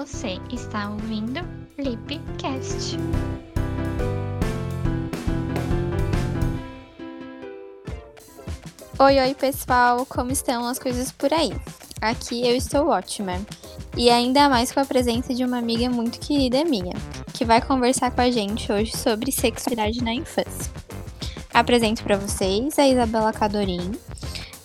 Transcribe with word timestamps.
Você 0.00 0.40
está 0.50 0.88
ouvindo 0.88 1.40
Lipcast. 1.76 2.96
Oi, 8.98 9.20
oi 9.20 9.34
pessoal, 9.34 10.06
como 10.06 10.32
estão 10.32 10.66
as 10.66 10.78
coisas 10.78 11.12
por 11.12 11.30
aí? 11.34 11.52
Aqui 12.00 12.48
eu 12.48 12.56
estou 12.56 12.88
ótima. 12.88 13.32
E 13.94 14.08
ainda 14.08 14.48
mais 14.48 14.72
com 14.72 14.80
a 14.80 14.86
presença 14.86 15.34
de 15.34 15.44
uma 15.44 15.58
amiga 15.58 15.90
muito 15.90 16.18
querida 16.18 16.64
minha, 16.64 16.94
que 17.34 17.44
vai 17.44 17.60
conversar 17.60 18.10
com 18.10 18.22
a 18.22 18.30
gente 18.30 18.72
hoje 18.72 18.96
sobre 18.96 19.30
sexualidade 19.30 20.02
na 20.02 20.14
infância. 20.14 20.72
Apresento 21.52 22.02
para 22.02 22.16
vocês 22.16 22.78
a 22.78 22.88
Isabela 22.88 23.34
Cadorim, 23.34 23.92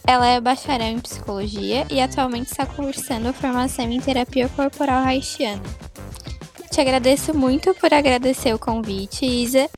ela 0.08 0.28
é 0.28 0.40
bacharel 0.40 0.88
em 0.88 1.00
psicologia 1.00 1.86
e 1.90 2.00
atualmente 2.00 2.52
está 2.52 2.66
cursando 2.66 3.34
formação 3.34 3.86
em 3.86 4.00
terapia 4.00 4.48
corporal 4.50 5.04
haitiana. 5.04 5.62
Te 6.72 6.80
agradeço 6.80 7.34
muito 7.34 7.74
por 7.76 7.94
agradecer 7.94 8.54
o 8.54 8.60
convite, 8.60 9.26
Isa. 9.26 9.70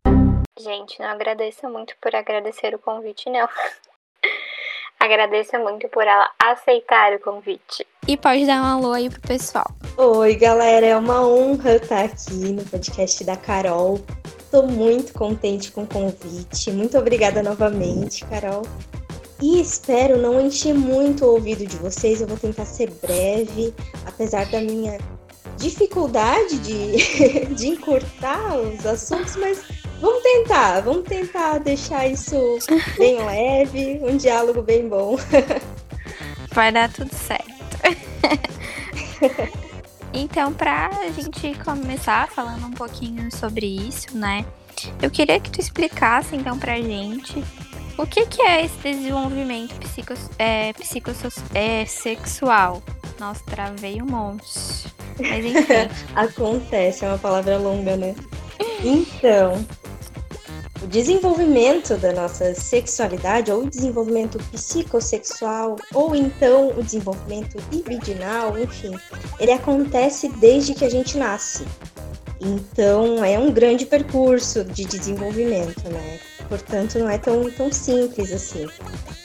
Gente, 0.59 0.99
não 0.99 1.07
agradeço 1.07 1.69
muito 1.69 1.95
por 2.01 2.13
agradecer 2.15 2.75
o 2.75 2.79
convite, 2.79 3.29
não. 3.29 3.47
agradeço 4.99 5.57
muito 5.59 5.87
por 5.89 6.03
ela 6.03 6.29
aceitar 6.43 7.13
o 7.13 7.19
convite. 7.19 7.85
E 8.07 8.17
pode 8.17 8.45
dar 8.45 8.61
um 8.61 8.65
alô 8.65 8.91
aí 8.91 9.09
pro 9.09 9.21
pessoal. 9.21 9.67
Oi, 9.95 10.35
galera, 10.35 10.85
é 10.85 10.97
uma 10.97 11.25
honra 11.25 11.75
estar 11.75 12.05
aqui 12.05 12.51
no 12.51 12.65
podcast 12.65 13.23
da 13.23 13.37
Carol. 13.37 14.03
Estou 14.39 14.67
muito 14.67 15.13
contente 15.13 15.71
com 15.71 15.83
o 15.83 15.87
convite. 15.87 16.71
Muito 16.71 16.97
obrigada 16.97 17.43
novamente, 17.43 18.25
Carol. 18.25 18.63
E 19.41 19.61
espero 19.61 20.17
não 20.17 20.41
encher 20.41 20.73
muito 20.73 21.25
o 21.25 21.33
ouvido 21.33 21.65
de 21.65 21.77
vocês. 21.77 22.21
Eu 22.21 22.27
vou 22.27 22.37
tentar 22.37 22.65
ser 22.65 22.89
breve, 23.01 23.73
apesar 24.05 24.45
da 24.49 24.59
minha 24.59 24.97
dificuldade 25.57 26.57
de, 26.59 27.45
de 27.53 27.67
encurtar 27.67 28.57
os 28.57 28.85
assuntos, 28.85 29.35
mas 29.35 29.63
vamos 30.01 30.23
tentar, 30.23 30.81
vamos 30.81 31.03
tentar 31.03 31.59
deixar 31.59 32.07
isso 32.07 32.57
bem 32.97 33.17
leve, 33.25 33.99
um 34.03 34.17
diálogo 34.17 34.61
bem 34.61 34.87
bom. 34.87 35.17
Vai 36.51 36.71
dar 36.71 36.91
tudo 36.91 37.13
certo. 37.13 37.47
Então, 40.13 40.51
para 40.51 40.87
a 40.87 41.11
gente 41.11 41.53
começar 41.63 42.27
falando 42.29 42.65
um 42.65 42.71
pouquinho 42.71 43.29
sobre 43.35 43.67
isso, 43.67 44.17
né? 44.17 44.43
Eu 44.99 45.11
queria 45.11 45.39
que 45.39 45.51
tu 45.51 45.59
explicasse 45.59 46.35
então 46.35 46.57
pra 46.57 46.75
gente 46.77 47.43
o 47.97 48.05
que, 48.05 48.25
que 48.27 48.41
é 48.41 48.65
esse 48.65 48.77
desenvolvimento 48.77 49.75
psico, 49.75 50.13
é, 50.37 50.73
é, 51.53 51.85
sexual? 51.85 52.81
Nossa, 53.19 53.43
travei 53.45 54.01
um 54.01 54.05
monte. 54.05 54.87
Mas 55.19 55.45
enfim. 55.45 55.73
Acontece, 56.15 57.05
é 57.05 57.07
uma 57.07 57.17
palavra 57.17 57.57
longa, 57.57 57.97
né? 57.97 58.15
Então, 58.83 59.65
o 60.81 60.87
desenvolvimento 60.87 61.97
da 61.97 62.13
nossa 62.13 62.53
sexualidade, 62.53 63.51
ou 63.51 63.63
o 63.63 63.69
desenvolvimento 63.69 64.37
psicossexual, 64.51 65.75
ou 65.93 66.15
então 66.15 66.69
o 66.77 66.83
desenvolvimento 66.83 67.57
libidinal, 67.71 68.57
enfim, 68.59 68.91
ele 69.39 69.51
acontece 69.51 70.29
desde 70.29 70.75
que 70.75 70.85
a 70.85 70.89
gente 70.89 71.17
nasce. 71.17 71.65
Então, 72.39 73.25
é 73.25 73.39
um 73.39 73.51
grande 73.51 73.85
percurso 73.85 74.63
de 74.63 74.85
desenvolvimento, 74.85 75.89
né? 75.89 76.19
Portanto 76.47 76.97
não 76.99 77.09
é 77.09 77.17
tão, 77.17 77.49
tão 77.51 77.71
simples 77.71 78.31
assim. 78.31 78.67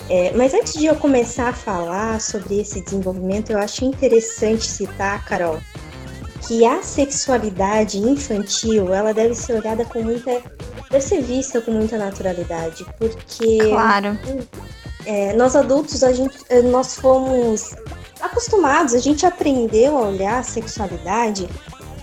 É, 0.08 0.32
mas 0.36 0.52
antes 0.52 0.74
de 0.74 0.86
eu 0.86 0.96
começar 0.96 1.48
a 1.48 1.52
falar 1.52 2.20
sobre 2.20 2.60
esse 2.60 2.80
desenvolvimento, 2.82 3.50
eu 3.50 3.58
acho 3.58 3.84
interessante 3.84 4.66
citar, 4.66 5.24
Carol, 5.24 5.58
que 6.46 6.64
a 6.66 6.82
sexualidade 6.82 7.98
infantil 7.98 8.92
ela 8.92 9.14
deve 9.14 9.34
ser 9.34 9.54
olhada 9.54 9.84
com 9.84 10.02
muita. 10.02 10.42
deve 10.90 11.04
ser 11.04 11.22
vista 11.22 11.60
com 11.60 11.70
muita 11.70 11.96
naturalidade, 11.96 12.84
porque. 12.98 13.58
Claro. 13.68 14.18
É, 15.04 15.32
nós 15.34 15.56
adultos, 15.56 16.04
a 16.04 16.12
gente, 16.12 16.36
é, 16.48 16.62
nós 16.62 16.94
fomos 16.94 17.74
acostumados, 18.20 18.94
a 18.94 18.98
gente 18.98 19.26
aprendeu 19.26 19.98
a 19.98 20.08
olhar 20.08 20.38
a 20.38 20.42
sexualidade 20.44 21.48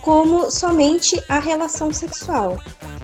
como 0.02 0.50
somente 0.52 1.22
a 1.28 1.40
relação 1.40 1.92
sexual. 1.94 2.58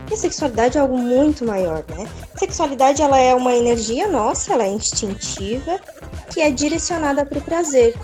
E 0.09 0.13
a 0.13 0.17
sexualidade 0.17 0.77
é 0.77 0.81
algo 0.81 0.97
muito 0.97 1.45
maior, 1.45 1.83
né? 1.89 2.07
A 2.33 2.37
sexualidade 2.37 3.01
ela 3.01 3.17
é 3.19 3.33
uma 3.33 3.53
energia 3.53 4.07
nossa, 4.07 4.53
ela 4.53 4.63
é 4.63 4.69
instintiva, 4.69 5.79
que 6.31 6.41
é 6.41 6.51
direcionada 6.51 7.25
para 7.25 7.39
o 7.39 7.41
prazer. 7.41 7.95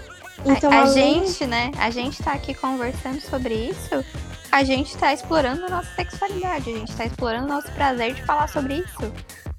Então, 0.45 0.71
a, 0.71 0.75
a 0.75 0.81
além... 0.81 1.25
gente, 1.25 1.45
né? 1.45 1.71
A 1.77 1.89
gente 1.89 2.21
tá 2.23 2.31
aqui 2.31 2.53
conversando 2.53 3.21
sobre 3.21 3.53
isso. 3.53 4.03
A 4.51 4.63
gente 4.63 4.97
tá 4.97 5.13
explorando 5.13 5.65
a 5.65 5.69
nossa 5.69 5.89
sexualidade, 5.95 6.69
a 6.69 6.77
gente 6.77 6.93
tá 6.95 7.05
explorando 7.05 7.45
o 7.45 7.49
nosso 7.49 7.71
prazer 7.71 8.13
de 8.15 8.25
falar 8.25 8.49
sobre 8.49 8.79
isso. 8.79 9.13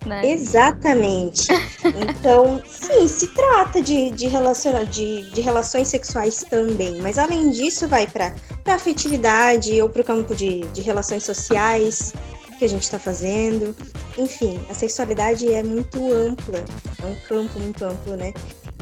Né? 0.05 0.27
Exatamente. 0.27 1.49
Então, 1.85 2.63
sim, 2.65 3.09
se 3.09 3.27
trata 3.29 3.83
de, 3.83 4.11
de, 4.13 4.29
relaciona, 4.29 4.87
de, 4.87 5.29
de 5.31 5.41
relações 5.41 5.89
sexuais 5.89 6.45
também, 6.49 7.01
mas 7.01 7.19
além 7.19 7.51
disso, 7.51 7.89
vai 7.89 8.07
para 8.07 8.33
afetividade 8.67 9.81
ou 9.83 9.89
para 9.89 10.03
o 10.03 10.05
campo 10.05 10.35
de, 10.35 10.61
de 10.69 10.81
relações 10.81 11.25
sociais 11.25 12.13
que 12.59 12.65
a 12.65 12.69
gente 12.69 12.83
está 12.83 12.99
fazendo. 12.99 13.75
Enfim, 14.17 14.61
a 14.71 14.75
sexualidade 14.75 15.53
é 15.53 15.63
muito 15.63 16.13
ampla, 16.13 16.65
é 17.03 17.07
um 17.07 17.17
campo 17.29 17.59
muito 17.59 17.85
amplo, 17.85 18.17
né? 18.17 18.33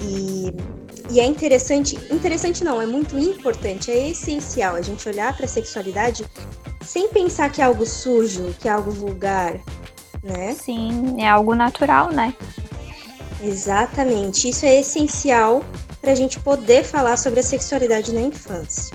E, 0.02 0.52
e 1.10 1.20
é 1.20 1.24
interessante, 1.24 1.96
interessante 2.10 2.62
não, 2.62 2.80
é 2.80 2.86
muito 2.86 3.18
importante, 3.18 3.90
é 3.90 4.10
essencial 4.10 4.74
a 4.74 4.82
gente 4.82 5.08
olhar 5.08 5.34
para 5.36 5.46
a 5.46 5.48
sexualidade 5.48 6.24
sem 6.84 7.08
pensar 7.08 7.50
que 7.50 7.60
é 7.60 7.64
algo 7.64 7.86
sujo, 7.86 8.54
que 8.58 8.68
é 8.68 8.72
algo 8.72 8.90
vulgar, 8.90 9.60
né? 10.22 10.54
Sim, 10.54 11.16
é 11.18 11.28
algo 11.28 11.54
natural, 11.54 12.10
né? 12.10 12.34
Exatamente. 13.42 14.48
Isso 14.48 14.66
é 14.66 14.80
essencial 14.80 15.64
para 16.00 16.12
a 16.12 16.14
gente 16.14 16.38
poder 16.40 16.84
falar 16.84 17.16
sobre 17.16 17.40
a 17.40 17.42
sexualidade 17.42 18.12
na 18.12 18.20
infância. 18.20 18.94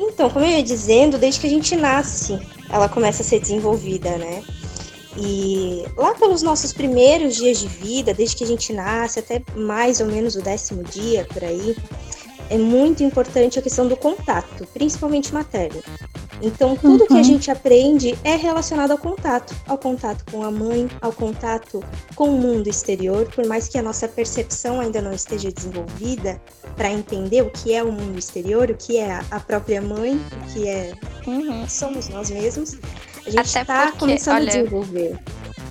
Então, 0.00 0.30
como 0.30 0.46
eu 0.46 0.50
ia 0.50 0.62
dizendo, 0.62 1.18
desde 1.18 1.40
que 1.40 1.46
a 1.46 1.50
gente 1.50 1.76
nasce, 1.76 2.38
ela 2.70 2.88
começa 2.88 3.22
a 3.22 3.24
ser 3.24 3.38
desenvolvida, 3.38 4.16
né? 4.16 4.42
E 5.18 5.84
lá 5.94 6.14
pelos 6.14 6.40
nossos 6.40 6.72
primeiros 6.72 7.36
dias 7.36 7.58
de 7.58 7.68
vida, 7.68 8.14
desde 8.14 8.36
que 8.36 8.44
a 8.44 8.46
gente 8.46 8.72
nasce 8.72 9.18
até 9.18 9.42
mais 9.54 10.00
ou 10.00 10.06
menos 10.06 10.36
o 10.36 10.40
décimo 10.40 10.82
dia 10.84 11.26
por 11.30 11.44
aí, 11.44 11.76
é 12.50 12.58
muito 12.58 13.02
importante 13.04 13.58
a 13.58 13.62
questão 13.62 13.86
do 13.86 13.96
contato, 13.96 14.66
principalmente 14.74 15.32
materno. 15.32 15.80
Então, 16.42 16.74
tudo 16.74 17.02
uhum. 17.02 17.06
que 17.06 17.12
a 17.12 17.16
uhum. 17.16 17.24
gente 17.24 17.50
aprende 17.50 18.18
é 18.24 18.34
relacionado 18.34 18.90
ao 18.90 18.98
contato, 18.98 19.54
ao 19.68 19.78
contato 19.78 20.24
com 20.30 20.42
a 20.42 20.50
mãe, 20.50 20.88
ao 21.00 21.12
contato 21.12 21.82
com 22.14 22.30
o 22.30 22.38
mundo 22.38 22.66
exterior, 22.66 23.26
por 23.26 23.46
mais 23.46 23.68
que 23.68 23.78
a 23.78 23.82
nossa 23.82 24.08
percepção 24.08 24.80
ainda 24.80 25.00
não 25.00 25.12
esteja 25.12 25.50
desenvolvida 25.52 26.40
para 26.76 26.90
entender 26.90 27.42
o 27.42 27.50
que 27.50 27.74
é 27.74 27.82
o 27.82 27.92
mundo 27.92 28.18
exterior, 28.18 28.70
o 28.70 28.74
que 28.74 28.96
é 28.96 29.20
a 29.30 29.40
própria 29.40 29.80
mãe, 29.80 30.16
o 30.16 30.52
que 30.52 30.66
é 30.66 30.92
uhum. 31.26 31.68
somos 31.68 32.08
nós 32.08 32.30
mesmos. 32.30 32.78
A 33.26 33.30
gente 33.30 33.44
está 33.44 33.92
começando 33.92 34.36
olha, 34.36 34.44
a 34.44 34.56
desenvolver. 34.56 35.18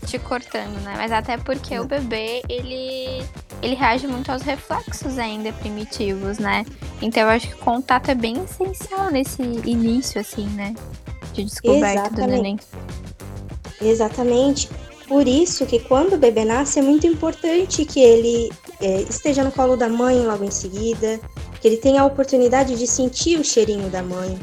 Te 0.06 0.20
cortando, 0.20 0.80
né? 0.82 0.94
Mas 0.96 1.12
até 1.12 1.38
porque 1.38 1.78
o 1.80 1.86
bebê, 1.86 2.42
ele 2.48 3.24
ele 3.62 3.76
reage 3.76 4.08
muito 4.08 4.32
aos 4.32 4.42
reflexos 4.42 5.18
ainda 5.18 5.52
primitivos, 5.54 6.38
né? 6.38 6.66
Então 7.02 7.24
eu 7.24 7.30
acho 7.30 7.48
que 7.48 7.54
o 7.54 7.58
contato 7.58 8.10
é 8.10 8.16
bem 8.16 8.44
essencial 8.44 9.12
nesse 9.12 9.42
início, 9.42 10.20
assim, 10.20 10.48
né? 10.48 10.74
De 11.34 11.44
descoberta 11.44 12.08
Exatamente. 12.08 12.22
do 12.22 12.28
neném. 12.28 12.60
Exatamente. 13.82 14.70
Por 15.08 15.28
isso 15.28 15.66
que 15.66 15.80
quando 15.80 16.14
o 16.14 16.18
bebê 16.18 16.46
nasce 16.46 16.80
é 16.80 16.82
muito 16.82 17.08
importante 17.08 17.84
que 17.84 18.00
ele 18.00 18.52
é, 18.80 19.02
esteja 19.02 19.44
no 19.44 19.52
colo 19.52 19.76
da 19.76 19.90
mãe 19.90 20.22
logo 20.22 20.44
em 20.44 20.52
seguida, 20.52 21.20
que 21.60 21.68
ele 21.68 21.78
tenha 21.78 22.02
a 22.02 22.06
oportunidade 22.06 22.78
de 22.78 22.86
sentir 22.86 23.40
o 23.40 23.44
cheirinho 23.44 23.90
da 23.90 24.04
mãe, 24.04 24.40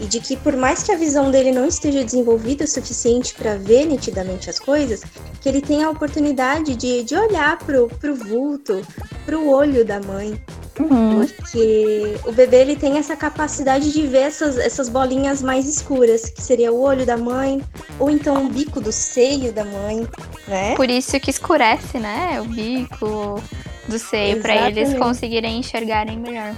e 0.00 0.06
de 0.06 0.18
que 0.18 0.36
por 0.36 0.56
mais 0.56 0.82
que 0.82 0.90
a 0.90 0.96
visão 0.96 1.30
dele 1.30 1.52
não 1.52 1.66
esteja 1.66 2.02
desenvolvida 2.02 2.64
o 2.64 2.68
suficiente 2.68 3.34
para 3.34 3.56
ver 3.56 3.84
nitidamente 3.84 4.48
as 4.48 4.58
coisas, 4.58 5.02
que 5.40 5.48
ele 5.48 5.60
tenha 5.60 5.86
a 5.86 5.90
oportunidade 5.90 6.74
de, 6.74 7.04
de 7.04 7.14
olhar 7.14 7.58
pro, 7.58 7.88
pro 7.88 8.14
vulto, 8.14 8.80
pro 9.26 9.48
olho 9.48 9.84
da 9.84 10.00
mãe. 10.00 10.40
Uhum. 10.78 11.26
Porque 11.26 12.16
o 12.24 12.32
bebê 12.32 12.62
ele 12.62 12.76
tem 12.76 12.96
essa 12.96 13.14
capacidade 13.14 13.92
de 13.92 14.06
ver 14.06 14.22
essas, 14.22 14.56
essas 14.56 14.88
bolinhas 14.88 15.42
mais 15.42 15.66
escuras, 15.68 16.30
que 16.30 16.42
seria 16.42 16.72
o 16.72 16.80
olho 16.80 17.04
da 17.04 17.18
mãe, 17.18 17.60
ou 17.98 18.08
então 18.08 18.46
o 18.46 18.48
bico 18.48 18.80
do 18.80 18.90
seio 18.90 19.52
da 19.52 19.64
mãe, 19.64 20.08
né? 20.48 20.74
Por 20.76 20.88
isso 20.88 21.20
que 21.20 21.30
escurece, 21.30 21.98
né? 21.98 22.40
O 22.40 22.44
bico 22.44 23.42
do 23.86 23.98
seio, 23.98 24.40
para 24.40 24.68
eles 24.68 24.94
conseguirem 24.94 25.58
enxergarem 25.58 26.18
melhor. 26.18 26.54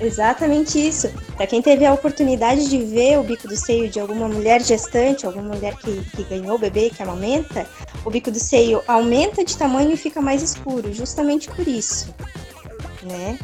Exatamente 0.00 0.78
isso. 0.78 1.08
Para 1.36 1.46
quem 1.46 1.60
teve 1.60 1.84
a 1.84 1.92
oportunidade 1.92 2.68
de 2.68 2.78
ver 2.78 3.18
o 3.18 3.22
bico 3.22 3.48
do 3.48 3.56
seio 3.56 3.88
de 3.88 3.98
alguma 3.98 4.28
mulher 4.28 4.62
gestante, 4.62 5.26
alguma 5.26 5.54
mulher 5.54 5.76
que, 5.76 6.00
que 6.10 6.22
ganhou 6.24 6.54
o 6.54 6.58
bebê, 6.58 6.90
que 6.90 7.02
amamenta, 7.02 7.66
o 8.04 8.10
bico 8.10 8.30
do 8.30 8.38
seio 8.38 8.82
aumenta 8.86 9.44
de 9.44 9.56
tamanho 9.56 9.92
e 9.92 9.96
fica 9.96 10.20
mais 10.20 10.42
escuro, 10.42 10.92
justamente 10.92 11.48
por 11.48 11.66
isso, 11.66 12.14
né? 13.02 13.38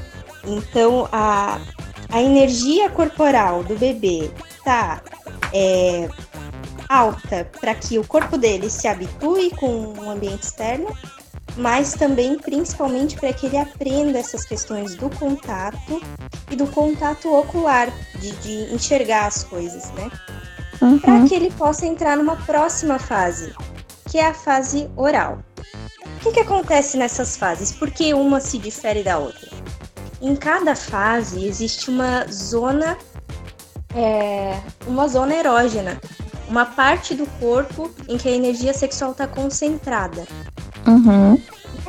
Então, 0.47 1.09
a, 1.11 1.61
a 2.09 2.23
energia 2.23 2.89
corporal 2.91 3.65
do 3.65 3.77
bebê 3.77 4.31
tá 4.65 5.03
é, 5.53 6.09
alta 6.89 7.49
para 7.61 7.75
que 7.75 7.99
o 7.99 8.06
corpo 8.06 8.37
dele 8.37 8.71
se 8.71 8.87
habitue 8.87 9.51
com 9.51 9.95
o 9.99 10.11
ambiente 10.11 10.45
externo, 10.45 10.95
mas 11.56 11.93
também 11.95 12.39
principalmente 12.39 13.17
para 13.17 13.33
que 13.33 13.47
ele 13.47 13.56
aprenda 13.56 14.19
essas 14.19 14.45
questões 14.45 14.95
do 14.95 15.09
contato 15.11 16.03
e 16.51 16.56
do 16.56 16.67
contato 16.67 17.33
ocular, 17.33 17.89
de, 18.19 18.33
de 18.33 18.75
enxergar 18.75 19.27
as 19.27 19.45
coisas, 19.45 19.91
né? 19.93 20.11
Uhum. 20.81 20.99
Para 20.99 21.25
que 21.25 21.35
ele 21.35 21.51
possa 21.53 21.87
entrar 21.87 22.17
numa 22.17 22.37
próxima 22.37 22.99
fase, 22.99 23.55
que 24.11 24.19
é 24.19 24.27
a 24.27 24.35
fase 24.35 24.91
oral. 24.97 25.39
O 26.17 26.21
que, 26.21 26.33
que 26.33 26.41
acontece 26.41 26.97
nessas 26.97 27.37
fases? 27.37 27.71
Por 27.73 27.91
que 27.91 28.15
uma 28.15 28.41
se 28.41 28.59
difere 28.59 29.03
da 29.03 29.19
outra? 29.19 29.49
Em 30.21 30.35
cada 30.35 30.75
fase 30.75 31.47
existe 31.47 31.91
uma 31.91 32.27
zona, 32.31 32.97
é, 33.95 34.59
uma 34.87 35.06
zona 35.06 35.35
erógena, 35.35 36.01
uma 36.49 36.65
parte 36.65 37.15
do 37.15 37.27
corpo 37.39 37.91
em 38.09 38.17
que 38.17 38.29
a 38.29 38.33
energia 38.33 38.73
sexual 38.73 39.12
está 39.12 39.27
concentrada. 39.27 40.27
Uhum. 40.87 41.41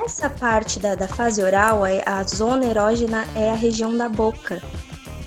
Essa 0.03 0.30
parte 0.30 0.80
da, 0.80 0.95
da 0.95 1.07
fase 1.07 1.42
oral, 1.42 1.83
a, 1.83 2.19
a 2.19 2.24
zona 2.24 2.65
erógena 2.65 3.25
é 3.36 3.51
a 3.51 3.56
região 3.56 3.95
da 3.95 4.09
boca. 4.09 4.62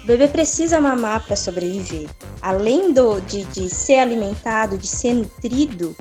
O 0.03 0.07
bebê 0.07 0.29
precisa 0.29 0.81
mamar 0.81 1.25
para 1.27 1.37
sobreviver. 1.37 2.09
Além 2.41 2.93
do, 2.93 3.21
de, 3.21 3.45
de 3.45 3.69
ser 3.69 3.99
alimentado, 3.99 4.79
de 4.79 4.87
ser 4.87 5.15
nutrido, 5.15 5.95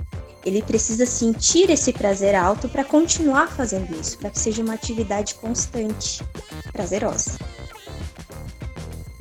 ele 0.46 0.62
precisa 0.62 1.06
sentir 1.06 1.69
esse 1.69 1.92
prazer 1.92 2.34
alto 2.34 2.69
para 2.69 2.86
continuar 2.86 3.50
fazendo 3.50 3.94
isso, 4.00 4.18
para 4.18 4.30
que 4.30 4.40
seja 4.40 4.63
uma 4.63 4.75
atividade 4.75 5.36
constante, 5.36 6.24
prazerosa. 6.72 7.38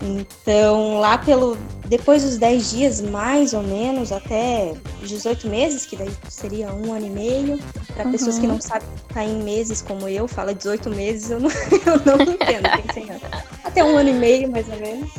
Então, 0.06 1.00
lá 1.00 1.18
pelo 1.18 1.56
depois 1.86 2.22
dos 2.22 2.36
10 2.36 2.70
dias, 2.70 3.00
mais 3.00 3.54
ou 3.54 3.62
menos, 3.62 4.12
até 4.12 4.74
18 5.02 5.48
meses, 5.48 5.86
que 5.86 5.96
daí 5.96 6.10
seria 6.28 6.72
um 6.72 6.92
ano 6.92 7.06
e 7.06 7.10
meio, 7.10 7.58
para 7.94 8.04
uhum. 8.04 8.12
pessoas 8.12 8.38
que 8.38 8.46
não 8.46 8.60
sabem 8.60 8.88
tá 9.12 9.24
em 9.24 9.42
meses 9.42 9.82
como 9.82 10.08
eu, 10.08 10.26
fala 10.28 10.54
18 10.54 10.90
meses, 10.90 11.30
eu 11.30 11.40
não, 11.40 11.50
eu 11.86 12.16
não 12.16 12.32
entendo, 12.32 13.20
até 13.64 13.84
um 13.84 13.96
ano 13.96 14.10
e 14.10 14.14
meio, 14.14 14.50
mais 14.50 14.68
ou 14.68 14.76
menos. 14.78 15.10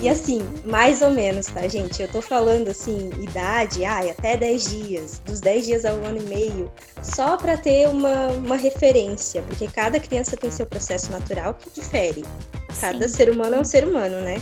E 0.00 0.08
assim, 0.08 0.40
mais 0.64 1.02
ou 1.02 1.10
menos, 1.10 1.46
tá, 1.46 1.66
gente? 1.66 2.00
Eu 2.00 2.08
tô 2.08 2.22
falando 2.22 2.68
assim, 2.68 3.10
idade, 3.20 3.84
ai, 3.84 4.10
até 4.10 4.36
10 4.36 4.70
dias, 4.70 5.22
dos 5.24 5.40
10 5.40 5.66
dias 5.66 5.84
ao 5.84 5.96
ano 5.96 6.18
e 6.18 6.22
meio, 6.22 6.70
só 7.02 7.36
para 7.36 7.56
ter 7.56 7.88
uma, 7.88 8.28
uma 8.28 8.56
referência, 8.56 9.42
porque 9.42 9.66
cada 9.66 9.98
criança 9.98 10.36
tem 10.36 10.50
seu 10.52 10.66
processo 10.66 11.10
natural 11.10 11.54
que 11.54 11.68
difere. 11.70 12.24
Cada 12.80 13.08
Sim. 13.08 13.14
ser 13.14 13.30
humano 13.30 13.56
é 13.56 13.60
um 13.60 13.64
ser 13.64 13.84
humano, 13.84 14.20
né? 14.20 14.40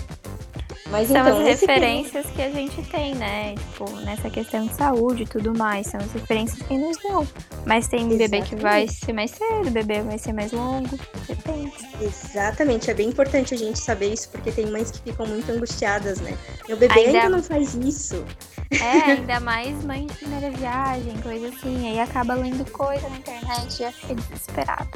Mas 0.91 1.09
são 1.09 1.21
então, 1.21 1.38
as 1.38 1.44
referências 1.44 2.27
que 2.27 2.43
a 2.43 2.50
gente 2.50 2.81
tem, 2.85 3.15
né? 3.15 3.55
Tipo, 3.55 3.91
nessa 4.00 4.31
questão 4.31 4.67
de 4.67 4.75
saúde 4.75 5.25
e 5.25 5.27
tudo 5.27 5.56
mais. 5.56 5.88
São 5.88 6.00
as 6.00 6.12
referências 6.12 6.62
que 6.62 6.79
nos 6.79 6.97
dão. 7.03 7.27
Mas 7.65 7.88
tem 7.88 8.00
Exatamente. 8.00 8.31
bebê 8.31 8.43
que 8.43 8.56
vai 8.56 8.87
ser 8.88 9.12
mais 9.12 9.33
cedo, 9.33 9.71
bebê 9.71 10.00
vai 10.03 10.19
ser 10.19 10.33
mais 10.33 10.53
longo. 10.53 10.97
Depende. 11.27 11.73
Exatamente. 12.00 12.91
É 12.91 12.94
bem 12.94 13.09
importante 13.09 13.55
a 13.55 13.59
gente 13.59 13.79
saber 13.79 14.12
isso, 14.12 14.29
porque 14.31 14.53
tem 14.53 14.67
mães 14.67 14.91
que 14.91 15.00
ficam 15.11 15.27
muito 15.27 15.50
angustiadas, 15.50 16.21
né? 16.21 16.37
Meu 16.69 16.77
bebê 16.77 17.00
ainda, 17.00 17.19
ainda 17.19 17.29
não 17.29 17.43
faz 17.43 17.75
isso. 17.75 18.25
É, 18.71 19.13
ainda 19.13 19.41
mais 19.41 19.85
mãe 19.85 20.07
de 20.07 20.15
primeira 20.15 20.51
viagem, 20.51 21.17
coisa 21.23 21.49
assim. 21.49 21.89
Aí 21.89 22.01
acaba 22.01 22.35
lendo 22.35 22.69
coisa 22.71 23.09
na 23.09 23.17
internet 23.17 23.75
e 23.75 23.79
já 23.79 23.93
fica 23.93 24.15
desesperada. 24.15 24.89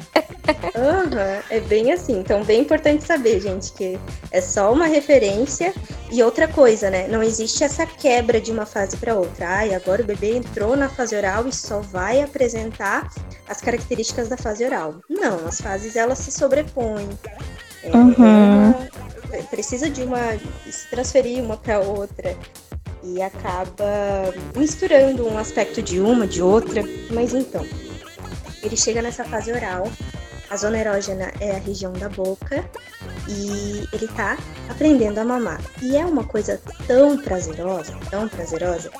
Uhum, 0.75 1.41
é 1.49 1.59
bem 1.61 1.91
assim. 1.93 2.19
Então, 2.19 2.43
bem 2.43 2.61
importante 2.61 3.03
saber, 3.03 3.39
gente, 3.39 3.71
que 3.73 3.97
é 4.31 4.41
só 4.41 4.71
uma 4.73 4.87
referência. 4.87 5.73
E 6.11 6.21
outra 6.21 6.47
coisa, 6.47 6.89
né? 6.89 7.07
Não 7.07 7.23
existe 7.23 7.63
essa 7.63 7.85
quebra 7.85 8.41
de 8.41 8.51
uma 8.51 8.65
fase 8.65 8.97
para 8.97 9.15
outra. 9.15 9.47
Ai, 9.47 9.73
agora 9.73 10.01
o 10.01 10.05
bebê 10.05 10.35
entrou 10.35 10.75
na 10.75 10.89
fase 10.89 11.15
oral 11.15 11.47
e 11.47 11.53
só 11.53 11.79
vai 11.79 12.21
apresentar 12.21 13.09
as 13.47 13.61
características 13.61 14.27
da 14.27 14.35
fase 14.35 14.65
oral. 14.65 14.95
Não, 15.09 15.47
as 15.47 15.61
fases 15.61 15.95
elas 15.95 16.19
se 16.19 16.31
sobrepõem. 16.31 17.07
É, 17.83 17.95
uhum. 17.95 18.71
é, 19.31 19.41
precisa 19.43 19.89
de 19.89 20.03
uma 20.03 20.37
se 20.69 20.89
transferir 20.89 21.41
uma 21.41 21.57
para 21.57 21.79
outra 21.79 22.35
e 23.03 23.21
acaba 23.21 24.33
misturando 24.55 25.27
um 25.27 25.37
aspecto 25.37 25.81
de 25.81 25.99
uma, 25.99 26.27
de 26.27 26.41
outra. 26.41 26.83
Mas 27.11 27.33
então, 27.33 27.65
ele 28.63 28.77
chega 28.77 29.01
nessa 29.01 29.23
fase 29.23 29.51
oral, 29.51 29.91
a 30.49 30.57
zona 30.57 30.79
erógena 30.79 31.31
é 31.39 31.51
a 31.51 31.59
região 31.59 31.93
da 31.93 32.09
boca 32.09 32.63
e 33.27 33.87
ele 33.93 34.07
tá 34.09 34.37
aprendendo 34.69 35.19
a 35.19 35.23
mamar. 35.23 35.61
E 35.81 35.95
é 35.95 36.05
uma 36.05 36.23
coisa 36.23 36.59
tão 36.87 37.17
prazerosa, 37.17 37.93
tão 38.09 38.27
prazerosa, 38.27 38.91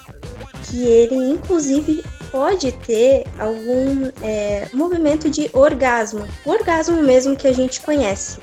que 0.63 0.83
ele 0.85 1.15
inclusive 1.15 2.03
pode 2.31 2.71
ter 2.71 3.25
algum 3.37 4.09
é, 4.23 4.69
movimento 4.73 5.29
de 5.29 5.49
orgasmo, 5.51 6.25
o 6.45 6.49
orgasmo 6.49 7.03
mesmo 7.03 7.35
que 7.35 7.47
a 7.47 7.53
gente 7.53 7.81
conhece. 7.81 8.39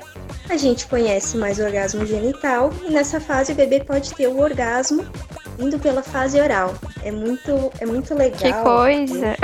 A 0.47 0.57
gente 0.57 0.87
conhece 0.87 1.37
mais 1.37 1.59
o 1.59 1.63
orgasmo 1.63 2.05
genital 2.05 2.71
e 2.87 2.91
nessa 2.91 3.19
fase 3.19 3.51
o 3.51 3.55
bebê 3.55 3.83
pode 3.83 4.13
ter 4.13 4.27
o 4.27 4.39
orgasmo 4.39 5.05
indo 5.59 5.79
pela 5.79 6.01
fase 6.01 6.39
oral. 6.39 6.73
É 7.03 7.11
muito, 7.11 7.71
é 7.79 7.85
muito 7.85 8.13
legal. 8.13 8.39
Que 8.39 8.53
coisa! 8.53 9.35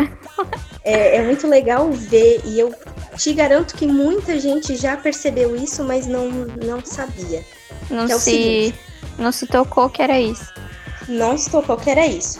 É, 0.83 1.17
é 1.17 1.23
muito 1.23 1.47
legal 1.47 1.91
ver 1.91 2.41
e 2.45 2.59
eu 2.59 2.71
te 3.17 3.33
garanto 3.33 3.75
que 3.75 3.87
muita 3.87 4.39
gente 4.39 4.75
já 4.75 4.95
percebeu 4.95 5.55
isso, 5.55 5.83
mas 5.83 6.05
não, 6.05 6.29
não 6.29 6.85
sabia. 6.85 7.43
Não, 7.89 8.03
é 8.03 8.19
se, 8.19 8.73
não 9.17 9.31
se 9.31 9.47
tocou 9.47 9.89
que 9.89 10.01
era 10.01 10.19
isso. 10.19 10.53
Não 11.07 11.37
se 11.37 11.49
tocou 11.49 11.77
que 11.77 11.89
era 11.89 12.05
isso. 12.05 12.39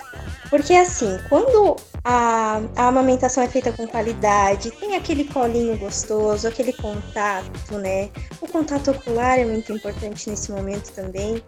Porque 0.50 0.74
assim, 0.74 1.18
quando 1.28 1.76
a, 2.04 2.62
a 2.76 2.88
amamentação 2.88 3.44
é 3.44 3.48
feita 3.48 3.72
com 3.72 3.88
qualidade, 3.88 4.70
tem 4.72 4.96
aquele 4.96 5.24
colinho 5.24 5.76
gostoso, 5.78 6.48
aquele 6.48 6.72
contato, 6.72 7.78
né? 7.80 8.10
O 8.40 8.48
contato 8.48 8.92
ocular 8.92 9.40
é 9.40 9.46
muito 9.46 9.74
importante 9.74 10.30
nesse 10.30 10.52
momento 10.52 10.92
também. 10.92 11.42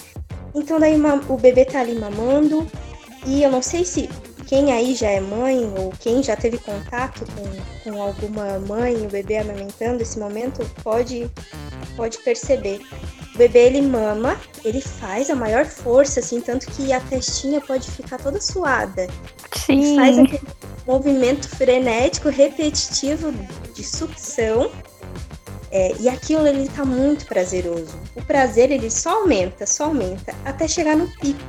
Então 0.57 0.79
daí 0.79 0.99
o 1.29 1.37
bebê 1.37 1.63
tá 1.65 1.81
ali 1.81 1.93
mamando 1.93 2.67
e 3.25 3.43
eu 3.43 3.51
não 3.51 3.61
sei 3.61 3.85
se 3.85 4.09
quem 4.47 4.71
aí 4.71 4.95
já 4.95 5.09
é 5.09 5.19
mãe 5.19 5.71
ou 5.77 5.93
quem 5.99 6.23
já 6.23 6.35
teve 6.35 6.57
contato 6.57 7.25
com, 7.33 7.91
com 7.91 8.01
alguma 8.01 8.57
mãe, 8.59 8.95
o 9.05 9.09
bebê 9.09 9.37
amamentando 9.37 10.01
esse 10.01 10.17
momento, 10.17 10.65
pode, 10.81 11.29
pode 11.95 12.17
perceber. 12.19 12.81
O 13.35 13.37
bebê 13.37 13.67
ele 13.67 13.81
mama, 13.81 14.39
ele 14.63 14.81
faz 14.81 15.29
a 15.29 15.35
maior 15.35 15.65
força, 15.65 16.21
assim, 16.21 16.41
tanto 16.41 16.65
que 16.71 16.91
a 16.91 16.99
testinha 17.01 17.61
pode 17.61 17.91
ficar 17.91 18.17
toda 18.17 18.41
suada. 18.41 19.07
Sim. 19.53 19.83
Ele 19.83 19.95
faz 19.95 20.17
aquele 20.17 20.47
movimento 20.87 21.49
frenético, 21.49 22.29
repetitivo 22.29 23.31
de 23.75 23.83
sucção. 23.83 24.71
É, 25.71 25.93
e 25.99 26.07
aquilo 26.07 26.47
ele 26.47 26.69
tá 26.69 26.85
muito 26.85 27.25
prazeroso. 27.25 27.99
O 28.15 28.21
prazer 28.23 28.71
ele 28.71 28.89
só 28.89 29.21
aumenta, 29.21 29.65
só 29.65 29.85
aumenta, 29.85 30.33
até 30.45 30.67
chegar 30.67 30.95
no 30.95 31.07
pico. 31.17 31.39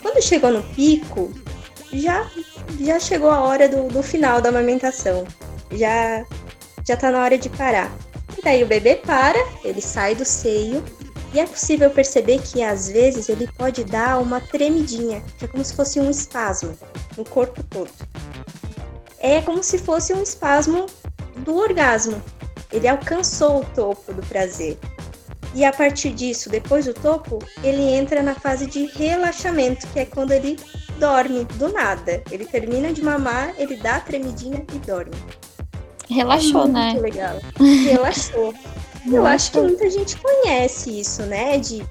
Quando 0.00 0.22
chegou 0.22 0.52
no 0.52 0.62
pico, 0.62 1.32
já, 1.92 2.30
já 2.80 2.98
chegou 3.00 3.30
a 3.30 3.40
hora 3.40 3.68
do, 3.68 3.88
do 3.88 4.02
final 4.02 4.40
da 4.40 4.48
amamentação. 4.48 5.26
Já, 5.72 6.24
já 6.86 6.96
tá 6.96 7.10
na 7.10 7.22
hora 7.22 7.36
de 7.36 7.48
parar. 7.48 7.92
E 8.38 8.42
daí 8.42 8.62
o 8.62 8.66
bebê 8.66 8.96
para, 8.96 9.38
ele 9.64 9.80
sai 9.80 10.14
do 10.14 10.24
seio 10.24 10.82
e 11.32 11.38
é 11.38 11.46
possível 11.46 11.90
perceber 11.90 12.40
que 12.40 12.62
às 12.62 12.88
vezes 12.88 13.28
ele 13.28 13.46
pode 13.46 13.84
dar 13.84 14.18
uma 14.20 14.40
tremidinha, 14.40 15.22
que 15.38 15.44
é 15.44 15.48
como 15.48 15.64
se 15.64 15.74
fosse 15.74 16.00
um 16.00 16.10
espasmo 16.10 16.76
no 17.16 17.24
corpo 17.24 17.62
todo. 17.62 17.90
É 19.18 19.40
como 19.40 19.62
se 19.62 19.78
fosse 19.78 20.12
um 20.12 20.22
espasmo 20.22 20.86
do 21.38 21.56
orgasmo. 21.56 22.20
Ele 22.72 22.88
alcançou 22.88 23.60
o 23.60 23.64
topo 23.64 24.12
do 24.12 24.22
prazer. 24.22 24.78
E 25.54 25.64
a 25.64 25.72
partir 25.72 26.10
disso, 26.10 26.48
depois 26.48 26.84
do 26.84 26.94
topo, 26.94 27.40
ele 27.62 27.82
entra 27.82 28.22
na 28.22 28.34
fase 28.34 28.66
de 28.66 28.86
relaxamento, 28.86 29.86
que 29.88 29.98
é 29.98 30.04
quando 30.04 30.30
ele 30.30 30.56
dorme 30.98 31.44
do 31.56 31.72
nada. 31.72 32.22
Ele 32.30 32.44
termina 32.44 32.92
de 32.92 33.02
mamar, 33.02 33.52
ele 33.58 33.76
dá 33.76 33.96
a 33.96 34.00
tremidinha 34.00 34.64
e 34.72 34.78
dorme. 34.78 35.16
Relaxou, 36.08 36.62
muito 36.62 36.72
né? 36.72 36.90
Muito 36.90 37.02
legal. 37.02 37.38
Relaxou. 37.58 38.54
Eu 39.06 39.26
acho 39.26 39.50
que 39.52 39.60
muita 39.60 39.88
gente 39.88 40.16
conhece 40.18 41.00
isso, 41.00 41.22
né? 41.22 41.58
De 41.58 41.82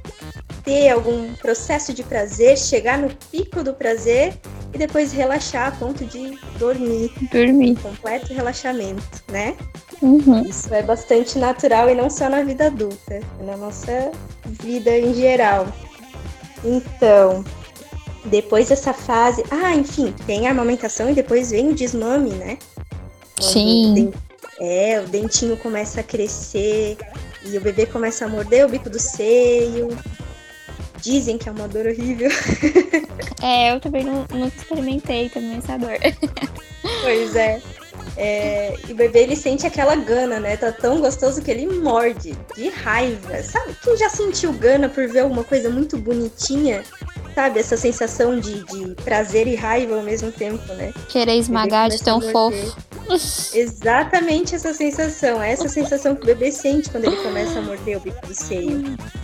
ter 0.63 0.89
algum 0.89 1.33
processo 1.36 1.93
de 1.93 2.03
prazer, 2.03 2.57
chegar 2.57 2.98
no 2.98 3.09
pico 3.31 3.63
do 3.63 3.74
prazer 3.74 4.38
e 4.74 4.77
depois 4.77 5.12
relaxar 5.12 5.67
a 5.67 5.71
ponto 5.71 6.05
de 6.05 6.38
dormir. 6.59 7.12
Dormir. 7.31 7.75
Completo 7.81 8.31
relaxamento, 8.33 9.24
né? 9.31 9.55
Uhum. 10.01 10.44
Isso 10.44 10.74
é 10.74 10.82
bastante 10.82 11.38
natural 11.38 11.89
e 11.89 11.96
não 11.96 12.10
só 12.10 12.29
na 12.29 12.41
vida 12.44 12.68
adulta, 12.68 13.15
é 13.15 13.44
na 13.44 13.58
nossa 13.58 14.12
vida 14.46 14.98
em 14.98 15.13
geral. 15.13 15.68
Então, 16.63 17.44
depois 18.25 18.70
dessa 18.70 18.94
fase. 18.94 19.44
Ah, 19.50 19.75
enfim, 19.75 20.13
tem 20.25 20.48
a 20.48 20.51
amamentação 20.51 21.10
e 21.10 21.13
depois 21.13 21.51
vem 21.51 21.70
o 21.70 21.75
desmame, 21.75 22.32
né? 22.32 22.58
Sim. 23.39 24.12
é, 24.60 25.00
o 25.00 25.08
dentinho 25.08 25.56
começa 25.56 26.01
a 26.01 26.03
crescer 26.03 26.98
E 27.46 27.58
o 27.58 27.62
bebê 27.62 27.86
começa 27.86 28.25
a 28.25 28.27
morder 28.27 28.65
o 28.65 28.70
bico 28.70 28.89
do 28.89 29.00
seio. 29.00 29.89
Dizem 31.01 31.38
que 31.38 31.48
é 31.48 31.51
uma 31.51 31.68
dor 31.68 31.86
horrível. 31.88 32.29
É, 33.41 33.74
eu 33.74 33.79
também 33.79 34.03
não, 34.03 34.25
não 34.34 34.48
experimentei 34.48 35.29
também 35.29 35.60
essa 35.60 35.77
dor. 35.77 35.98
Pois 37.01 37.36
é. 37.38 37.62
É, 38.18 38.75
e 38.88 38.91
o 38.91 38.96
bebê 38.96 39.20
ele 39.20 39.36
sente 39.36 39.65
aquela 39.65 39.96
gana, 39.96 40.39
né? 40.39 40.58
Tá 40.58 40.72
tão 40.72 41.00
gostoso 41.00 41.41
que 41.41 41.51
ele 41.51 41.65
morde 41.65 42.36
de 42.56 42.70
raiva. 42.70 43.41
Sabe? 43.44 43.75
Quem 43.82 43.98
já 43.98 44.10
sentiu 44.10 44.51
gana 44.53 44.89
por 44.89 45.08
ver 45.08 45.20
alguma 45.20 45.44
coisa 45.44 45.70
muito 45.70 45.98
bonitinha? 45.98 46.84
Sabe? 47.35 47.59
Essa 47.59 47.77
sensação 47.77 48.39
de, 48.39 48.63
de 48.65 48.95
prazer 49.03 49.47
e 49.47 49.55
raiva 49.55 49.95
ao 49.95 50.03
mesmo 50.03 50.31
tempo, 50.31 50.73
né? 50.73 50.93
Querer 51.07 51.35
esmagar 51.35 51.89
de 51.89 52.01
tão 52.03 52.19
fofo. 52.21 52.75
Exatamente 53.53 54.55
essa 54.55 54.73
sensação. 54.73 55.41
É 55.41 55.51
essa 55.51 55.67
sensação 55.67 56.15
que 56.15 56.23
o 56.23 56.25
bebê 56.25 56.51
sente 56.51 56.89
quando 56.89 57.05
ele 57.05 57.17
começa 57.17 57.59
a 57.59 57.61
morder 57.61 57.97
o 57.97 57.99
bico 57.99 58.25
do 58.27 58.35
seio. 58.35 58.83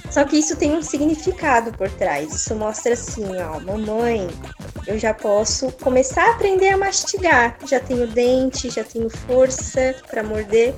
Só 0.10 0.24
que 0.24 0.38
isso 0.38 0.56
tem 0.56 0.74
um 0.74 0.82
significado 0.82 1.72
por 1.74 1.90
trás. 1.90 2.34
Isso 2.34 2.56
mostra 2.56 2.94
assim, 2.94 3.26
ó, 3.38 3.60
mamãe, 3.60 4.28
eu 4.88 4.98
já 4.98 5.14
posso 5.14 5.72
começar 5.74 6.26
a 6.26 6.32
aprender 6.32 6.70
a 6.70 6.78
mastigar. 6.78 7.58
Já 7.68 7.80
tenho 7.80 8.08
dente, 8.08 8.70
já 8.70 8.84
tenho 8.84 9.10
força 9.10 9.96
para 10.10 10.24
morder. 10.24 10.74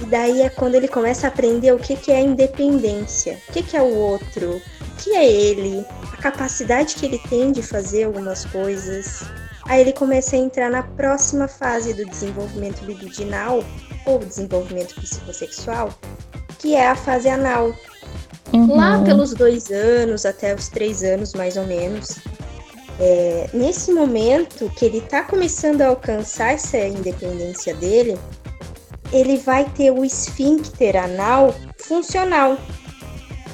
E 0.00 0.04
daí 0.06 0.42
é 0.42 0.48
quando 0.48 0.74
ele 0.74 0.88
começa 0.88 1.26
a 1.26 1.28
aprender 1.28 1.72
o 1.72 1.78
que, 1.78 1.96
que 1.96 2.12
é 2.12 2.20
independência, 2.20 3.38
o 3.48 3.52
que, 3.52 3.62
que 3.62 3.76
é 3.76 3.82
o 3.82 3.94
outro, 3.94 4.60
que 4.98 5.10
é 5.14 5.30
ele, 5.30 5.84
a 6.12 6.16
capacidade 6.16 6.94
que 6.94 7.06
ele 7.06 7.18
tem 7.28 7.52
de 7.52 7.62
fazer 7.62 8.04
algumas 8.04 8.44
coisas. 8.46 9.22
Aí 9.66 9.80
ele 9.80 9.92
começa 9.92 10.36
a 10.36 10.38
entrar 10.38 10.70
na 10.70 10.82
próxima 10.82 11.48
fase 11.48 11.92
do 11.92 12.04
desenvolvimento 12.04 12.84
libidinal 12.84 13.62
ou 14.04 14.18
desenvolvimento 14.20 14.94
psicossexual, 14.94 15.92
que 16.58 16.74
é 16.74 16.88
a 16.88 16.96
fase 16.96 17.28
anal. 17.28 17.74
Uhum. 18.52 18.76
Lá 18.76 19.02
pelos 19.02 19.34
dois 19.34 19.70
anos, 19.70 20.24
até 20.24 20.54
os 20.54 20.68
três 20.68 21.02
anos 21.02 21.34
mais 21.34 21.56
ou 21.56 21.66
menos. 21.66 22.18
É, 22.98 23.50
nesse 23.52 23.92
momento 23.92 24.70
que 24.76 24.84
ele 24.84 24.98
está 24.98 25.22
começando 25.22 25.82
a 25.82 25.88
alcançar 25.88 26.54
essa 26.54 26.78
independência 26.78 27.74
dele, 27.74 28.16
ele 29.12 29.36
vai 29.36 29.64
ter 29.64 29.90
o 29.90 30.04
esfíncter 30.04 30.96
anal 30.96 31.54
funcional. 31.78 32.56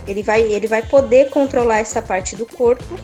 Ele 0.07 0.23
vai, 0.23 0.43
ele 0.43 0.67
vai 0.67 0.83
poder 0.83 1.31
controlar 1.31 1.79
essa 1.79 2.03
parte 2.03 2.37
do 2.37 2.47
corpo. 2.47 2.99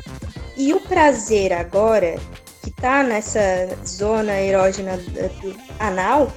E 0.57 0.75
o 0.75 0.81
prazer 0.81 1.53
agora, 1.53 2.19
que 2.63 2.71
está 2.71 3.03
nessa 3.03 3.69
zona 3.87 4.41
erógena 4.41 4.97
do 4.97 5.57
anal, 5.79 6.33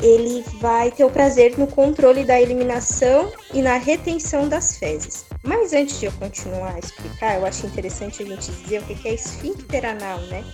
ele 0.00 0.44
vai 0.60 0.90
ter 0.90 1.04
o 1.04 1.10
prazer 1.10 1.58
no 1.58 1.66
controle 1.66 2.24
da 2.24 2.40
eliminação 2.40 3.32
e 3.52 3.62
na 3.62 3.76
retenção 3.76 4.48
das 4.48 4.76
fezes. 4.76 5.24
Mas 5.42 5.72
antes 5.72 6.00
de 6.00 6.06
eu 6.06 6.12
continuar 6.12 6.74
a 6.74 6.78
explicar, 6.78 7.36
eu 7.36 7.46
acho 7.46 7.66
interessante 7.66 8.22
a 8.22 8.26
gente 8.26 8.50
dizer 8.50 8.80
o 8.80 8.82
que 8.82 9.08
é 9.08 9.14
esfíncter 9.14 9.84
anal, 9.84 10.18
né? 10.22 10.44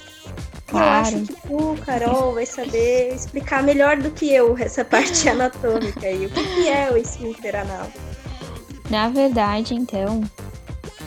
Claro. 0.66 0.86
Eu 0.86 1.00
acho 1.00 1.26
que 1.26 1.48
tu, 1.48 1.76
Carol, 1.84 2.34
vai 2.34 2.46
saber 2.46 3.14
explicar 3.14 3.62
melhor 3.62 3.96
do 3.96 4.10
que 4.10 4.32
eu 4.32 4.56
essa 4.58 4.84
parte 4.86 5.28
anatômica 5.28 6.06
aí. 6.06 6.26
O 6.26 6.30
que, 6.30 6.54
que 6.54 6.68
é 6.68 6.90
o 6.90 6.96
esfíncter 6.96 7.56
anal? 7.56 7.90
Na 8.90 9.08
verdade, 9.08 9.74
então, 9.74 10.22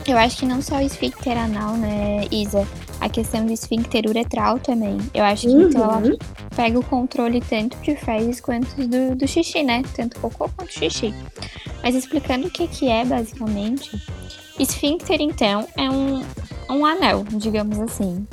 eu 0.08 0.18
acho 0.18 0.38
que 0.38 0.46
não 0.46 0.62
só 0.62 0.78
o 0.78 0.82
esfíncter 0.82 1.38
anal, 1.38 1.74
né, 1.76 2.26
Isa? 2.32 2.68
A 3.00 3.10
questão 3.10 3.46
do 3.46 3.52
esfíncter 3.52 4.06
uretral 4.08 4.58
também. 4.60 4.98
Eu 5.14 5.24
acho 5.24 5.48
que 5.48 5.54
então 5.54 5.84
ela 5.84 5.98
Uhum. 5.98 6.18
pega 6.56 6.80
o 6.80 6.84
controle 6.84 7.42
tanto 7.42 7.78
de 7.80 7.96
fezes 7.96 8.40
quanto 8.40 8.76
do, 8.88 9.16
do 9.16 9.28
xixi, 9.28 9.62
né? 9.64 9.84
Tanto 9.96 10.20
cocô 10.20 10.50
quanto 10.56 10.72
xixi. 10.74 11.14
Mas 11.84 11.94
explicando 11.94 12.48
o 12.48 12.50
que, 12.52 12.68
que 12.68 12.90
é, 12.90 13.04
basicamente, 13.06 13.92
esfíncter, 14.58 15.22
então, 15.22 15.68
é 15.78 15.90
um, 15.90 16.24
um 16.70 16.86
anel, 16.86 17.24
digamos 17.34 17.78
assim. 17.80 18.26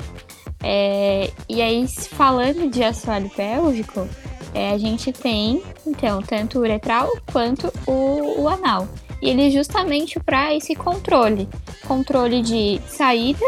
É, 0.63 1.29
e 1.49 1.61
aí, 1.61 1.85
falando 1.87 2.69
de 2.71 2.83
assoalho 2.83 3.29
pélvico, 3.29 4.07
é, 4.53 4.71
a 4.71 4.77
gente 4.77 5.11
tem, 5.11 5.61
então, 5.85 6.21
tanto 6.21 6.57
o 6.57 6.61
uretral 6.61 7.11
quanto 7.31 7.71
o, 7.85 8.41
o 8.43 8.47
anal. 8.47 8.87
E 9.23 9.29
ele 9.29 9.47
é 9.47 9.49
justamente 9.49 10.19
para 10.19 10.53
esse 10.53 10.75
controle. 10.75 11.47
Controle 11.87 12.41
de 12.41 12.81
saída 12.85 13.45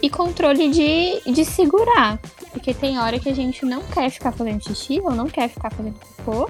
e 0.00 0.08
controle 0.08 0.70
de, 0.70 1.20
de 1.32 1.44
segurar. 1.44 2.20
Porque 2.52 2.72
tem 2.72 2.96
hora 3.00 3.18
que 3.18 3.28
a 3.28 3.34
gente 3.34 3.66
não 3.66 3.82
quer 3.82 4.08
ficar 4.08 4.30
fazendo 4.30 4.62
xixi 4.62 5.00
ou 5.02 5.10
não 5.10 5.26
quer 5.26 5.48
ficar 5.48 5.70
fazendo 5.70 5.96
cocô. 5.98 6.48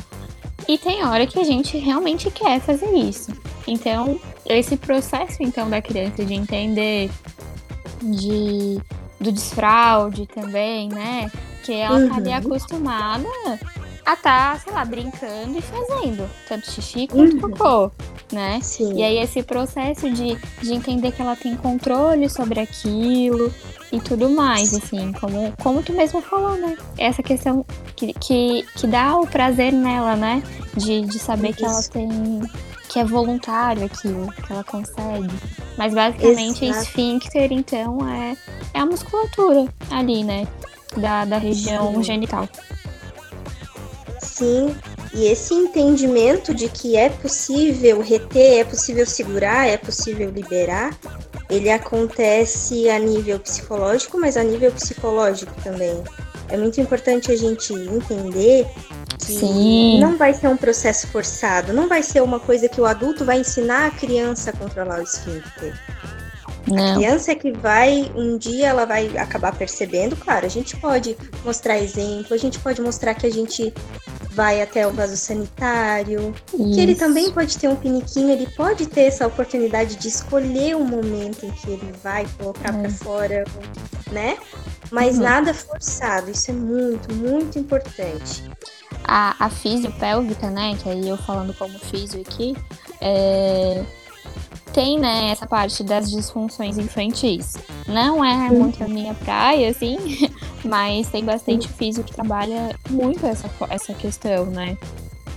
E 0.68 0.76
tem 0.76 1.02
hora 1.06 1.26
que 1.26 1.38
a 1.38 1.44
gente 1.44 1.78
realmente 1.78 2.30
quer 2.30 2.60
fazer 2.60 2.90
isso. 2.94 3.32
Então, 3.66 4.20
esse 4.44 4.76
processo 4.76 5.38
então 5.40 5.70
da 5.70 5.80
criança 5.80 6.22
de 6.22 6.34
entender 6.34 7.10
de 8.02 8.78
do 9.18 9.32
desfraude 9.32 10.26
também, 10.26 10.90
né? 10.90 11.30
Que 11.64 11.72
ela 11.72 12.08
tá 12.10 12.16
ali 12.16 12.28
Uhum. 12.28 12.36
acostumada 12.36 13.26
a 14.04 14.16
tá, 14.16 14.58
sei 14.62 14.72
lá, 14.72 14.84
brincando 14.84 15.56
e 15.58 15.62
fazendo 15.62 16.28
tanto 16.48 16.70
xixi 16.70 17.06
quanto 17.06 17.34
Uhum. 17.34 17.50
cocô, 17.52 17.90
né? 18.32 18.58
Sim. 18.62 18.94
E 18.96 19.02
aí 19.02 19.18
esse 19.18 19.42
processo 19.42 20.10
de, 20.10 20.36
de 20.62 20.72
entender 20.74 21.12
que 21.12 21.22
ela 21.22 21.34
tem 21.36 21.56
controle 21.56 22.28
sobre 22.28 22.60
aquilo 22.60 23.52
e 23.90 24.00
tudo 24.00 24.28
mais, 24.30 24.74
assim, 24.74 25.12
como, 25.12 25.52
como 25.62 25.82
tu 25.82 25.92
mesmo 25.92 26.20
falou, 26.20 26.56
né? 26.56 26.76
Essa 26.98 27.22
questão 27.22 27.64
que, 27.96 28.12
que, 28.14 28.66
que 28.76 28.86
dá 28.86 29.16
o 29.16 29.26
prazer 29.26 29.72
nela, 29.72 30.16
né? 30.16 30.42
De, 30.76 31.02
de 31.02 31.18
saber 31.18 31.54
que 31.54 31.64
ela 31.64 31.80
Isso. 31.80 31.90
tem. 31.90 32.08
que 32.88 32.98
é 32.98 33.04
voluntário 33.04 33.84
aquilo, 33.84 34.30
que 34.32 34.52
ela 34.52 34.62
consegue. 34.64 35.28
Mas 35.78 35.94
basicamente 35.94 36.64
Exato. 36.66 36.82
esfíncter, 36.82 37.52
então, 37.52 37.98
é, 38.08 38.36
é 38.74 38.78
a 38.80 38.86
musculatura 38.86 39.66
ali, 39.90 40.22
né? 40.22 40.46
Da, 40.96 41.24
da 41.24 41.38
região 41.38 41.94
Sim. 41.96 42.02
genital. 42.02 42.48
Sim, 44.34 44.74
e 45.12 45.28
esse 45.28 45.54
entendimento 45.54 46.52
de 46.52 46.68
que 46.68 46.96
é 46.96 47.08
possível 47.08 48.00
reter, 48.00 48.58
é 48.58 48.64
possível 48.64 49.06
segurar, 49.06 49.68
é 49.68 49.76
possível 49.76 50.28
liberar, 50.28 50.98
ele 51.48 51.70
acontece 51.70 52.90
a 52.90 52.98
nível 52.98 53.38
psicológico, 53.38 54.18
mas 54.18 54.36
a 54.36 54.42
nível 54.42 54.72
psicológico 54.72 55.54
também. 55.62 56.02
É 56.48 56.56
muito 56.56 56.80
importante 56.80 57.30
a 57.30 57.36
gente 57.36 57.72
entender 57.72 58.66
que 59.20 59.38
Sim. 59.38 60.00
não 60.00 60.16
vai 60.16 60.34
ser 60.34 60.48
um 60.48 60.56
processo 60.56 61.06
forçado, 61.06 61.72
não 61.72 61.88
vai 61.88 62.02
ser 62.02 62.20
uma 62.20 62.40
coisa 62.40 62.68
que 62.68 62.80
o 62.80 62.86
adulto 62.86 63.24
vai 63.24 63.38
ensinar 63.38 63.86
a 63.86 63.90
criança 63.92 64.50
a 64.50 64.52
controlar 64.52 64.98
o 64.98 65.02
esfíncter. 65.04 65.78
A 66.66 66.70
Não. 66.70 66.96
criança 66.96 67.30
é 67.30 67.34
que 67.34 67.52
vai, 67.52 68.10
um 68.16 68.36
dia 68.36 68.68
ela 68.68 68.84
vai 68.84 69.16
acabar 69.16 69.54
percebendo, 69.54 70.16
claro, 70.16 70.44
a 70.46 70.48
gente 70.48 70.76
pode 70.76 71.16
mostrar 71.44 71.78
exemplo, 71.78 72.34
a 72.34 72.38
gente 72.38 72.58
pode 72.58 72.80
mostrar 72.80 73.14
que 73.14 73.26
a 73.26 73.30
gente 73.30 73.72
vai 74.34 74.60
até 74.62 74.86
o 74.86 74.92
vaso 74.92 75.16
sanitário, 75.16 76.34
que 76.50 76.80
ele 76.80 76.92
Isso. 76.92 77.00
também 77.00 77.30
pode 77.30 77.56
ter 77.58 77.68
um 77.68 77.76
piniquinho, 77.76 78.30
ele 78.30 78.46
pode 78.56 78.86
ter 78.86 79.02
essa 79.02 79.26
oportunidade 79.26 79.96
de 79.96 80.08
escolher 80.08 80.76
o 80.76 80.84
momento 80.84 81.46
em 81.46 81.50
que 81.50 81.70
ele 81.70 81.92
vai 82.02 82.26
colocar 82.38 82.74
É. 82.74 82.80
pra 82.82 82.90
fora, 82.90 83.44
né? 84.10 84.36
Mas 84.90 85.16
Uhum. 85.16 85.22
nada 85.24 85.54
forçado, 85.54 86.30
isso 86.30 86.50
é 86.50 86.54
muito, 86.54 87.12
muito 87.14 87.58
importante. 87.58 88.42
a, 89.06 89.34
a 89.46 89.50
fisiopélvica, 89.50 90.48
né? 90.50 90.76
Que 90.82 90.88
aí 90.88 91.08
eu 91.08 91.16
falando 91.18 91.52
como 91.54 91.78
físio 91.78 92.22
aqui, 92.22 92.56
é, 93.02 93.84
tem, 94.72 94.98
né, 94.98 95.30
essa 95.30 95.46
parte 95.46 95.84
das 95.84 96.10
disfunções 96.10 96.78
infantis. 96.78 97.52
Não 97.86 98.24
é 98.24 98.50
muito 98.50 98.82
a 98.82 98.88
minha 98.88 99.12
praia, 99.14 99.68
assim, 99.70 99.98
mas 100.64 101.08
tem 101.08 101.24
bastante 101.24 101.68
físio 101.68 102.02
que 102.04 102.12
trabalha 102.14 102.74
muito 102.90 103.24
essa, 103.26 103.50
essa 103.70 103.94
questão, 103.94 104.46
né? 104.46 104.76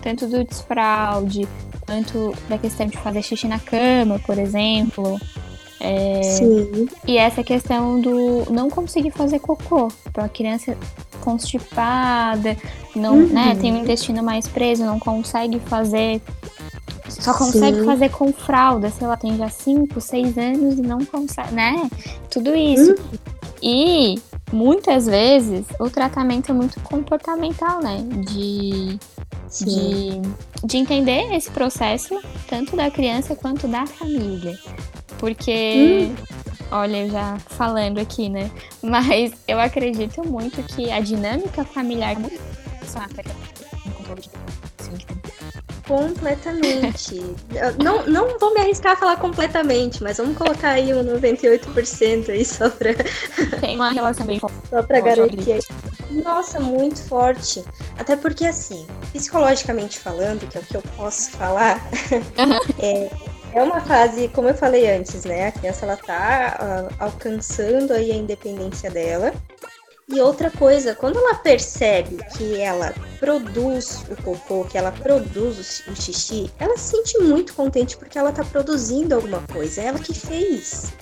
Tanto 0.02 0.28
do 0.28 0.44
desfraude, 0.44 1.48
quanto 1.86 2.34
da 2.48 2.58
questão 2.58 2.88
de 2.88 2.98
fazer 2.98 3.22
xixi 3.22 3.48
na 3.48 3.60
cama, 3.60 4.20
por 4.26 4.38
exemplo. 4.38 5.20
É, 5.80 6.24
Sim, 6.24 6.88
e 7.06 7.18
essa 7.18 7.44
questão 7.44 8.00
do 8.02 8.52
não 8.52 8.70
conseguir 8.70 9.12
fazer 9.12 9.40
cocô. 9.40 9.90
Então 10.08 10.24
a 10.24 10.30
criança 10.30 10.76
constipada, 11.22 12.58
não, 12.96 13.18
Uhum. 13.18 13.28
né, 13.28 13.56
tem 13.60 13.74
o 13.74 13.78
intestino 13.78 14.24
mais 14.24 14.48
preso, 14.48 14.84
não 14.86 15.00
consegue 15.00 15.60
fazer. 15.60 16.22
Só 17.10 17.34
consegue 17.34 17.80
Sim. 17.80 17.86
fazer 17.86 18.10
com 18.10 18.34
fralda, 18.34 18.90
sei 18.90 19.08
lá, 19.08 19.16
tem 19.16 19.38
já 19.38 19.50
5, 19.50 20.00
6 20.02 20.38
anos 20.38 20.78
e 20.78 20.82
não 20.82 21.04
consegue, 21.06 21.54
né? 21.54 21.90
Tudo 22.30 22.56
isso. 22.56 22.92
Uhum. 22.92 23.20
E 23.62 24.20
muitas 24.52 25.06
vezes 25.06 25.66
o 25.80 25.90
tratamento 25.90 26.52
é 26.52 26.54
muito 26.54 26.80
comportamental, 26.82 27.82
né? 27.82 27.98
De, 28.26 29.00
sim. 29.48 30.22
de, 30.22 30.68
de 30.68 30.78
entender 30.78 31.34
esse 31.34 31.50
processo, 31.52 32.20
tanto 32.48 32.76
da 32.76 32.90
criança 32.90 33.36
quanto 33.36 33.68
da 33.68 33.86
família. 33.86 34.58
Porque, 35.18 36.12
olha, 36.72 37.06
eu 37.06 37.10
já 37.10 37.38
falando 37.40 38.00
aqui, 38.00 38.30
né? 38.30 38.52
Mas 38.82 39.34
eu 39.48 39.60
acredito 39.60 40.28
muito 40.28 40.62
que 40.64 40.92
a 40.92 41.00
dinâmica 41.00 41.64
familiar 41.64 42.14
é 42.14 42.20
muito 42.20 42.40
Completamente. 45.88 47.22
não, 47.82 48.06
não 48.06 48.38
vou 48.38 48.54
me 48.54 48.60
arriscar 48.60 48.94
a 48.94 48.96
falar 48.98 49.18
completamente, 49.18 50.04
mas 50.04 50.18
vamos 50.18 50.38
colocar 50.38 50.72
aí 50.72 50.94
um 50.94 51.04
98% 51.04 52.30
aí 52.30 52.44
só 52.44 52.70
pra. 52.70 52.94
Tem 53.62 53.76
uma 53.76 53.92
relação 53.92 54.26
bem 54.26 54.40
forte. 54.40 54.58
Só 54.70 54.84
pra 54.84 55.00
garantir. 55.00 55.60
Nossa, 56.12 56.60
muito 56.60 57.02
forte. 57.04 57.64
Até 57.98 58.16
porque, 58.16 58.46
assim, 58.46 58.86
psicologicamente 59.14 60.00
falando, 60.00 60.48
que 60.48 60.58
é 60.58 60.62
o 60.62 60.64
que 60.64 60.76
eu 60.76 60.82
posso 60.96 61.32
falar, 61.32 61.82
é, 62.80 63.10
é 63.54 63.64
uma 63.64 63.82
fase, 63.82 64.28
como 64.30 64.50
eu 64.50 64.56
falei 64.56 64.90
antes, 64.92 65.26
né? 65.26 65.48
A 65.48 65.52
criança 65.52 65.86
ela 65.86 65.98
tá 65.98 66.90
uh, 66.92 66.96
alcançando 67.00 67.94
aí 67.94 68.12
a 68.12 68.16
independência 68.16 68.90
dela. 68.90 69.34
E 70.10 70.22
outra 70.22 70.50
coisa, 70.50 70.96
quando 70.96 71.18
ela 71.18 71.36
percebe 71.36 72.18
que 72.38 72.62
ela 72.62 72.94
produz 73.20 74.06
o 74.10 74.16
cocô, 74.24 74.64
que 74.64 74.78
ela 74.78 74.90
produz 74.90 75.84
o 75.86 75.96
xixi, 76.02 76.50
ela 76.58 76.78
se 76.78 76.92
sente 76.92 77.18
muito 77.20 77.54
contente 77.54 77.98
porque 77.98 78.18
ela 78.18 78.32
tá 78.32 78.42
produzindo 78.46 79.14
alguma 79.14 79.42
coisa. 79.52 79.82
É 79.82 79.86
ela 79.88 80.00
que 80.00 80.14
fez. 80.14 80.94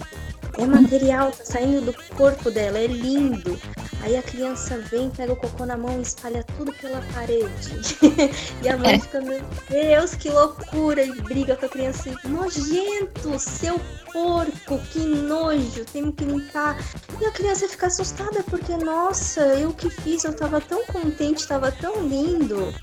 É 0.57 0.65
material, 0.65 1.31
tá 1.31 1.43
saindo 1.43 1.81
do 1.81 1.93
corpo 2.15 2.49
dela, 2.49 2.79
é 2.79 2.87
lindo. 2.87 3.59
Aí 4.01 4.15
a 4.15 4.21
criança 4.21 4.77
vem, 4.77 5.09
pega 5.09 5.33
o 5.33 5.35
cocô 5.35 5.65
na 5.65 5.75
mão 5.75 5.97
e 5.99 6.01
espalha 6.01 6.45
tudo 6.57 6.71
pela 6.73 7.01
parede. 7.13 7.97
e 8.63 8.69
a 8.69 8.77
mãe 8.77 8.93
é. 8.93 8.99
fica, 8.99 9.19
meu 9.19 9.41
Deus, 9.69 10.15
que 10.15 10.29
loucura! 10.29 11.03
E 11.03 11.11
briga 11.21 11.55
com 11.55 11.65
a 11.65 11.69
criança 11.69 12.09
assim, 12.09 12.29
nojento, 12.29 13.37
seu 13.37 13.81
porco, 14.13 14.79
que 14.91 14.99
nojo, 14.99 15.83
temos 15.91 16.15
que 16.15 16.23
limpar. 16.23 16.77
E 17.19 17.25
a 17.25 17.31
criança 17.31 17.67
fica 17.67 17.87
assustada 17.87 18.43
porque, 18.43 18.77
nossa, 18.77 19.41
eu 19.41 19.73
que 19.73 19.89
fiz, 19.89 20.23
eu 20.23 20.33
tava 20.33 20.61
tão 20.61 20.85
contente, 20.85 21.47
tava 21.47 21.71
tão 21.71 22.07
lindo. 22.07 22.73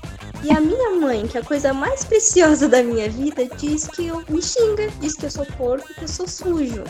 E 0.43 0.51
a 0.51 0.59
minha 0.59 0.91
mãe, 0.91 1.25
que 1.25 1.37
é 1.37 1.41
a 1.41 1.45
coisa 1.45 1.73
mais 1.73 2.03
preciosa 2.03 2.67
da 2.67 2.83
minha 2.83 3.09
vida, 3.09 3.47
diz 3.57 3.87
que 3.87 4.07
eu 4.07 4.23
me 4.29 4.41
xinga, 4.41 4.89
diz 4.99 5.15
que 5.15 5.25
eu 5.25 5.31
sou 5.31 5.45
porco, 5.57 5.87
que 5.93 6.03
eu 6.03 6.07
sou 6.07 6.27
sujo 6.27 6.83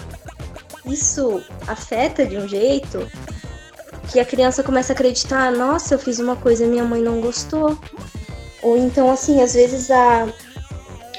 isso 0.86 1.42
afeta 1.68 2.26
de 2.26 2.38
um 2.38 2.48
jeito 2.48 3.08
que 4.12 4.20
a 4.20 4.26
criança 4.26 4.64
começa 4.64 4.94
a 4.94 4.96
acreditar, 4.96 5.52
nossa, 5.52 5.96
eu 5.96 6.00
fiz 6.00 6.20
uma 6.20 6.36
coisa 6.36 6.66
e 6.66 6.68
minha 6.68 6.84
mãe 6.84 7.02
não 7.02 7.22
gostou. 7.22 7.78
Ou 8.62 8.78
então, 8.78 9.12
assim, 9.12 9.42
às 9.42 9.54
vezes 9.54 9.90
a, 9.90 10.28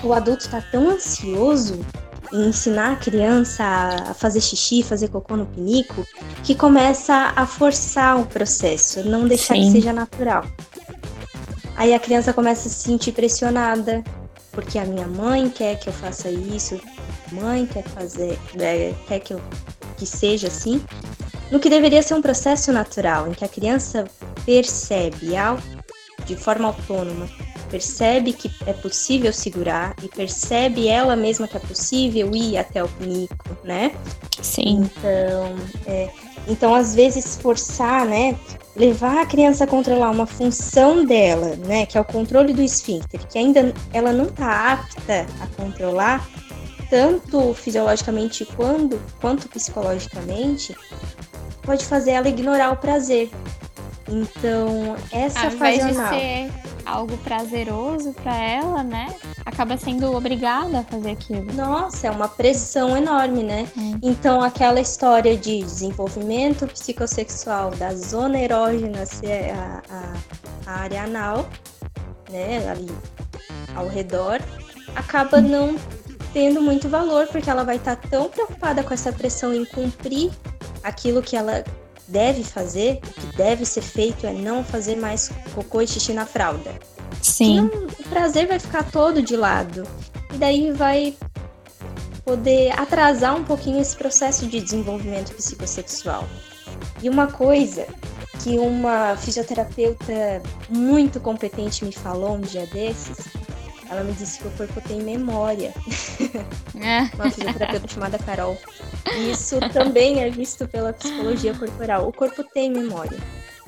o 0.03 0.13
adulto 0.13 0.45
está 0.45 0.61
tão 0.61 0.91
ansioso 0.91 1.85
em 2.33 2.49
ensinar 2.49 2.93
a 2.93 2.97
criança 2.97 3.65
a 3.65 4.15
fazer 4.15 4.41
xixi, 4.41 4.83
fazer 4.83 5.09
cocô 5.09 5.37
no 5.37 5.47
pinico, 5.47 6.07
que 6.43 6.55
começa 6.55 7.33
a 7.37 7.47
forçar 7.47 8.21
o 8.21 8.27
processo, 8.27 9.05
não 9.05 9.29
deixar 9.29 9.55
Sim. 9.55 9.67
que 9.67 9.71
seja 9.73 9.93
natural. 9.93 10.45
Aí 11.77 11.93
a 11.93 11.99
criança 11.99 12.33
começa 12.33 12.69
a 12.69 12.71
se 12.71 12.83
sentir 12.83 13.13
pressionada, 13.13 14.03
porque 14.53 14.79
a 14.79 14.85
minha 14.85 15.07
mãe 15.07 15.49
quer 15.49 15.79
que 15.79 15.89
eu 15.89 15.93
faça 15.93 16.31
isso, 16.31 16.81
mãe 17.33 17.67
quer 17.67 17.85
fazer, 17.85 18.39
é, 18.59 18.93
quer 19.07 19.21
que 19.21 19.35
eu 19.35 19.41
que 19.97 20.07
seja 20.07 20.49
assim, 20.49 20.83
no 21.51 21.61
que 21.61 21.71
deveria 21.71 22.03
ser 22.03 22.15
um 22.15 22.23
processo 22.23 22.73
natural, 22.73 23.29
em 23.29 23.33
que 23.33 23.45
a 23.45 23.49
criança 23.49 24.05
percebe 24.45 25.37
ao, 25.37 25.59
de 26.27 26.37
forma 26.37 26.69
autônoma, 26.69 27.29
percebe 27.71 28.33
que 28.33 28.51
é 28.67 28.73
possível 28.73 29.33
segurar 29.33 29.95
e 30.03 30.09
percebe 30.09 30.89
ela 30.89 31.17
mesma 31.17 31.47
que 31.47 31.57
é 31.57 31.61
possível 31.61 32.35
ir 32.35 32.57
até 32.57 32.83
o 32.83 32.89
pinico, 32.89 33.57
né? 33.63 33.93
Sim. 34.43 34.85
Então, 34.85 35.55
é, 35.87 36.11
então 36.47 36.75
às 36.75 36.95
vezes 36.95 37.37
forçar, 37.37 38.05
né, 38.05 38.37
levar 38.77 39.23
a 39.23 39.27
criança 39.27 39.65
a 39.65 39.67
controlar 39.67 40.11
uma 40.11 40.27
função 40.27 41.05
dela, 41.05 41.57
né, 41.57 41.87
que 41.87 41.97
é 41.97 42.01
o 42.01 42.05
controle 42.05 42.53
do 42.53 42.63
esfíncter, 42.63 43.27
que 43.27 43.39
ainda 43.39 43.73
ela 43.93 44.13
não 44.13 44.27
está 44.27 44.73
apta 44.73 45.27
a 45.41 45.47
controlar, 45.63 46.29
tanto 46.89 47.55
fisiologicamente 47.55 48.45
quanto, 48.45 49.01
quanto 49.21 49.49
psicologicamente, 49.49 50.77
pode 51.63 51.85
fazer 51.85 52.13
ela 52.13 52.29
ignorar 52.29 52.73
o 52.73 52.77
prazer. 52.77 53.31
Então, 54.09 54.97
essa 55.11 55.47
Ao 55.47 55.51
fase 55.53 55.81
invés 55.81 55.97
de 55.97 56.09
ser 56.09 56.53
algo 56.85 57.17
prazeroso 57.19 58.13
para 58.13 58.37
ela, 58.37 58.83
né? 58.83 59.15
Acaba 59.47 59.77
sendo 59.77 60.15
obrigada 60.15 60.81
a 60.81 60.85
fazer 60.85 61.13
aquilo. 61.13 61.53
Nossa, 61.55 62.09
é 62.09 62.11
uma 62.11 62.29
pressão 62.29 62.97
enorme, 62.97 63.43
né? 63.43 63.67
Hum. 63.77 63.99
Então, 64.03 64.43
aquela 64.43 64.81
história 64.81 65.37
de 65.37 65.61
desenvolvimento 65.61 66.67
psicossexual 66.67 67.71
da 67.71 67.95
zona 67.95 68.39
erógena 68.39 69.07
ser 69.07 69.55
a, 69.55 69.83
a, 69.91 70.13
a 70.67 70.81
área 70.81 71.05
anal, 71.05 71.49
né? 72.31 72.69
Ali 72.69 72.91
ao 73.75 73.89
redor, 73.89 74.41
acaba 74.95 75.41
não 75.41 75.77
tendo 76.35 76.61
muito 76.61 76.89
valor, 76.89 77.29
porque 77.29 77.49
ela 77.49 77.63
vai 77.63 77.77
estar 77.77 77.95
tá 77.95 78.09
tão 78.11 78.29
preocupada 78.29 78.83
com 78.83 78.93
essa 78.93 79.13
pressão 79.13 79.55
em 79.55 79.65
cumprir 79.65 80.33
aquilo 80.83 81.23
que 81.23 81.37
ela 81.37 81.65
deve 82.09 82.43
fazer, 82.43 82.97
o 82.97 83.21
que 83.21 83.37
deve 83.37 83.65
ser 83.65 83.81
feito 83.81 84.27
é 84.27 84.33
não 84.33 84.65
fazer 84.65 84.97
mais 84.97 85.31
cocô 85.55 85.81
e 85.81 85.87
xixi 85.87 86.13
na 86.13 86.27
fralda. 86.27 86.73
Sim. 87.23 87.63
Não, 87.63 87.87
o 87.87 88.09
prazer 88.11 88.49
vai 88.49 88.59
ficar 88.59 88.91
todo 88.91 89.23
de 89.23 89.37
lado. 89.37 89.85
E 90.35 90.37
daí 90.37 90.73
vai 90.73 91.15
poder 92.25 92.73
atrasar 92.79 93.37
um 93.37 93.45
pouquinho 93.45 93.81
esse 93.81 93.97
processo 93.97 94.47
de 94.47 94.61
desenvolvimento 94.61 95.33
psicossexual. 95.35 96.29
E 97.01 97.09
uma 97.09 97.29
coisa 97.29 97.87
que 98.43 98.59
uma 98.59 99.17
fisioterapeuta 99.17 100.43
muito 100.69 101.21
competente 101.21 101.85
me 101.85 101.93
falou 101.93 102.35
um 102.35 102.41
dia 102.41 102.67
desses 102.67 103.44
ela 103.95 104.05
me 104.05 104.13
disse 104.13 104.39
que 104.39 104.49
o 104.49 104.51
corpo 104.53 104.81
tem 104.81 105.01
memória. 105.03 105.73
É. 106.81 107.03
Uma 107.15 107.31
fisioterapeuta 107.31 107.89
chamada 107.89 108.19
Carol. 108.19 108.59
E 109.17 109.31
isso 109.31 109.59
também 109.73 110.23
é 110.23 110.31
visto 110.31 110.67
pela 110.69 110.93
psicologia 110.93 111.55
corporal. 111.55 112.09
O 112.09 112.13
corpo 112.13 112.43
tem 112.43 112.71
memória. 112.71 113.19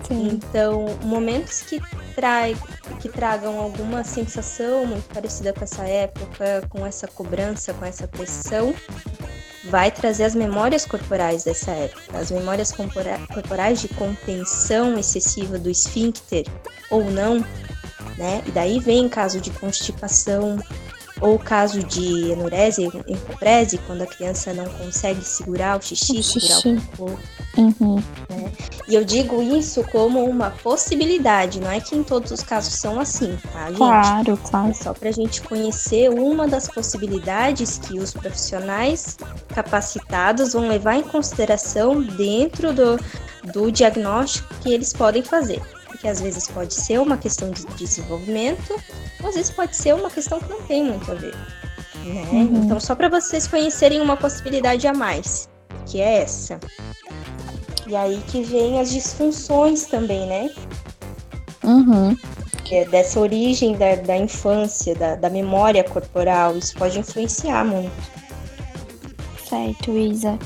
Sim. 0.06 0.28
Então, 0.32 0.86
momentos 1.02 1.62
que, 1.62 1.80
trai, 2.14 2.56
que 3.00 3.08
tragam 3.08 3.58
alguma 3.58 4.04
sensação 4.04 4.86
muito 4.86 5.08
parecida 5.12 5.52
com 5.52 5.64
essa 5.64 5.84
época, 5.84 6.66
com 6.68 6.86
essa 6.86 7.08
cobrança, 7.08 7.72
com 7.74 7.84
essa 7.84 8.06
pressão, 8.06 8.74
vai 9.64 9.90
trazer 9.90 10.24
as 10.24 10.34
memórias 10.34 10.84
corporais 10.84 11.44
dessa 11.44 11.72
época, 11.72 12.18
as 12.18 12.30
memórias 12.30 12.72
corporais 12.72 13.80
de 13.80 13.88
contenção 13.88 14.98
excessiva 14.98 15.58
do 15.58 15.70
esfíncter 15.70 16.46
ou 16.90 17.04
não, 17.10 17.44
né? 18.16 18.42
E 18.46 18.50
daí 18.50 18.78
vem 18.80 19.08
caso 19.08 19.40
de 19.40 19.50
constipação 19.50 20.58
ou 21.20 21.38
caso 21.38 21.82
de 21.82 22.32
enurese, 22.32 22.84
encoprese, 22.84 23.78
quando 23.86 24.02
a 24.02 24.06
criança 24.06 24.52
não 24.52 24.66
consegue 24.66 25.24
segurar 25.24 25.78
o 25.78 25.82
xixi, 25.82 26.18
o 26.18 26.22
segurar 26.22 26.60
xixi. 26.60 26.68
o 26.68 26.96
cocô. 26.96 27.18
Uhum. 27.56 27.96
Né? 28.28 28.52
E 28.86 28.94
eu 28.94 29.02
digo 29.02 29.42
isso 29.42 29.82
como 29.84 30.22
uma 30.24 30.50
possibilidade, 30.50 31.58
não 31.58 31.70
é 31.70 31.80
que 31.80 31.96
em 31.96 32.02
todos 32.02 32.30
os 32.30 32.42
casos 32.42 32.74
são 32.74 33.00
assim, 33.00 33.36
tá, 33.50 33.68
gente? 33.68 33.78
Claro, 33.78 34.36
claro. 34.36 34.68
É 34.68 34.74
só 34.74 34.92
pra 34.92 35.10
gente 35.10 35.40
conhecer 35.40 36.10
uma 36.10 36.46
das 36.46 36.68
possibilidades 36.68 37.78
que 37.78 37.98
os 37.98 38.12
profissionais 38.12 39.16
capacitados 39.54 40.52
vão 40.52 40.68
levar 40.68 40.96
em 40.96 41.02
consideração 41.02 42.02
dentro 42.02 42.74
do, 42.74 43.00
do 43.54 43.72
diagnóstico 43.72 44.52
que 44.60 44.70
eles 44.70 44.92
podem 44.92 45.22
fazer 45.22 45.62
que 45.96 46.08
às 46.08 46.20
vezes 46.20 46.48
pode 46.48 46.74
ser 46.74 47.00
uma 47.00 47.16
questão 47.16 47.50
de 47.50 47.64
desenvolvimento, 47.76 48.74
ou 49.22 49.28
às 49.28 49.34
vezes 49.34 49.50
pode 49.50 49.76
ser 49.76 49.94
uma 49.94 50.10
questão 50.10 50.38
que 50.38 50.48
não 50.48 50.62
tem 50.62 50.84
muito 50.84 51.10
a 51.10 51.14
ver. 51.14 51.34
Né? 52.04 52.22
Uhum. 52.32 52.64
Então, 52.64 52.78
só 52.80 52.94
para 52.94 53.08
vocês 53.08 53.46
conhecerem 53.46 54.00
uma 54.00 54.16
possibilidade 54.16 54.86
a 54.86 54.92
mais, 54.92 55.48
que 55.86 56.00
é 56.00 56.22
essa. 56.22 56.60
E 57.86 57.94
aí 57.94 58.22
que 58.28 58.42
vem 58.42 58.80
as 58.80 58.90
disfunções 58.90 59.86
também, 59.86 60.26
né? 60.26 60.50
Uhum. 61.62 62.16
É 62.70 62.84
dessa 62.84 63.20
origem 63.20 63.76
da, 63.76 63.94
da 63.96 64.16
infância, 64.16 64.94
da, 64.94 65.14
da 65.14 65.30
memória 65.30 65.84
corporal, 65.84 66.56
isso 66.56 66.74
pode 66.76 66.98
influenciar 66.98 67.64
muito. 67.64 67.92
Certo, 69.48 69.96
Isa. 69.96 70.36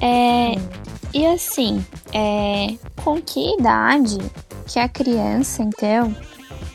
É, 0.00 0.52
hum. 0.56 0.89
E 1.12 1.26
assim, 1.26 1.84
é, 2.12 2.76
com 3.02 3.20
que 3.20 3.54
idade 3.54 4.18
que 4.66 4.78
a 4.78 4.88
criança, 4.88 5.62
então, 5.62 6.14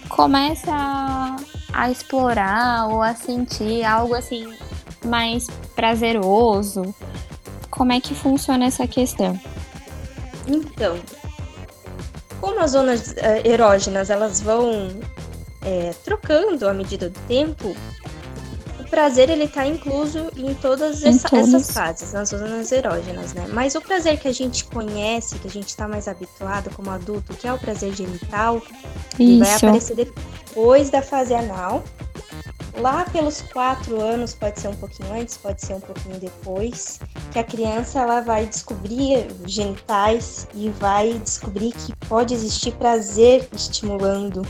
começa 0.09 0.71
a, 0.71 1.35
a 1.73 1.89
explorar 1.89 2.87
ou 2.89 3.01
a 3.01 3.15
sentir 3.15 3.83
algo 3.85 4.13
assim 4.13 4.53
mais 5.05 5.47
prazeroso. 5.75 6.93
Como 7.69 7.93
é 7.93 8.01
que 8.01 8.13
funciona 8.13 8.65
essa 8.65 8.87
questão? 8.87 9.39
Então, 10.47 10.99
como 12.41 12.59
as 12.59 12.71
zonas 12.71 13.11
uh, 13.11 13.47
erógenas 13.47 14.09
elas 14.09 14.41
vão 14.41 14.89
é, 15.61 15.93
trocando 16.03 16.67
à 16.67 16.73
medida 16.73 17.09
do 17.09 17.19
tempo, 17.21 17.75
prazer 18.95 19.29
ele 19.29 19.45
tá 19.45 19.67
incluso 19.67 20.31
em 20.37 20.53
todas 20.53 21.03
em 21.03 21.09
essa, 21.09 21.35
essas 21.35 21.69
fases, 21.69 22.13
nas 22.13 22.29
zonas 22.29 22.71
erógenas, 22.71 23.33
né? 23.33 23.45
Mas 23.51 23.75
o 23.75 23.81
prazer 23.81 24.17
que 24.17 24.29
a 24.29 24.33
gente 24.33 24.63
conhece, 24.63 25.37
que 25.37 25.49
a 25.49 25.51
gente 25.51 25.67
está 25.67 25.85
mais 25.85 26.07
habituado 26.07 26.73
como 26.73 26.89
adulto, 26.89 27.33
que 27.33 27.45
é 27.45 27.51
o 27.51 27.59
prazer 27.59 27.93
genital, 27.93 28.61
vai 29.17 29.53
aparecer 29.53 29.97
depois 29.97 30.89
da 30.89 31.01
fase 31.01 31.33
anal 31.33 31.83
lá 32.77 33.03
pelos 33.11 33.41
quatro 33.41 33.99
anos, 33.99 34.33
pode 34.33 34.61
ser 34.61 34.69
um 34.69 34.75
pouquinho 34.75 35.13
antes, 35.13 35.35
pode 35.35 35.61
ser 35.61 35.73
um 35.73 35.81
pouquinho 35.81 36.17
depois, 36.17 36.99
que 37.33 37.39
a 37.39 37.43
criança 37.43 37.99
ela 37.99 38.21
vai 38.21 38.45
descobrir 38.45 39.27
genitais 39.45 40.47
e 40.53 40.69
vai 40.69 41.13
descobrir 41.19 41.73
que 41.73 41.93
pode 42.07 42.33
existir 42.33 42.71
prazer 42.73 43.47
estimulando. 43.53 44.45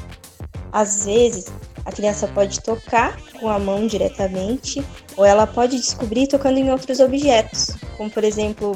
Às 0.71 1.05
vezes, 1.05 1.45
a 1.85 1.91
criança 1.91 2.27
pode 2.27 2.59
tocar 2.61 3.17
com 3.39 3.47
a 3.47 3.59
mão 3.59 3.85
diretamente, 3.85 4.83
ou 5.15 5.23
ela 5.23 5.45
pode 5.45 5.77
descobrir 5.77 6.27
tocando 6.27 6.57
em 6.57 6.71
outros 6.71 6.99
objetos, 6.99 7.75
como 7.95 8.09
por 8.09 8.23
exemplo 8.23 8.75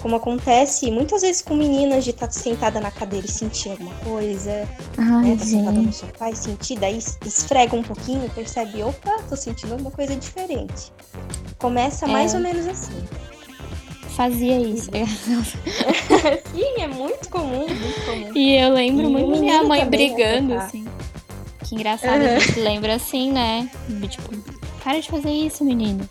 como 0.00 0.16
acontece 0.16 0.90
muitas 0.90 1.22
vezes 1.22 1.42
com 1.42 1.54
meninas 1.54 2.04
de 2.04 2.10
estar 2.10 2.26
tá 2.26 2.32
sentada 2.32 2.80
na 2.80 2.90
cadeira 2.90 3.26
e 3.26 3.30
sentir 3.30 3.70
alguma 3.70 3.94
coisa, 3.96 4.66
Ai, 4.96 5.28
né? 5.28 5.36
Tá 5.36 5.44
sentada 5.44 5.78
no 5.78 5.92
sofá 5.92 6.30
e 6.30 6.36
sentir, 6.36 6.78
daí 6.78 6.98
esfrega 7.24 7.76
um 7.76 7.82
pouquinho 7.82 8.24
e 8.24 8.30
percebe, 8.30 8.82
opa, 8.82 9.22
tô 9.28 9.36
sentindo 9.36 9.72
alguma 9.72 9.90
coisa 9.90 10.16
diferente. 10.16 10.92
Começa 11.58 12.06
é. 12.06 12.08
mais 12.08 12.34
ou 12.34 12.40
menos 12.40 12.66
assim. 12.66 13.04
Fazia 14.16 14.58
isso. 14.58 14.90
Sim, 16.52 16.82
é 16.82 16.86
muito 16.86 17.28
comum, 17.28 17.66
muito 17.68 18.04
comum. 18.06 18.32
E 18.34 18.56
eu 18.56 18.72
lembro 18.72 19.06
e 19.06 19.10
muito 19.10 19.40
minha 19.40 19.62
mãe 19.62 19.86
brigando, 19.86 20.54
assim. 20.54 20.84
Que 21.70 21.76
engraçado, 21.76 22.20
uhum. 22.20 22.34
a 22.34 22.38
gente 22.40 22.58
lembra 22.58 22.96
assim, 22.96 23.30
né? 23.30 23.70
Tipo, 24.08 24.36
para 24.82 24.98
de 24.98 25.08
fazer 25.08 25.30
isso, 25.30 25.64
menino. 25.64 26.10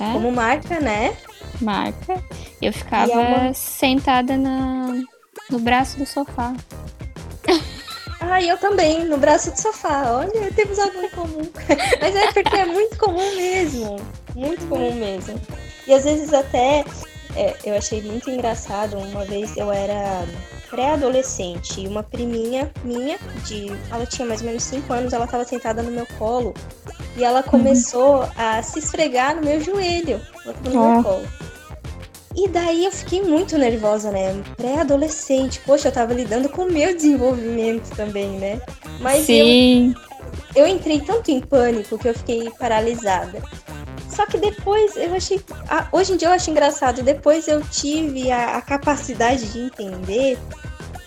É? 0.00 0.12
Como 0.12 0.32
marca, 0.32 0.80
né? 0.80 1.16
marca. 1.60 2.20
Eu 2.60 2.72
ficava 2.72 3.12
é 3.12 3.16
uma... 3.16 3.54
sentada 3.54 4.36
na, 4.36 5.00
no 5.48 5.60
braço 5.60 5.98
do 5.98 6.04
sofá. 6.04 6.52
Ah, 8.20 8.42
eu 8.42 8.58
também, 8.58 9.04
no 9.04 9.16
braço 9.16 9.52
do 9.52 9.60
sofá. 9.60 10.10
Olha, 10.10 10.52
temos 10.52 10.76
algo 10.80 11.00
em 11.00 11.10
comum. 11.10 11.48
Mas 12.00 12.16
é 12.16 12.32
porque 12.32 12.56
é 12.56 12.64
muito 12.64 12.98
comum 12.98 13.36
mesmo. 13.36 14.00
Muito 14.34 14.66
comum 14.66 14.92
mesmo. 14.96 15.40
E 15.86 15.94
às 15.94 16.02
vezes 16.02 16.34
até 16.34 16.84
é, 17.38 17.56
eu 17.64 17.76
achei 17.76 18.02
muito 18.02 18.28
engraçado. 18.28 18.98
Uma 18.98 19.24
vez 19.24 19.56
eu 19.56 19.70
era 19.70 20.26
pré-adolescente 20.68 21.80
e 21.80 21.86
uma 21.86 22.02
priminha 22.02 22.70
minha, 22.84 23.16
de, 23.46 23.68
ela 23.90 24.04
tinha 24.04 24.26
mais 24.26 24.40
ou 24.40 24.48
menos 24.48 24.64
5 24.64 24.92
anos, 24.92 25.12
ela 25.12 25.24
estava 25.24 25.44
sentada 25.44 25.82
no 25.82 25.90
meu 25.90 26.06
colo 26.18 26.52
e 27.16 27.24
ela 27.24 27.42
começou 27.42 28.22
uhum. 28.22 28.28
a 28.36 28.62
se 28.62 28.80
esfregar 28.80 29.36
no 29.36 29.42
meu 29.42 29.60
joelho, 29.60 30.20
no 30.64 30.70
meu 30.70 31.02
colo. 31.02 31.26
E 32.34 32.46
daí 32.48 32.84
eu 32.84 32.92
fiquei 32.92 33.22
muito 33.22 33.56
nervosa, 33.56 34.12
né? 34.12 34.40
Pré-adolescente. 34.56 35.60
Poxa, 35.66 35.88
eu 35.88 35.92
tava 35.92 36.14
lidando 36.14 36.48
com 36.48 36.62
o 36.62 36.72
meu 36.72 36.94
desenvolvimento 36.94 37.88
também, 37.96 38.30
né? 38.38 38.60
Mas 39.00 39.26
Sim. 39.26 39.94
Eu, 40.54 40.64
eu 40.64 40.66
entrei 40.68 41.00
tanto 41.00 41.30
em 41.30 41.40
pânico 41.40 41.98
que 41.98 42.08
eu 42.08 42.14
fiquei 42.14 42.50
paralisada. 42.50 43.42
Só 44.18 44.26
que 44.26 44.36
depois 44.36 44.96
eu 44.96 45.14
achei. 45.14 45.40
hoje 45.92 46.12
em 46.12 46.16
dia 46.16 46.26
eu 46.26 46.32
acho 46.32 46.50
engraçado. 46.50 47.04
Depois 47.04 47.46
eu 47.46 47.62
tive 47.62 48.32
a, 48.32 48.56
a 48.56 48.60
capacidade 48.60 49.46
de 49.52 49.60
entender 49.60 50.36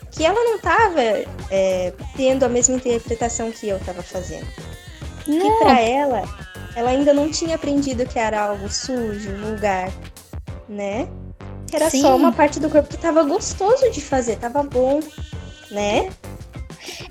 que 0.09 0.23
ela 0.23 0.41
não 0.41 0.57
tava 0.57 1.01
é, 1.49 1.93
tendo 2.15 2.45
a 2.45 2.47
mesma 2.47 2.77
interpretação 2.77 3.51
que 3.51 3.67
eu 3.67 3.77
tava 3.81 4.01
fazendo. 4.01 4.47
Não. 5.27 5.41
Que 5.41 5.65
pra 5.65 5.81
ela, 5.81 6.23
ela 6.73 6.91
ainda 6.91 7.13
não 7.13 7.29
tinha 7.29 7.55
aprendido 7.55 8.05
que 8.05 8.17
era 8.17 8.43
algo 8.43 8.69
sujo, 8.69 9.35
vulgar, 9.41 9.91
né? 10.69 11.09
Era 11.73 11.89
Sim. 11.89 12.03
só 12.03 12.15
uma 12.15 12.31
parte 12.31 12.61
do 12.61 12.69
corpo 12.69 12.87
que 12.87 12.97
tava 12.97 13.23
gostoso 13.23 13.91
de 13.91 13.99
fazer, 13.99 14.37
tava 14.37 14.63
bom, 14.63 15.01
né? 15.69 16.09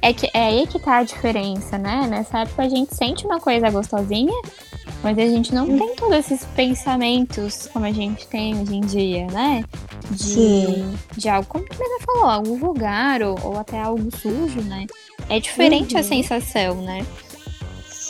É, 0.00 0.14
que, 0.14 0.30
é 0.32 0.46
aí 0.46 0.66
que 0.66 0.78
tá 0.78 0.96
a 0.96 1.02
diferença, 1.02 1.76
né? 1.76 2.06
Nessa 2.08 2.38
época 2.38 2.62
a 2.62 2.68
gente 2.70 2.94
sente 2.94 3.26
uma 3.26 3.38
coisa 3.38 3.68
gostosinha, 3.68 4.32
mas 5.02 5.18
a 5.18 5.22
gente 5.22 5.54
não 5.54 5.66
tem 5.66 5.94
todos 5.96 6.16
esses 6.18 6.44
pensamentos 6.56 7.68
como 7.72 7.86
a 7.86 7.92
gente 7.92 8.26
tem 8.26 8.60
hoje 8.60 8.74
em 8.74 8.80
dia, 8.80 9.26
né? 9.28 9.64
De, 10.10 10.22
Sim. 10.22 10.98
de 11.16 11.28
algo, 11.28 11.48
como 11.48 11.64
tu 11.64 11.78
mesmo 11.78 12.00
falou, 12.04 12.24
algo 12.24 12.56
vulgar 12.56 13.22
ou, 13.22 13.38
ou 13.42 13.58
até 13.58 13.80
algo 13.80 14.08
sujo, 14.16 14.60
né? 14.62 14.86
É 15.28 15.38
diferente 15.38 15.94
uhum. 15.94 16.00
a 16.00 16.02
sensação, 16.02 16.82
né? 16.82 17.06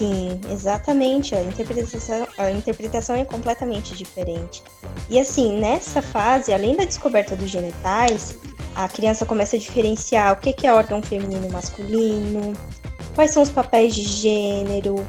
Sim, 0.01 0.41
exatamente. 0.51 1.35
A 1.35 1.43
interpretação, 1.43 2.27
a 2.39 2.51
interpretação 2.51 3.17
é 3.17 3.25
completamente 3.25 3.95
diferente. 3.95 4.63
E 5.11 5.21
assim, 5.21 5.59
nessa 5.59 6.01
fase, 6.01 6.55
além 6.55 6.75
da 6.75 6.85
descoberta 6.85 7.37
dos 7.37 7.51
genitais, 7.51 8.39
a 8.75 8.89
criança 8.89 9.27
começa 9.27 9.57
a 9.57 9.59
diferenciar 9.59 10.33
o 10.33 10.37
que 10.37 10.67
é 10.67 10.73
órgão 10.73 11.03
feminino 11.03 11.47
e 11.47 11.51
masculino, 11.51 12.55
quais 13.15 13.31
são 13.33 13.43
os 13.43 13.51
papéis 13.51 13.95
de 13.95 14.03
gênero, 14.03 15.07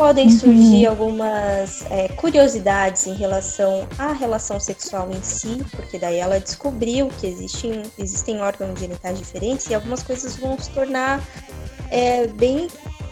podem 0.00 0.28
uhum. 0.28 0.38
surgir 0.38 0.86
algumas 0.86 1.84
é, 1.90 2.08
curiosidades 2.08 3.06
em 3.06 3.12
relação 3.12 3.86
à 3.98 4.14
relação 4.14 4.58
sexual 4.58 5.10
em 5.10 5.22
si, 5.22 5.62
porque 5.76 5.98
daí 5.98 6.16
ela 6.16 6.40
descobriu 6.40 7.10
que 7.20 7.26
existem, 7.26 7.82
existem 7.98 8.40
órgãos 8.40 8.80
genitais 8.80 9.18
diferentes 9.18 9.68
e 9.68 9.74
algumas 9.74 10.02
coisas 10.02 10.36
vão 10.36 10.58
se 10.58 10.70
tornar 10.70 11.22
é, 11.90 12.26
bem 12.28 12.68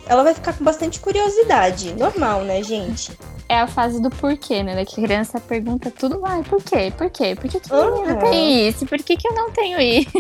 ela 0.07 0.23
vai 0.23 0.33
ficar 0.33 0.55
com 0.55 0.65
bastante 0.65 0.99
curiosidade. 1.01 1.93
Normal, 1.93 2.41
né, 2.45 2.63
gente? 2.63 3.13
É 3.47 3.61
a 3.61 3.67
fase 3.67 4.01
do 4.01 4.09
porquê, 4.09 4.63
né? 4.63 4.75
Da 4.75 4.87
criança 4.87 5.39
pergunta 5.39 5.91
tudo, 5.91 6.23
ai, 6.25 6.43
por 6.43 6.63
quê? 6.63 6.91
Por 6.97 7.11
quê? 7.11 7.37
Por 7.39 7.51
que, 7.51 7.61
que 7.61 7.71
uhum. 7.71 8.05
eu 8.07 8.19
tenho 8.19 8.69
isso? 8.69 8.87
Por 8.87 8.97
que, 9.03 9.15
que 9.15 9.29
eu 9.29 9.35
não 9.35 9.51
tenho 9.51 9.79
isso? 9.79 10.11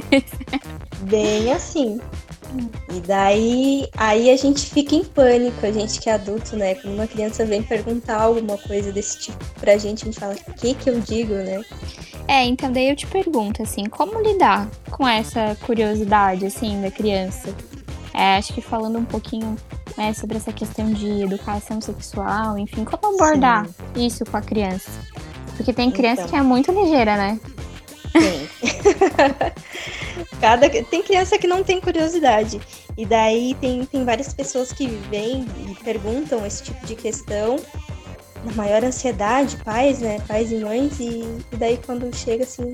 Bem 1.00 1.50
assim. 1.50 1.98
E 2.94 3.00
daí, 3.00 3.88
aí 3.96 4.30
a 4.30 4.36
gente 4.36 4.66
fica 4.66 4.94
em 4.94 5.04
pânico, 5.04 5.64
a 5.64 5.70
gente 5.70 6.00
que 6.00 6.08
é 6.08 6.14
adulto, 6.14 6.56
né? 6.56 6.74
Quando 6.76 6.94
uma 6.94 7.06
criança 7.06 7.44
vem 7.44 7.62
perguntar 7.62 8.20
alguma 8.20 8.56
coisa 8.56 8.90
desse 8.90 9.18
tipo 9.18 9.44
pra 9.60 9.76
gente, 9.76 10.02
a 10.02 10.04
gente 10.06 10.18
fala, 10.18 10.34
o 10.34 10.52
que 10.54 10.74
que 10.74 10.88
eu 10.88 11.00
digo, 11.00 11.34
né? 11.34 11.62
É, 12.26 12.44
então 12.44 12.72
daí 12.72 12.88
eu 12.88 12.96
te 12.96 13.06
pergunto, 13.06 13.62
assim, 13.62 13.84
como 13.86 14.20
lidar 14.20 14.68
com 14.90 15.06
essa 15.06 15.56
curiosidade, 15.66 16.46
assim, 16.46 16.80
da 16.80 16.90
criança? 16.90 17.54
É, 18.14 18.36
acho 18.36 18.52
que 18.52 18.60
falando 18.60 18.98
um 18.98 19.04
pouquinho 19.04 19.56
né, 19.96 20.12
sobre 20.12 20.36
essa 20.36 20.52
questão 20.52 20.92
de 20.92 21.22
educação 21.22 21.80
sexual, 21.80 22.58
enfim, 22.58 22.84
como 22.84 23.14
abordar 23.14 23.66
Sim. 23.66 24.06
isso 24.06 24.24
com 24.24 24.36
a 24.36 24.42
criança. 24.42 24.90
Porque 25.56 25.72
tem 25.72 25.90
criança 25.90 26.22
então. 26.22 26.30
que 26.30 26.36
é 26.36 26.42
muito 26.42 26.72
ligeira, 26.72 27.16
né? 27.16 27.40
Tem. 28.12 28.48
Cada, 30.40 30.68
tem 30.68 31.02
criança 31.02 31.38
que 31.38 31.46
não 31.46 31.62
tem 31.62 31.80
curiosidade. 31.80 32.60
E 32.96 33.06
daí 33.06 33.54
tem, 33.60 33.84
tem 33.84 34.04
várias 34.04 34.32
pessoas 34.32 34.72
que 34.72 34.86
vêm 34.86 35.46
e 35.68 35.74
perguntam 35.84 36.44
esse 36.46 36.64
tipo 36.64 36.86
de 36.86 36.94
questão 36.94 37.58
na 38.44 38.52
maior 38.52 38.84
ansiedade, 38.84 39.56
pais, 39.64 40.00
né? 40.00 40.20
Pais 40.26 40.52
e 40.52 40.56
mães, 40.56 40.98
e, 41.00 41.24
e, 41.52 41.56
daí 41.56 41.78
quando 41.84 42.14
chega 42.14 42.44
assim, 42.44 42.70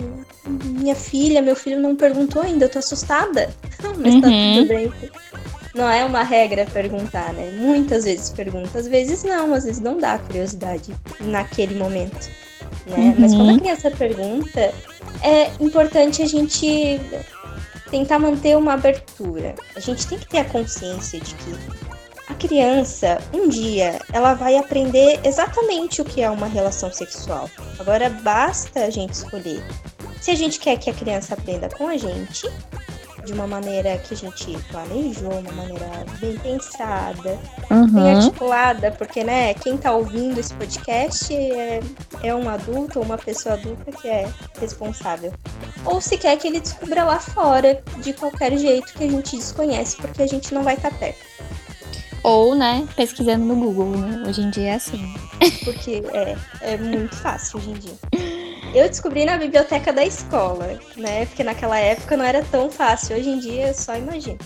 minha 0.46 0.94
filha, 0.94 1.40
meu 1.40 1.56
filho 1.56 1.80
não 1.80 1.96
perguntou 1.96 2.42
ainda, 2.42 2.66
eu 2.66 2.68
tô 2.68 2.78
assustada. 2.78 3.50
Mas 3.98 4.14
uhum. 4.14 4.20
tá 4.20 4.28
tudo 4.28 4.60
uhum. 4.60 4.66
bem. 4.66 4.92
Não 5.74 5.90
é 5.90 6.04
uma 6.04 6.22
regra 6.22 6.66
perguntar, 6.66 7.32
né? 7.32 7.50
Muitas 7.58 8.04
vezes 8.04 8.30
pergunta, 8.30 8.78
às 8.78 8.86
vezes 8.86 9.24
não, 9.24 9.52
às 9.52 9.64
vezes 9.64 9.80
não 9.80 9.98
dá 9.98 10.18
curiosidade 10.18 10.94
naquele 11.20 11.74
momento. 11.74 12.30
Né? 12.86 12.96
Uhum. 12.96 13.14
Mas 13.18 13.34
quando 13.34 13.50
a 13.50 13.58
criança 13.58 13.90
pergunta, 13.90 14.74
é 15.22 15.50
importante 15.60 16.22
a 16.22 16.26
gente 16.26 17.00
tentar 17.90 18.18
manter 18.18 18.56
uma 18.56 18.74
abertura. 18.74 19.54
A 19.76 19.80
gente 19.80 20.06
tem 20.06 20.18
que 20.18 20.26
ter 20.26 20.38
a 20.38 20.44
consciência 20.44 21.20
de 21.20 21.34
que 21.34 21.54
a 22.28 22.34
criança, 22.34 23.18
um 23.32 23.48
dia, 23.48 23.98
ela 24.12 24.34
vai 24.34 24.56
aprender 24.56 25.20
exatamente 25.24 26.00
o 26.00 26.04
que 26.04 26.22
é 26.22 26.30
uma 26.30 26.46
relação 26.46 26.92
sexual. 26.92 27.50
Agora 27.78 28.08
basta 28.08 28.84
a 28.84 28.90
gente 28.90 29.12
escolher 29.12 29.62
se 30.24 30.30
a 30.30 30.34
gente 30.34 30.58
quer 30.58 30.78
que 30.78 30.88
a 30.88 30.94
criança 30.94 31.34
aprenda 31.34 31.68
com 31.68 31.86
a 31.86 31.98
gente, 31.98 32.50
de 33.24 33.32
uma 33.32 33.46
maneira 33.46 33.96
que 33.98 34.14
a 34.14 34.16
gente 34.16 34.56
planejou, 34.70 35.32
uma 35.32 35.52
maneira 35.52 36.04
bem 36.20 36.36
pensada, 36.38 37.38
uhum. 37.70 37.86
bem 37.88 38.14
articulada, 38.14 38.90
porque, 38.92 39.24
né, 39.24 39.54
quem 39.54 39.76
tá 39.76 39.92
ouvindo 39.92 40.38
esse 40.38 40.52
podcast 40.54 41.34
é, 41.34 41.80
é 42.22 42.34
um 42.34 42.48
adulto 42.48 42.98
ou 42.98 43.04
uma 43.04 43.18
pessoa 43.18 43.54
adulta 43.54 43.90
que 43.92 44.08
é 44.08 44.28
responsável. 44.60 45.32
Ou 45.84 46.00
se 46.00 46.16
quer 46.16 46.36
que 46.36 46.48
ele 46.48 46.60
descubra 46.60 47.04
lá 47.04 47.18
fora, 47.18 47.82
de 47.98 48.12
qualquer 48.12 48.56
jeito 48.56 48.92
que 48.94 49.04
a 49.04 49.10
gente 49.10 49.36
desconhece, 49.36 49.96
porque 49.96 50.22
a 50.22 50.26
gente 50.26 50.52
não 50.54 50.62
vai 50.62 50.74
estar 50.74 50.90
tá 50.90 50.96
perto. 50.96 51.24
Ou, 52.22 52.54
né, 52.54 52.86
pesquisando 52.96 53.44
no 53.44 53.54
Google, 53.54 53.98
né? 53.98 54.22
Hoje 54.26 54.40
em 54.40 54.50
dia 54.50 54.70
é 54.70 54.74
assim. 54.74 55.14
Porque 55.62 56.02
é, 56.12 56.36
é 56.62 56.76
muito 56.78 57.14
fácil 57.16 57.58
hoje 57.58 57.70
em 57.70 57.74
dia. 57.74 57.94
Eu 58.74 58.88
descobri 58.88 59.24
na 59.24 59.36
biblioteca 59.36 59.92
da 59.92 60.04
escola, 60.04 60.80
né? 60.96 61.26
Porque 61.26 61.44
naquela 61.44 61.78
época 61.78 62.16
não 62.16 62.24
era 62.24 62.42
tão 62.42 62.68
fácil. 62.68 63.16
Hoje 63.16 63.30
em 63.30 63.38
dia, 63.38 63.72
só 63.72 63.96
imagino. 63.96 64.38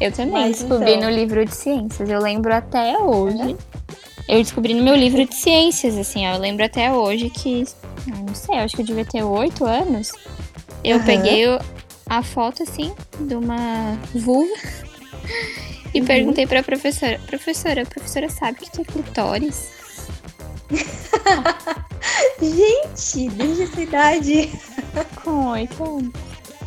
Eu 0.00 0.10
também 0.10 0.32
Mas, 0.32 0.58
descobri 0.58 0.94
então... 0.94 1.08
no 1.08 1.16
livro 1.16 1.44
de 1.44 1.54
ciências. 1.54 2.10
Eu 2.10 2.20
lembro 2.20 2.52
até 2.52 2.98
hoje. 2.98 3.56
Eu 4.28 4.42
descobri 4.42 4.74
no 4.74 4.82
meu 4.82 4.96
livro 4.96 5.24
de 5.24 5.34
ciências, 5.36 5.96
assim, 5.96 6.26
ó. 6.26 6.34
Eu 6.34 6.40
lembro 6.40 6.64
até 6.64 6.92
hoje 6.92 7.30
que. 7.30 7.64
Não 8.06 8.34
sei, 8.34 8.56
eu 8.56 8.60
acho 8.60 8.74
que 8.74 8.82
eu 8.82 8.86
devia 8.86 9.04
ter 9.04 9.22
oito 9.22 9.64
anos. 9.64 10.10
Eu 10.82 10.98
uhum. 10.98 11.04
peguei 11.04 11.44
a 12.06 12.22
foto, 12.22 12.64
assim, 12.64 12.92
de 13.20 13.34
uma 13.34 13.96
vulva. 14.14 14.52
E 15.94 16.00
uhum. 16.00 16.06
perguntei 16.06 16.46
pra 16.46 16.62
professora: 16.62 17.18
Professora, 17.26 17.82
a 17.82 17.86
professora 17.86 18.28
sabe 18.28 18.58
que 18.58 18.82
é 18.82 18.84
clitóris? 18.84 19.70
Gente, 22.40 23.28
desde 23.30 23.62
essa 23.64 23.80
idade. 23.80 24.52
Com 25.22 25.48
oito 25.48 25.84
anos. 25.84 26.12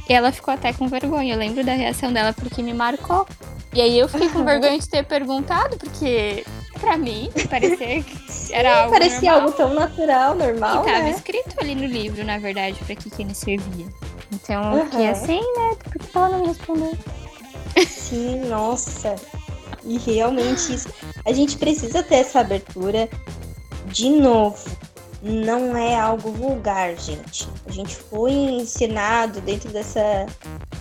E 0.10 0.14
ela 0.14 0.32
ficou 0.32 0.54
até 0.54 0.74
com 0.74 0.88
vergonha. 0.88 1.34
Eu 1.34 1.40
lembro 1.40 1.64
da 1.64 1.74
reação 1.74 2.12
dela 2.12 2.34
porque 2.34 2.62
me 2.62 2.74
marcou. 2.74 3.26
E 3.74 3.80
aí 3.80 3.98
eu 3.98 4.10
fiquei 4.10 4.28
com 4.28 4.44
vergonha 4.44 4.78
de 4.78 4.90
ter 4.90 5.06
perguntado, 5.06 5.78
porque 5.78 6.44
pra 6.80 6.98
mim 6.98 7.32
parecia 7.50 7.78
que 8.04 8.54
era 8.54 8.80
algo. 8.82 8.92
Parecia 8.92 9.32
normal. 9.32 9.42
algo 9.42 9.52
tão 9.58 9.74
natural, 9.74 10.36
normal. 10.36 10.84
E 10.84 10.86
tava 10.86 11.04
né? 11.04 11.12
escrito 11.12 11.56
ali 11.62 11.76
no 11.76 11.86
livro, 11.86 12.26
na 12.26 12.38
verdade, 12.38 12.78
pra 12.86 12.96
que, 12.96 13.10
que 13.10 13.22
ele 13.22 13.34
servia. 13.34 13.88
Então 14.34 14.78
eu 14.78 14.86
fiquei 14.86 15.08
assim, 15.08 15.40
né? 15.40 15.76
Por 15.82 15.94
que 15.94 16.18
ela 16.18 16.30
não 16.30 16.42
me 16.42 16.48
respondeu? 16.48 16.98
Sim, 17.88 18.42
nossa. 18.50 19.16
E 19.86 19.98
realmente 19.98 20.74
isso. 20.74 20.90
A 21.26 21.32
gente 21.32 21.58
precisa 21.58 22.04
ter 22.04 22.16
essa 22.16 22.42
abertura 22.42 23.10
de 23.92 24.10
novo. 24.10 24.70
Não 25.22 25.78
é 25.78 25.96
algo 25.96 26.32
vulgar, 26.32 26.96
gente. 26.96 27.48
A 27.68 27.72
gente 27.72 27.96
foi 27.96 28.32
ensinado 28.32 29.40
dentro 29.42 29.70
dessa. 29.70 30.26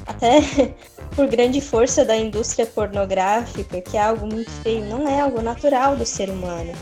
Até 0.06 0.40
por 1.14 1.26
grande 1.26 1.60
força 1.60 2.04
da 2.06 2.16
indústria 2.16 2.64
pornográfica, 2.64 3.82
que 3.82 3.98
é 3.98 4.02
algo 4.02 4.26
muito 4.26 4.50
feio, 4.62 4.84
não 4.86 5.06
é 5.06 5.20
algo 5.20 5.42
natural 5.42 5.94
do 5.94 6.06
ser 6.06 6.30
humano. 6.30 6.72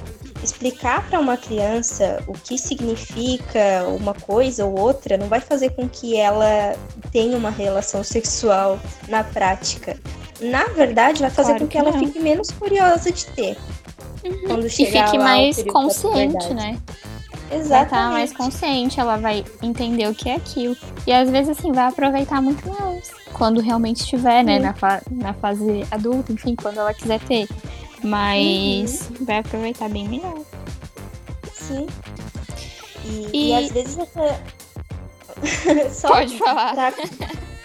Explicar 0.42 1.08
para 1.10 1.18
uma 1.18 1.36
criança 1.36 2.22
o 2.28 2.32
que 2.32 2.56
significa 2.56 3.84
uma 3.88 4.14
coisa 4.14 4.64
ou 4.64 4.78
outra 4.78 5.16
não 5.16 5.26
vai 5.26 5.40
fazer 5.40 5.70
com 5.70 5.88
que 5.88 6.16
ela 6.16 6.76
tenha 7.10 7.36
uma 7.36 7.50
relação 7.50 8.04
sexual 8.04 8.78
na 9.08 9.24
prática. 9.24 9.98
Na 10.40 10.62
verdade, 10.66 11.20
vai 11.20 11.30
fazer 11.30 11.58
claro 11.58 11.64
com 11.64 11.66
que, 11.66 11.72
que 11.72 11.78
ela 11.78 11.98
fique 11.98 12.20
menos 12.20 12.52
curiosa 12.52 13.10
de 13.10 13.26
ter. 13.26 13.56
Uhum. 14.24 14.66
E 14.66 14.70
fique 14.70 15.18
mais 15.18 15.62
consciente, 15.64 16.52
né? 16.54 16.78
Exatamente. 17.50 17.68
Vai 17.68 17.84
estar 17.84 18.10
mais 18.10 18.32
consciente, 18.32 19.00
ela 19.00 19.16
vai 19.16 19.44
entender 19.62 20.06
o 20.06 20.14
que 20.14 20.28
é 20.28 20.34
aquilo. 20.34 20.76
E 21.06 21.12
às 21.12 21.30
vezes, 21.30 21.58
assim, 21.58 21.72
vai 21.72 21.86
aproveitar 21.86 22.42
muito 22.42 22.68
mais. 22.68 23.10
Quando 23.32 23.60
realmente 23.60 24.00
estiver, 24.00 24.42
né, 24.42 24.58
na, 24.58 24.74
fa 24.74 25.00
na 25.10 25.32
fase 25.32 25.86
adulta, 25.90 26.32
enfim, 26.32 26.54
quando 26.54 26.78
ela 26.78 26.92
quiser 26.92 27.20
ter. 27.20 27.48
Mas 28.02 29.08
uhum. 29.10 29.24
vai 29.24 29.38
aproveitar 29.38 29.88
bem 29.88 30.08
melhor. 30.08 30.40
Sim. 31.52 31.86
E, 33.04 33.28
e... 33.32 33.48
e 33.48 33.54
às 33.54 33.72
vezes 33.72 33.98
essa. 33.98 34.40
Só 35.90 36.08
Pode 36.08 36.36
falar. 36.36 36.74
Pra 36.74 36.92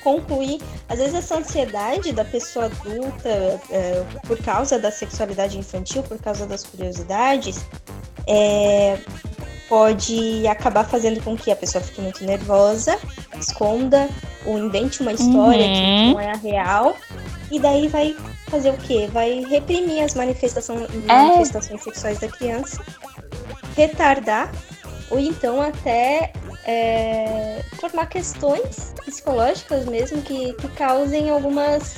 concluir, 0.03 0.59
às 0.89 0.99
vezes 0.99 1.15
essa 1.15 1.37
ansiedade 1.37 2.11
da 2.11 2.25
pessoa 2.25 2.65
adulta 2.65 3.29
é, 3.69 4.03
por 4.27 4.37
causa 4.39 4.77
da 4.77 4.91
sexualidade 4.91 5.57
infantil, 5.57 6.03
por 6.03 6.19
causa 6.19 6.45
das 6.45 6.63
curiosidades, 6.63 7.65
é, 8.27 8.97
pode 9.69 10.45
acabar 10.47 10.83
fazendo 10.83 11.21
com 11.23 11.35
que 11.35 11.49
a 11.49 11.55
pessoa 11.55 11.83
fique 11.83 12.01
muito 12.01 12.23
nervosa, 12.23 12.97
esconda 13.39 14.09
ou 14.45 14.59
invente 14.59 15.01
uma 15.01 15.13
história 15.13 15.65
uhum. 15.65 15.73
que 15.73 16.13
não 16.13 16.19
é 16.19 16.31
a 16.31 16.35
real, 16.35 16.95
e 17.49 17.59
daí 17.59 17.87
vai 17.87 18.15
fazer 18.47 18.71
o 18.71 18.77
quê? 18.77 19.09
Vai 19.11 19.43
reprimir 19.45 20.03
as 20.03 20.13
manifestações, 20.13 20.87
é. 21.07 21.07
manifestações 21.07 21.81
sexuais 21.81 22.19
da 22.19 22.27
criança, 22.27 22.83
retardar, 23.75 24.51
ou 25.09 25.19
então 25.19 25.61
até 25.61 26.33
é, 26.65 27.61
tornar 27.79 28.07
questões 28.07 28.93
psicológicas 29.05 29.85
mesmo 29.85 30.21
que, 30.21 30.53
que 30.53 30.67
causem 30.69 31.29
algumas 31.29 31.97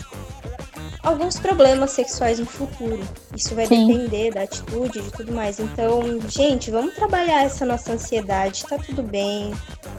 alguns 1.06 1.39
problemas 1.39 1.91
sexuais 1.91 2.39
no 2.39 2.47
futuro. 2.47 3.08
Isso 3.36 3.54
vai 3.54 3.67
Sim. 3.67 3.88
depender 3.88 4.32
da 4.32 4.41
atitude, 4.41 5.01
de 5.01 5.12
tudo 5.12 5.32
mais. 5.32 5.60
Então, 5.60 6.01
gente, 6.28 6.71
vamos 6.71 6.95
trabalhar 6.95 7.43
essa 7.43 7.63
nossa 7.63 7.93
ansiedade. 7.93 8.65
Tá 8.65 8.78
tudo 8.78 9.04
bem. 9.04 9.54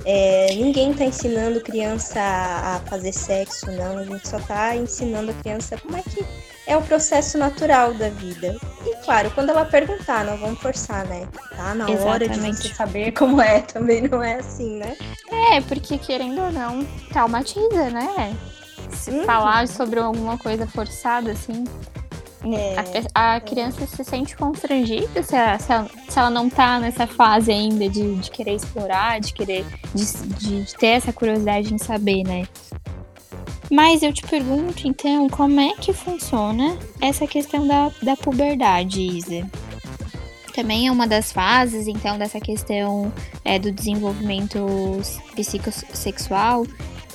É, 0.04 0.48
ninguém 0.54 0.92
tá 0.92 1.04
ensinando 1.04 1.60
criança 1.60 2.20
a, 2.20 2.76
a 2.76 2.80
fazer 2.80 3.12
sexo, 3.12 3.70
não. 3.70 3.98
A 3.98 4.04
gente 4.04 4.28
só 4.28 4.40
tá 4.40 4.74
ensinando 4.74 5.30
a 5.30 5.34
criança 5.34 5.78
como 5.78 5.96
é 5.96 6.02
que 6.02 6.24
é 6.66 6.76
o 6.76 6.82
processo 6.82 7.38
natural 7.38 7.94
da 7.94 8.08
vida. 8.10 8.56
E 8.84 8.96
claro, 9.04 9.30
quando 9.30 9.50
ela 9.50 9.64
perguntar, 9.64 10.24
não 10.24 10.36
vamos 10.36 10.60
forçar, 10.60 11.06
né? 11.06 11.26
Tá 11.56 11.74
na 11.74 11.88
Exatamente. 11.88 12.04
hora 12.04 12.28
de 12.28 12.40
você 12.40 12.74
saber 12.74 13.12
como 13.12 13.40
é, 13.40 13.60
também 13.60 14.02
não 14.02 14.22
é 14.22 14.36
assim, 14.36 14.76
né? 14.78 14.96
É, 15.52 15.60
porque 15.60 15.96
querendo 15.98 16.40
ou 16.40 16.52
não, 16.52 16.84
traumatiza, 17.12 17.90
né? 17.90 18.36
Se 18.90 19.10
uhum. 19.10 19.24
falar 19.24 19.68
sobre 19.68 20.00
alguma 20.00 20.36
coisa 20.38 20.66
forçada, 20.66 21.32
assim. 21.32 21.64
É, 22.54 22.76
a, 23.12 23.34
a, 23.34 23.40
criança 23.40 23.82
é. 23.82 23.86
se 23.86 24.04
sente 24.04 24.36
constrangida 24.36 25.20
se 25.20 25.34
ela, 25.34 25.58
se, 25.58 25.72
ela, 25.72 25.90
se 26.08 26.18
ela, 26.18 26.30
não 26.30 26.48
tá 26.48 26.78
nessa 26.78 27.04
fase 27.04 27.50
ainda 27.50 27.88
de, 27.88 28.14
de 28.16 28.30
querer 28.30 28.54
explorar, 28.54 29.18
de 29.18 29.32
querer 29.32 29.64
de, 29.92 30.04
de 30.64 30.76
ter 30.76 30.88
essa 30.88 31.12
curiosidade 31.12 31.74
em 31.74 31.78
saber, 31.78 32.22
né? 32.22 32.46
Mas 33.70 34.02
eu 34.02 34.12
te 34.12 34.22
pergunto, 34.22 34.86
então, 34.86 35.28
como 35.28 35.60
é 35.60 35.74
que 35.74 35.92
funciona 35.92 36.78
essa 37.00 37.26
questão 37.26 37.66
da, 37.66 37.90
da 38.02 38.16
puberdade, 38.16 39.00
Isa? 39.00 39.48
Também 40.54 40.86
é 40.86 40.92
uma 40.92 41.06
das 41.06 41.32
fases, 41.32 41.86
então, 41.86 42.16
dessa 42.16 42.40
questão 42.40 43.12
é, 43.44 43.58
do 43.58 43.72
desenvolvimento 43.72 44.58
psicossexual 45.34 46.64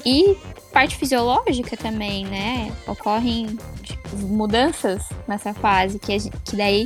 e 0.05 0.37
parte 0.71 0.95
fisiológica 0.95 1.75
também, 1.77 2.25
né? 2.25 2.71
Ocorrem 2.87 3.57
tipo, 3.81 4.17
mudanças 4.17 5.03
nessa 5.27 5.53
fase, 5.53 5.99
que, 5.99 6.29
que 6.43 6.55
daí 6.55 6.85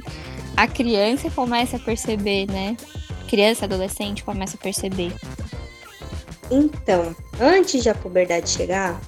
a 0.55 0.67
criança 0.67 1.29
começa 1.29 1.77
a 1.77 1.79
perceber, 1.79 2.47
né? 2.47 2.77
Criança, 3.27 3.65
adolescente 3.65 4.23
começa 4.23 4.55
a 4.55 4.59
perceber. 4.59 5.11
Então, 6.49 7.15
antes 7.39 7.81
de 7.81 7.89
a 7.89 7.95
puberdade 7.95 8.49
chegar, 8.49 9.01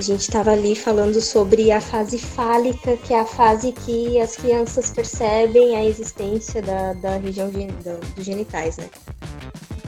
a 0.00 0.02
gente 0.02 0.22
estava 0.22 0.52
ali 0.52 0.74
falando 0.74 1.20
sobre 1.20 1.70
a 1.70 1.78
fase 1.78 2.18
fálica, 2.18 2.96
que 2.96 3.12
é 3.12 3.20
a 3.20 3.26
fase 3.26 3.70
que 3.70 4.18
as 4.18 4.34
crianças 4.34 4.90
percebem 4.90 5.76
a 5.76 5.84
existência 5.84 6.62
da, 6.62 6.94
da 6.94 7.18
região 7.18 7.50
de, 7.50 7.66
da, 7.66 7.96
dos 8.16 8.24
genitais, 8.24 8.78
né? 8.78 8.88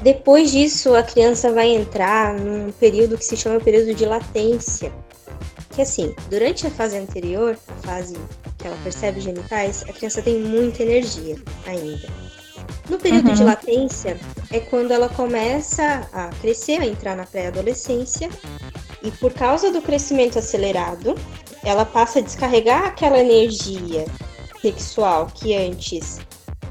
Depois 0.03 0.51
disso, 0.51 0.95
a 0.95 1.03
criança 1.03 1.51
vai 1.51 1.69
entrar 1.69 2.35
num 2.35 2.71
período 2.73 3.17
que 3.17 3.25
se 3.25 3.39
chama 3.39 3.59
período 3.59 3.95
de 3.95 4.05
latência. 4.05 4.93
Que 5.71 5.81
assim, 5.81 6.15
durante 6.29 6.67
a 6.67 6.71
fase 6.71 6.99
anterior, 6.99 7.57
a 7.67 7.87
fase 7.87 8.15
que 8.59 8.67
ela 8.67 8.77
percebe 8.83 9.17
os 9.17 9.25
genitais, 9.25 9.83
a 9.89 9.95
criança 9.95 10.21
tem 10.21 10.41
muita 10.41 10.83
energia 10.83 11.37
ainda. 11.67 12.07
No 12.91 12.99
período 12.99 13.29
uhum. 13.29 13.35
de 13.35 13.45
latência 13.45 14.19
é 14.51 14.61
quando 14.61 14.91
ela 14.91 15.09
começa 15.09 16.07
a 16.13 16.29
crescer, 16.43 16.83
a 16.83 16.87
entrar 16.87 17.17
na 17.17 17.25
pré-adolescência 17.25 18.29
e 19.03 19.11
por 19.11 19.33
causa 19.33 19.71
do 19.71 19.83
crescimento 19.83 20.39
acelerado, 20.39 21.15
ela 21.65 21.85
passa 21.85 22.19
a 22.19 22.23
descarregar 22.23 22.85
aquela 22.87 23.19
energia 23.19 24.05
sexual 24.61 25.27
que 25.35 25.55
antes 25.55 26.21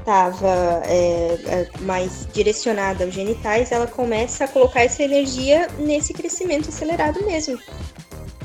estava 0.02 0.82
é, 0.84 1.38
é, 1.46 1.68
mais 1.80 2.26
direcionada 2.32 3.04
aos 3.04 3.14
genitais, 3.14 3.70
ela 3.70 3.86
começa 3.86 4.44
a 4.44 4.48
colocar 4.48 4.82
essa 4.82 5.02
energia 5.02 5.68
nesse 5.78 6.12
crescimento 6.12 6.68
acelerado 6.68 7.24
mesmo. 7.24 7.58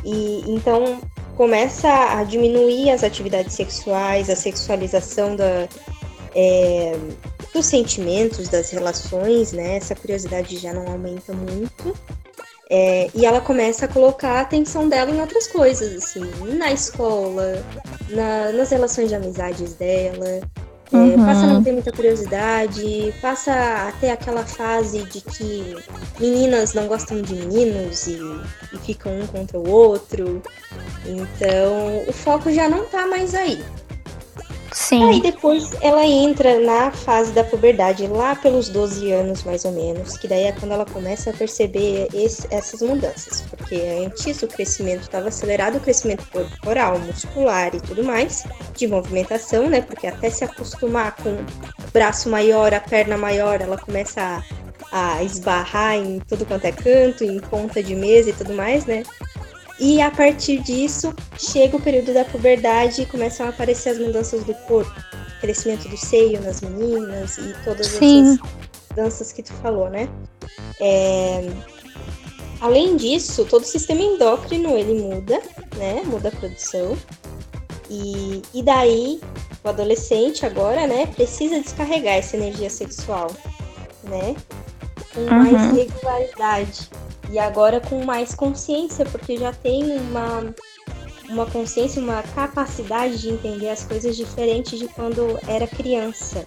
E 0.06 0.44
então 0.48 1.02
começa 1.36 1.90
a 1.90 2.24
diminuir 2.24 2.92
as 2.92 3.04
atividades 3.04 3.56
sexuais, 3.56 4.30
a 4.30 4.36
sexualização 4.36 5.36
da, 5.36 5.68
é, 6.36 6.96
dos 7.54 7.66
sentimentos, 7.66 8.48
das 8.50 8.70
relações, 8.70 9.52
né? 9.52 9.78
Essa 9.78 9.96
curiosidade 9.96 10.58
já 10.58 10.74
não 10.74 10.88
aumenta 10.88 11.34
muito. 11.34 11.96
É, 12.70 13.10
e 13.16 13.26
ela 13.26 13.40
começa 13.40 13.86
a 13.86 13.88
colocar 13.88 14.34
a 14.34 14.42
atenção 14.42 14.90
dela 14.90 15.10
em 15.10 15.22
outras 15.22 15.48
coisas, 15.48 16.04
assim, 16.04 16.30
na 16.58 16.72
escola, 16.72 17.64
na, 18.10 18.52
nas 18.52 18.70
relações 18.70 19.10
de 19.10 19.16
amizades 19.16 19.74
dela. 19.74 20.42
É, 20.92 20.96
uhum. 20.96 21.26
Passa 21.26 21.42
a 21.42 21.48
não 21.48 21.64
ter 21.64 21.74
muita 21.74 21.92
curiosidade, 21.92 23.14
passa 23.22 23.52
a 23.52 23.92
ter 24.00 24.10
aquela 24.10 24.46
fase 24.46 25.04
de 25.04 25.20
que 25.22 25.76
meninas 26.20 26.74
não 26.74 26.88
gostam 26.88 27.22
de 27.22 27.36
meninos 27.36 28.08
e, 28.08 28.18
e 28.74 28.78
ficam 28.80 29.20
um 29.20 29.28
contra 29.28 29.60
o 29.60 29.70
outro. 29.70 30.42
Então 31.06 32.04
o 32.08 32.14
foco 32.14 32.52
já 32.52 32.70
não 32.70 32.86
tá 32.86 33.06
mais 33.06 33.36
aí. 33.36 33.62
Sim. 34.88 35.04
Aí 35.04 35.20
depois 35.20 35.74
ela 35.82 36.06
entra 36.06 36.62
na 36.62 36.92
fase 36.92 37.34
da 37.34 37.44
puberdade, 37.44 38.08
lá 38.08 38.38
pelos 38.38 38.70
12 38.70 39.12
anos 39.12 39.44
mais 39.44 39.66
ou 39.66 39.74
menos, 39.74 40.16
que 40.16 40.30
daí 40.30 40.44
é 40.44 40.54
quando 40.54 40.72
ela 40.72 40.86
começa 40.86 41.30
a 41.30 41.34
perceber 41.34 42.08
esse, 42.14 42.48
essas 42.50 42.82
mudanças. 42.82 43.42
Porque 43.42 43.76
antes 44.06 44.42
o 44.42 44.48
crescimento 44.48 45.02
estava 45.02 45.28
acelerado, 45.28 45.76
o 45.76 45.82
crescimento 45.82 46.26
corporal, 46.32 46.98
muscular 47.00 47.76
e 47.76 47.82
tudo 47.82 48.02
mais, 48.02 48.46
de 48.78 48.88
movimentação, 48.88 49.70
né? 49.70 49.82
Porque 49.82 50.08
até 50.08 50.30
se 50.30 50.46
acostumar 50.46 51.18
com 51.18 51.32
o 51.32 51.92
braço 51.92 52.30
maior, 52.30 52.74
a 52.74 52.80
perna 52.80 53.18
maior, 53.18 53.60
ela 53.60 53.78
começa 53.78 54.42
a, 54.90 55.16
a 55.18 55.22
esbarrar 55.22 55.96
em 55.96 56.20
tudo 56.20 56.46
quanto 56.46 56.64
é 56.64 56.72
canto, 56.72 57.26
em 57.26 57.42
ponta 57.42 57.84
de 57.84 57.94
mesa 57.94 58.30
e 58.30 58.34
tudo 58.34 58.54
mais, 58.54 58.86
né? 58.86 59.04
E 59.80 60.02
a 60.02 60.10
partir 60.10 60.62
disso, 60.64 61.14
chega 61.38 61.78
o 61.78 61.82
período 61.82 62.14
da 62.14 62.26
puberdade 62.26 63.04
e 63.04 63.06
começam 63.06 63.46
a 63.46 63.50
aparecer 63.50 63.90
as 63.90 64.00
mudanças 64.00 64.44
do 64.44 64.54
corpo. 64.54 64.92
Crescimento 65.40 65.88
do 65.88 65.98
seio 65.98 66.42
nas 66.42 66.62
meninas 66.62 67.38
e 67.38 67.54
todas 67.64 67.88
Sim. 67.88 68.34
essas 68.34 68.40
danças 68.96 69.32
que 69.32 69.44
tu 69.44 69.54
falou, 69.54 69.90
né? 69.90 70.10
É... 70.80 71.48
Além 72.60 72.98
disso, 72.98 73.46
todo 73.46 73.62
o 73.62 73.68
sistema 73.68 74.02
endócrino 74.02 74.76
ele 74.76 75.00
muda, 75.00 75.40
né? 75.76 76.02
Muda 76.06 76.30
a 76.30 76.32
produção. 76.32 76.98
E, 77.90 78.42
e 78.54 78.64
daí, 78.64 79.22
o 79.64 79.70
adolescente 79.70 80.46
agora, 80.46 80.88
né, 80.88 81.06
precisa 81.06 81.60
descarregar 81.60 82.16
essa 82.16 82.36
energia 82.36 82.70
sexual, 82.70 83.32
né? 84.04 84.36
Com 85.26 85.34
mais 85.34 85.52
Uhum. 85.54 85.76
regularidade. 85.76 86.90
E 87.30 87.40
agora 87.40 87.80
com 87.82 88.04
mais 88.06 88.34
consciência, 88.34 89.06
porque 89.06 89.36
já 89.38 89.52
tem 89.52 89.98
uma, 90.00 90.54
uma 91.30 91.46
consciência, 91.48 92.02
uma 92.02 92.24
capacidade 92.24 93.18
de 93.20 93.30
entender 93.30 93.70
as 93.70 93.84
coisas 93.84 94.16
diferente 94.16 94.78
de 94.78 94.88
quando 94.88 95.38
era 95.48 95.68
criança. 95.68 96.46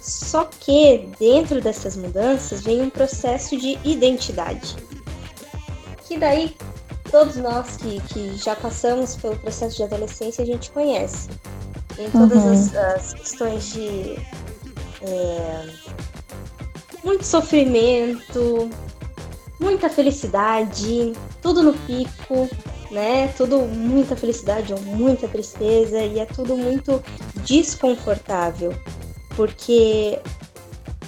Só 0.00 0.44
que 0.44 1.08
dentro 1.18 1.60
dessas 1.60 1.96
mudanças 1.96 2.62
vem 2.62 2.82
um 2.82 2.90
processo 2.90 3.56
de 3.56 3.78
identidade. 3.84 4.76
Que 6.06 6.18
daí 6.18 6.54
todos 7.10 7.36
nós 7.36 7.76
que, 7.76 8.00
que 8.02 8.36
já 8.36 8.54
passamos 8.54 9.16
pelo 9.16 9.36
processo 9.36 9.76
de 9.76 9.82
adolescência 9.84 10.42
a 10.42 10.46
gente 10.46 10.70
conhece. 10.70 11.28
Tem 11.96 12.10
todas 12.10 12.38
Uhum. 12.44 12.52
as, 12.52 12.74
as 12.76 13.14
questões 13.14 13.72
de 13.72 14.16
é, 15.02 15.66
muito 17.06 17.24
sofrimento, 17.24 18.68
muita 19.60 19.88
felicidade, 19.88 21.12
tudo 21.40 21.62
no 21.62 21.72
pico, 21.72 22.50
né? 22.90 23.28
Tudo 23.36 23.60
muita 23.60 24.16
felicidade 24.16 24.74
ou 24.74 24.80
muita 24.80 25.28
tristeza 25.28 26.00
e 26.02 26.18
é 26.18 26.26
tudo 26.26 26.56
muito 26.56 27.00
desconfortável, 27.44 28.74
porque 29.36 30.18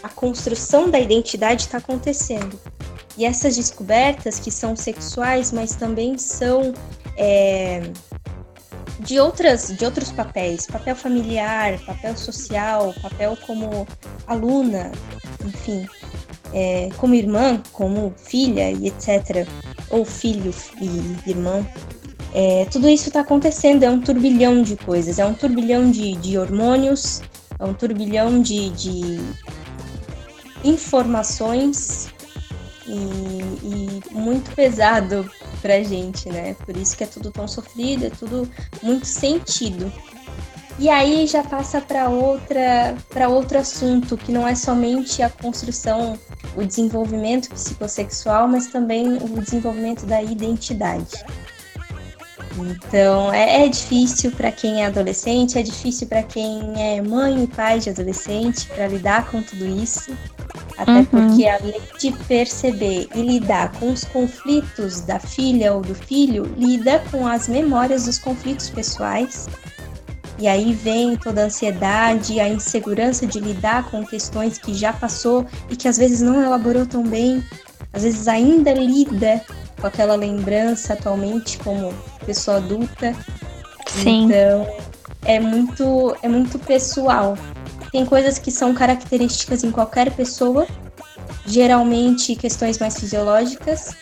a 0.00 0.08
construção 0.08 0.88
da 0.88 1.00
identidade 1.00 1.62
está 1.62 1.78
acontecendo. 1.78 2.56
E 3.16 3.24
essas 3.24 3.56
descobertas 3.56 4.38
que 4.38 4.52
são 4.52 4.76
sexuais, 4.76 5.50
mas 5.50 5.74
também 5.74 6.16
são 6.16 6.72
é, 7.16 7.82
de 9.00 9.18
outras 9.18 9.68
de 9.68 9.84
outros 9.84 10.10
papéis, 10.10 10.66
papel 10.66 10.96
familiar, 10.96 11.78
papel 11.86 12.16
social, 12.16 12.94
papel 13.00 13.36
como 13.46 13.86
aluna, 14.26 14.92
enfim, 15.44 15.86
é, 16.52 16.88
como 16.96 17.14
irmã, 17.14 17.62
como 17.72 18.12
filha 18.16 18.70
e 18.70 18.88
etc, 18.88 19.46
ou 19.90 20.04
filho 20.04 20.52
e 20.80 21.30
irmão. 21.30 21.66
É, 22.34 22.66
tudo 22.66 22.88
isso 22.88 23.08
está 23.08 23.20
acontecendo, 23.20 23.84
é 23.84 23.90
um 23.90 24.00
turbilhão 24.00 24.62
de 24.62 24.76
coisas, 24.76 25.18
é 25.18 25.24
um 25.24 25.34
turbilhão 25.34 25.90
de, 25.90 26.14
de 26.16 26.36
hormônios, 26.36 27.22
é 27.58 27.64
um 27.64 27.72
turbilhão 27.72 28.40
de, 28.40 28.70
de 28.70 29.20
informações 30.62 32.08
e, 32.88 34.02
e 34.10 34.14
muito 34.14 34.50
pesado 34.54 35.30
pra 35.60 35.82
gente, 35.82 36.28
né? 36.30 36.54
Por 36.64 36.76
isso 36.76 36.96
que 36.96 37.04
é 37.04 37.06
tudo 37.06 37.30
tão 37.30 37.46
sofrido, 37.46 38.06
é 38.06 38.10
tudo 38.10 38.48
muito 38.82 39.06
sentido. 39.06 39.92
E 40.78 40.88
aí 40.88 41.26
já 41.26 41.42
passa 41.42 41.80
para 41.80 42.08
outra 42.08 42.96
para 43.08 43.28
outro 43.28 43.58
assunto 43.58 44.16
que 44.16 44.30
não 44.30 44.46
é 44.46 44.54
somente 44.54 45.22
a 45.22 45.28
construção, 45.28 46.16
o 46.56 46.64
desenvolvimento 46.64 47.50
psicossexual, 47.50 48.46
mas 48.46 48.68
também 48.68 49.16
o 49.16 49.40
desenvolvimento 49.40 50.06
da 50.06 50.22
identidade. 50.22 51.24
Então 52.66 53.32
é, 53.32 53.64
é 53.64 53.68
difícil 53.68 54.30
para 54.32 54.50
quem 54.50 54.82
é 54.82 54.86
adolescente, 54.86 55.58
é 55.58 55.62
difícil 55.62 56.06
para 56.06 56.22
quem 56.22 56.72
é 56.76 57.00
mãe 57.00 57.44
e 57.44 57.46
pai 57.46 57.78
de 57.78 57.90
adolescente 57.90 58.66
para 58.68 58.86
lidar 58.88 59.30
com 59.30 59.42
tudo 59.42 59.66
isso. 59.66 60.12
Até 60.76 60.92
Uhum. 60.92 61.04
porque 61.06 61.46
além 61.46 61.80
de 61.98 62.12
perceber 62.12 63.08
e 63.14 63.22
lidar 63.22 63.72
com 63.72 63.90
os 63.90 64.04
conflitos 64.04 65.00
da 65.00 65.18
filha 65.18 65.72
ou 65.72 65.80
do 65.80 65.94
filho, 65.94 66.44
lida 66.56 67.02
com 67.10 67.26
as 67.26 67.48
memórias 67.48 68.04
dos 68.04 68.18
conflitos 68.18 68.70
pessoais. 68.70 69.48
E 70.38 70.46
aí 70.46 70.72
vem 70.72 71.16
toda 71.16 71.42
a 71.42 71.44
ansiedade, 71.46 72.38
a 72.38 72.48
insegurança 72.48 73.26
de 73.26 73.40
lidar 73.40 73.90
com 73.90 74.06
questões 74.06 74.56
que 74.56 74.72
já 74.72 74.92
passou 74.92 75.44
e 75.68 75.74
que 75.74 75.88
às 75.88 75.96
vezes 75.98 76.20
não 76.20 76.40
elaborou 76.40 76.86
tão 76.86 77.02
bem, 77.02 77.42
às 77.92 78.04
vezes 78.04 78.28
ainda 78.28 78.72
lida 78.72 79.42
com 79.80 79.86
aquela 79.86 80.14
lembrança 80.14 80.92
atualmente 80.92 81.58
como 81.58 81.92
pessoa 82.28 82.58
adulta. 82.58 83.16
Sim. 83.86 84.26
Então, 84.26 84.66
é 85.24 85.40
muito, 85.40 86.14
é 86.22 86.28
muito 86.28 86.58
pessoal. 86.58 87.38
Tem 87.90 88.04
coisas 88.04 88.38
que 88.38 88.50
são 88.50 88.74
características 88.74 89.64
em 89.64 89.70
qualquer 89.70 90.12
pessoa, 90.12 90.66
geralmente 91.46 92.36
questões 92.36 92.78
mais 92.78 93.00
fisiológicas, 93.00 93.96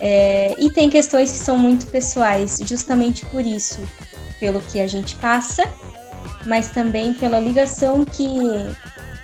é, 0.00 0.56
e 0.58 0.68
tem 0.70 0.90
questões 0.90 1.30
que 1.30 1.38
são 1.38 1.56
muito 1.56 1.86
pessoais, 1.86 2.58
justamente 2.64 3.24
por 3.26 3.46
isso, 3.46 3.78
pelo 4.40 4.60
que 4.60 4.80
a 4.80 4.88
gente 4.88 5.14
passa, 5.16 5.62
mas 6.44 6.70
também 6.70 7.14
pela 7.14 7.38
ligação 7.38 8.04
que, 8.04 8.26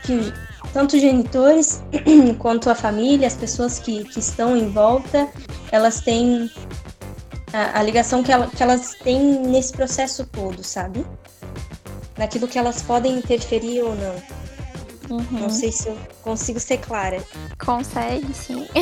que 0.04 0.32
tanto 0.72 0.94
os 0.94 1.02
genitores 1.02 1.82
quanto 2.38 2.70
a 2.70 2.76
família, 2.76 3.26
as 3.26 3.34
pessoas 3.34 3.80
que, 3.80 4.04
que 4.04 4.20
estão 4.20 4.56
em 4.56 4.70
volta, 4.70 5.28
elas 5.72 6.00
têm 6.00 6.48
a, 7.52 7.78
a 7.78 7.82
ligação 7.82 8.22
que, 8.22 8.32
ela- 8.32 8.46
que 8.48 8.62
elas 8.62 8.94
têm 9.02 9.40
nesse 9.40 9.72
processo 9.72 10.26
todo, 10.26 10.62
sabe? 10.64 11.04
Naquilo 12.16 12.46
que 12.48 12.58
elas 12.58 12.82
podem 12.82 13.16
interferir 13.18 13.82
ou 13.82 13.94
não. 13.94 14.14
Uhum. 15.10 15.26
Não 15.40 15.50
sei 15.50 15.72
se 15.72 15.88
eu 15.88 15.98
consigo 16.22 16.60
ser 16.60 16.78
clara. 16.78 17.20
Consegue, 17.58 18.32
sim. 18.32 18.66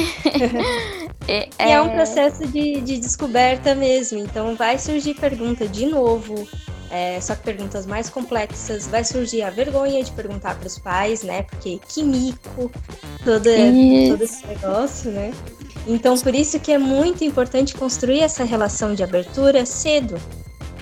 E 1.28 1.48
é 1.58 1.80
um 1.80 1.90
processo 1.90 2.46
de, 2.46 2.80
de 2.80 2.98
descoberta 2.98 3.74
mesmo. 3.74 4.18
Então 4.18 4.54
vai 4.56 4.78
surgir 4.78 5.14
pergunta 5.14 5.66
de 5.68 5.86
novo. 5.86 6.48
é, 6.90 7.20
só 7.20 7.34
que 7.34 7.42
perguntas 7.42 7.84
mais 7.86 8.08
complexas. 8.08 8.86
Vai 8.86 9.04
surgir 9.04 9.42
a 9.42 9.50
vergonha 9.50 10.02
de 10.02 10.10
perguntar 10.12 10.56
para 10.58 10.66
os 10.66 10.78
pais, 10.78 11.22
né? 11.22 11.42
Porque 11.42 11.78
que 11.88 12.02
mico, 12.02 12.70
todo 13.24 14.22
esse 14.22 14.46
negócio, 14.46 15.10
né? 15.10 15.32
Então, 15.86 16.16
por 16.18 16.34
isso 16.34 16.58
que 16.60 16.72
é 16.72 16.78
muito 16.78 17.24
importante 17.24 17.74
construir 17.74 18.20
essa 18.20 18.44
relação 18.44 18.94
de 18.94 19.02
abertura 19.02 19.64
cedo. 19.64 20.20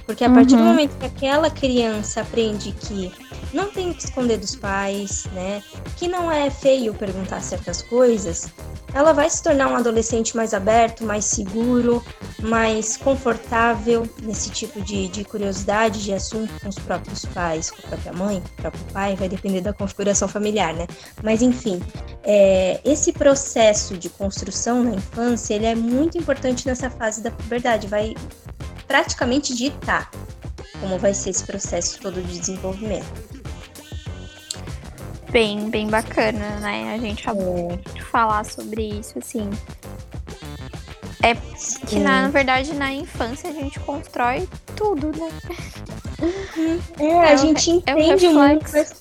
Porque 0.05 0.25
a 0.25 0.31
partir 0.31 0.55
do 0.55 0.63
Uhum. 0.63 0.69
momento 0.69 0.97
que 0.99 1.07
aquela 1.07 1.51
criança 1.51 2.21
aprende 2.21 2.71
que 2.73 3.11
não 3.53 3.67
tem 3.67 3.93
que 3.93 4.05
esconder 4.05 4.37
dos 4.39 4.55
pais, 4.55 5.25
né? 5.33 5.63
Que 5.97 6.07
não 6.07 6.31
é 6.31 6.49
feio 6.49 6.95
perguntar 6.95 7.41
certas 7.41 7.83
coisas, 7.83 8.47
ela 8.97 9.13
vai 9.13 9.29
se 9.29 9.43
tornar 9.43 9.69
um 9.69 9.77
adolescente 9.77 10.35
mais 10.35 10.55
aberto, 10.55 11.05
mais 11.05 11.27
seguro, 11.27 12.03
mais 12.41 12.97
confortável 12.97 14.09
nesse 14.23 14.49
tipo 14.49 14.81
de, 14.81 15.09
de 15.09 15.23
curiosidade, 15.23 16.03
de 16.03 16.15
assunto 16.15 16.51
com 16.63 16.71
os 16.71 16.79
próprios 16.79 17.27
pais, 17.27 17.71
com 17.71 17.77
a 17.85 17.89
própria 17.91 18.13
mãe, 18.15 18.41
com 18.41 18.49
o 18.49 18.63
próprio 18.63 18.85
pai, 18.95 19.15
vai 19.15 19.29
depender 19.29 19.61
da 19.61 19.75
configuração 19.75 20.27
familiar, 20.27 20.73
né? 20.73 20.87
Mas 21.23 21.43
enfim, 21.43 21.79
é, 22.25 22.81
esse 22.87 23.13
processo 23.13 23.99
de 23.99 24.09
construção 24.09 24.83
na 24.83 24.95
infância, 24.95 25.53
ele 25.53 25.67
é 25.67 25.75
muito 25.75 26.17
importante 26.17 26.67
nessa 26.67 26.89
fase 26.89 27.23
da 27.23 27.31
puberdade, 27.31 27.87
vai 27.89 28.15
praticamente 28.89 29.55
ditar 29.55 30.11
como 30.81 30.99
vai 30.99 31.13
ser 31.13 31.31
esse 31.31 31.45
processo 31.45 32.01
todo 32.01 32.23
de 32.23 32.39
desenvolvimento. 32.39 33.26
Bem, 35.37 35.69
bem 35.69 35.87
bacana, 35.89 36.59
né? 36.61 36.95
A 36.95 36.99
gente 36.99 37.23
falar 38.11 38.43
sobre 38.43 38.85
isso, 38.85 39.19
assim. 39.19 39.51
É 41.23 41.35
que, 41.87 41.99
na, 41.99 42.23
na 42.23 42.29
verdade, 42.29 42.73
na 42.73 42.91
infância 42.91 43.51
a 43.51 43.53
gente 43.53 43.79
constrói 43.81 44.49
tudo, 44.75 45.09
né? 45.09 45.29
É, 46.99 47.05
É 47.05 47.33
a 47.33 47.35
o 47.35 47.37
gente 47.37 47.71
é 47.85 47.93
entende 47.93 48.29
muito 48.29 48.65
reflexo. 48.65 48.95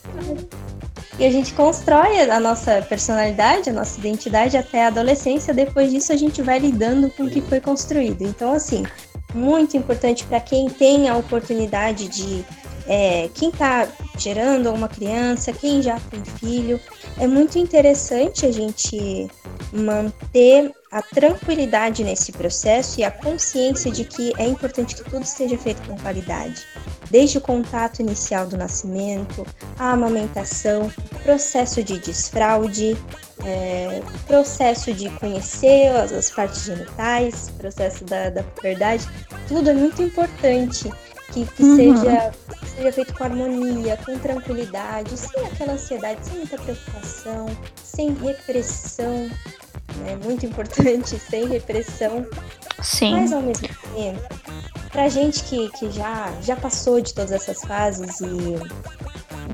e 1.18 1.26
a 1.26 1.32
gente 1.32 1.54
constrói 1.54 2.30
a 2.30 2.38
nossa 2.42 2.82
personalidade, 2.82 3.70
a 3.70 3.74
nossa 3.74 3.98
identidade 3.98 4.58
até 4.58 4.84
a 4.84 4.88
adolescência. 4.88 5.54
Depois 5.54 5.90
disso, 5.90 6.12
a 6.12 6.18
gente 6.18 6.42
vai 6.42 6.60
lidando 6.60 7.10
com 7.12 7.24
o 7.24 7.30
que 7.30 7.40
foi 7.40 7.62
construído. 7.62 8.24
Então, 8.24 8.52
assim, 8.52 8.84
muito 9.34 9.78
importante 9.78 10.26
para 10.26 10.42
quem 10.42 10.70
tem 10.70 11.08
a 11.08 11.16
oportunidade 11.16 12.10
de. 12.10 12.44
É, 12.88 13.30
quem 13.34 13.50
está 13.50 13.88
gerando 14.18 14.72
uma 14.72 14.88
criança, 14.88 15.52
quem 15.52 15.82
já 15.82 16.00
tem 16.00 16.24
filho, 16.24 16.80
é 17.20 17.28
muito 17.28 17.58
interessante 17.58 18.46
a 18.46 18.52
gente 18.52 19.30
manter 19.74 20.72
a 20.92 21.02
tranquilidade 21.02 22.04
nesse 22.04 22.32
processo 22.32 23.00
e 23.00 23.04
a 23.04 23.12
consciência 23.12 23.92
de 23.92 24.06
que 24.06 24.32
é 24.38 24.48
importante 24.48 24.96
que 24.96 25.04
tudo 25.04 25.26
seja 25.26 25.58
feito 25.58 25.82
com 25.88 25.98
qualidade. 25.98 26.66
Desde 27.10 27.38
o 27.38 27.42
contato 27.42 28.00
inicial 28.02 28.48
do 28.48 28.58
nascimento, 28.58 29.46
a 29.78 29.92
amamentação, 29.92 30.92
processo 31.24 31.84
de 31.84 32.00
desfraude, 32.00 32.96
é, 33.44 34.02
processo 34.26 34.94
de 34.94 35.10
conhecer 35.12 35.88
as, 35.90 36.12
as, 36.12 36.32
partes 36.32 36.64
genitais, 36.64 37.52
processo 37.58 38.06
da, 38.06 38.30
da 38.30 38.44
puberdade, 38.44 39.08
tudo 39.48 39.70
é 39.70 39.74
muito 39.74 40.02
importante 40.02 40.90
que, 41.32 41.46
que 41.46 41.64
uhum. 41.64 41.76
seja, 41.76 42.32
seja 42.76 42.92
feito 42.92 43.14
com 43.14 43.24
harmonia, 43.24 43.98
com 44.06 44.18
tranquilidade, 44.20 45.18
sem 45.18 45.46
aquela 45.46 45.74
ansiedade, 45.74 46.26
sem 46.26 46.38
muita 46.38 46.58
preocupação, 46.58 47.46
sem 47.84 48.14
repressão, 48.14 49.30
né? 49.98 50.18
Muito 50.24 50.46
importante, 50.48 51.20
sem 51.20 51.48
repressão. 51.48 52.26
Sim. 52.82 53.14
Mas 53.14 53.34
ao 53.34 53.42
mesmo 53.42 53.68
tempo, 53.68 54.22
pra 54.92 55.10
gente 55.10 55.44
que, 55.44 55.70
que 55.72 55.92
já, 55.92 56.32
já 56.42 56.56
passou 56.56 57.02
de 57.02 57.14
todas 57.14 57.32
essas 57.32 57.62
fases 57.62 58.20
e 58.22 58.56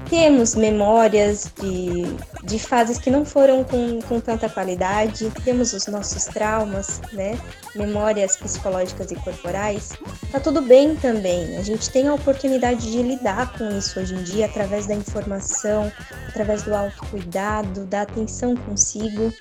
temos 0.10 0.56
memórias 0.56 1.52
de, 1.62 2.04
de 2.44 2.60
fases 2.60 2.98
que 2.98 3.10
não 3.10 3.24
foram 3.24 3.64
com, 3.64 4.02
com 4.02 4.20
tanta 4.20 4.50
qualidade, 4.50 5.32
temos 5.44 5.74
os 5.74 5.88
nossos 5.88 6.26
traumas, 6.26 7.02
né? 7.14 7.40
Memórias 7.76 8.36
psicológicas 8.36 9.12
e 9.12 9.16
corporais. 9.16 9.92
Tá 10.32 10.40
tudo 10.40 10.62
bem 10.62 10.96
também. 10.96 11.58
A 11.58 11.64
gente 11.64 11.90
tem 11.90 12.08
a 12.08 12.14
oportunidade 12.14 12.92
de 12.92 13.02
lidar 13.02 13.58
com 13.58 13.70
isso 13.78 14.00
hoje 14.00 14.16
em 14.16 14.24
dia 14.24 14.46
através 14.46 14.86
da 14.88 14.94
informação, 14.94 15.92
através 16.28 16.64
do 16.64 16.76
autocuidado, 16.76 17.86
da 17.86 18.02
atenção 18.02 18.56
consigo. 18.56 19.34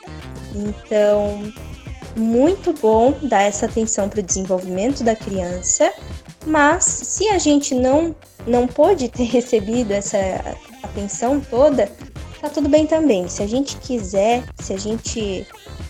Então, 0.54 1.52
muito 2.16 2.72
bom 2.72 3.14
dar 3.22 3.42
essa 3.42 3.66
atenção 3.66 4.08
para 4.08 4.20
o 4.20 4.22
desenvolvimento 4.22 5.04
da 5.04 5.14
criança, 5.14 5.92
mas 6.46 6.84
se 6.84 7.28
a 7.28 7.38
gente 7.38 7.74
não 7.74 8.14
não 8.46 8.66
pôde 8.66 9.08
ter 9.08 9.24
recebido 9.28 9.92
essa 9.92 10.18
atenção 10.82 11.40
toda, 11.40 11.90
tá 12.40 12.48
tudo 12.48 12.68
bem 12.68 12.86
também. 12.86 13.28
Se 13.28 13.42
a 13.42 13.46
gente 13.46 13.76
quiser, 13.76 14.42
se 14.58 14.72
a 14.72 14.78
gente 14.78 15.46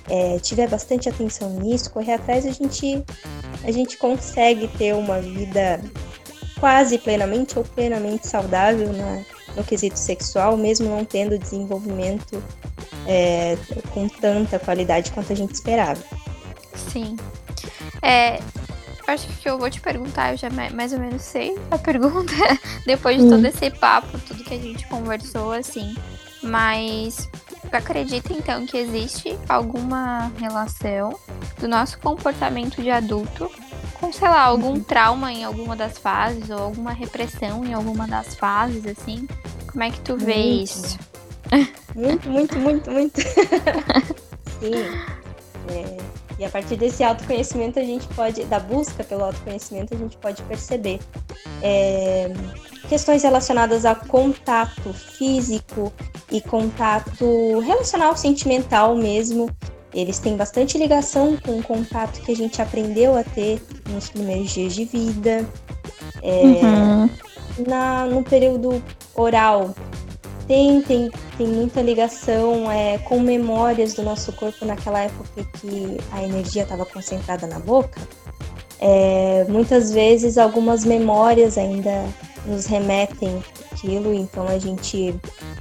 é, 0.08 0.38
tiver 0.40 0.68
bastante 0.68 1.08
atenção 1.08 1.50
nisso, 1.50 1.90
correr 1.90 2.14
atrás, 2.14 2.44
a 2.44 2.50
gente, 2.50 3.02
a 3.64 3.70
gente 3.70 3.96
consegue 3.96 4.68
ter 4.68 4.94
uma 4.94 5.20
vida 5.20 5.80
quase 6.58 6.98
plenamente 6.98 7.58
ou 7.58 7.64
plenamente 7.64 8.26
saudável 8.26 8.92
na, 8.92 9.24
no 9.56 9.64
quesito 9.64 9.98
sexual, 9.98 10.56
mesmo 10.56 10.88
não 10.88 11.04
tendo 11.04 11.38
desenvolvimento 11.38 12.42
é, 13.06 13.56
com 13.94 14.08
tanta 14.08 14.58
qualidade 14.58 15.12
quanto 15.12 15.32
a 15.32 15.36
gente 15.36 15.54
esperava. 15.54 16.02
Sim. 16.74 17.16
É, 18.02 18.40
acho 19.10 19.26
que 19.26 19.48
eu 19.48 19.58
vou 19.58 19.70
te 19.70 19.80
perguntar, 19.80 20.32
eu 20.32 20.36
já 20.36 20.48
mais 20.72 20.92
ou 20.92 20.98
menos 20.98 21.22
sei 21.22 21.56
a 21.70 21.78
pergunta, 21.78 22.32
depois 22.86 23.18
de 23.18 23.24
hum. 23.24 23.30
todo 23.30 23.44
esse 23.44 23.70
papo, 23.70 24.18
tudo 24.20 24.44
que 24.44 24.54
a 24.54 24.58
gente 24.58 24.86
conversou, 24.86 25.52
assim. 25.52 25.94
Mas 26.42 27.28
tu 27.68 27.76
acredita 27.76 28.32
então 28.32 28.66
que 28.66 28.78
existe 28.78 29.38
alguma 29.48 30.32
relação 30.38 31.18
do 31.58 31.68
nosso 31.68 31.98
comportamento 31.98 32.80
de 32.82 32.90
adulto 32.90 33.50
com, 34.00 34.12
sei 34.12 34.28
lá, 34.28 34.42
algum 34.42 34.70
uhum. 34.70 34.82
trauma 34.82 35.30
em 35.30 35.44
alguma 35.44 35.76
das 35.76 35.98
fases 35.98 36.48
ou 36.48 36.58
alguma 36.58 36.92
repressão 36.92 37.64
em 37.64 37.74
alguma 37.74 38.08
das 38.08 38.34
fases, 38.34 38.86
assim? 38.86 39.28
Como 39.70 39.84
é 39.84 39.90
que 39.90 40.00
tu 40.00 40.16
vê 40.16 40.34
muito. 40.34 40.62
isso? 40.64 40.98
Muito, 41.92 42.30
muito, 42.30 42.56
muito, 42.56 42.88
muito. 42.88 43.20
Sim. 44.60 44.84
É, 45.68 45.96
e 46.40 46.44
a 46.44 46.48
partir 46.48 46.76
desse 46.76 47.04
autoconhecimento 47.04 47.78
a 47.78 47.84
gente 47.84 48.08
pode, 48.08 48.42
da 48.46 48.58
busca 48.58 49.04
pelo 49.04 49.24
autoconhecimento, 49.24 49.94
a 49.94 49.98
gente 49.98 50.16
pode 50.16 50.42
perceber 50.44 50.98
é, 51.62 52.32
questões 52.88 53.22
relacionadas 53.22 53.84
a 53.84 53.94
contato 53.94 54.90
físico 54.94 55.92
e 56.32 56.40
contato 56.40 57.58
relacional, 57.60 58.16
sentimental 58.16 58.96
mesmo. 58.96 59.50
Eles 59.92 60.18
têm 60.18 60.34
bastante 60.34 60.78
ligação 60.78 61.36
com 61.36 61.58
o 61.58 61.62
contato 61.62 62.22
que 62.22 62.32
a 62.32 62.36
gente 62.36 62.62
aprendeu 62.62 63.18
a 63.18 63.22
ter 63.22 63.60
nos 63.90 64.08
primeiros 64.08 64.50
dias 64.50 64.74
de 64.74 64.86
vida. 64.86 65.46
É, 66.22 66.42
uhum. 66.42 67.10
na, 67.66 68.06
no 68.06 68.22
período 68.24 68.82
oral, 69.14 69.74
tem, 70.50 70.82
tem, 70.82 71.12
tem 71.38 71.46
muita 71.46 71.80
ligação 71.80 72.68
é, 72.68 72.98
com 72.98 73.20
memórias 73.20 73.94
do 73.94 74.02
nosso 74.02 74.32
corpo 74.32 74.64
naquela 74.64 74.98
época 74.98 75.46
que 75.60 75.96
a 76.10 76.24
energia 76.24 76.64
estava 76.64 76.84
concentrada 76.84 77.46
na 77.46 77.60
boca. 77.60 78.00
É, 78.80 79.46
muitas 79.48 79.92
vezes 79.92 80.36
algumas 80.36 80.84
memórias 80.84 81.56
ainda 81.56 82.04
nos 82.44 82.66
remetem 82.66 83.40
aquilo, 83.70 84.12
então 84.12 84.48
a 84.48 84.58
gente 84.58 85.14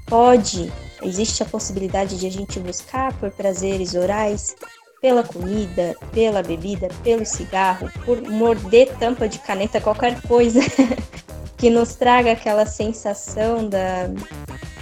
pode, 0.07 0.73
existe 1.03 1.43
a 1.43 1.45
possibilidade 1.45 2.17
de 2.17 2.25
a 2.25 2.31
gente 2.31 2.59
buscar 2.59 3.13
por 3.19 3.29
prazeres 3.29 3.93
orais, 3.93 4.55
pela 4.99 5.21
comida, 5.21 5.95
pela 6.11 6.41
bebida, 6.41 6.87
pelo 7.03 7.27
cigarro, 7.27 7.91
por 8.05 8.19
morder 8.23 8.91
tampa 8.97 9.29
de 9.29 9.37
caneta, 9.37 9.79
qualquer 9.79 10.19
coisa 10.23 10.61
que 11.57 11.69
nos 11.69 11.93
traga 11.93 12.31
aquela 12.31 12.65
sensação 12.65 13.69
da, 13.69 14.09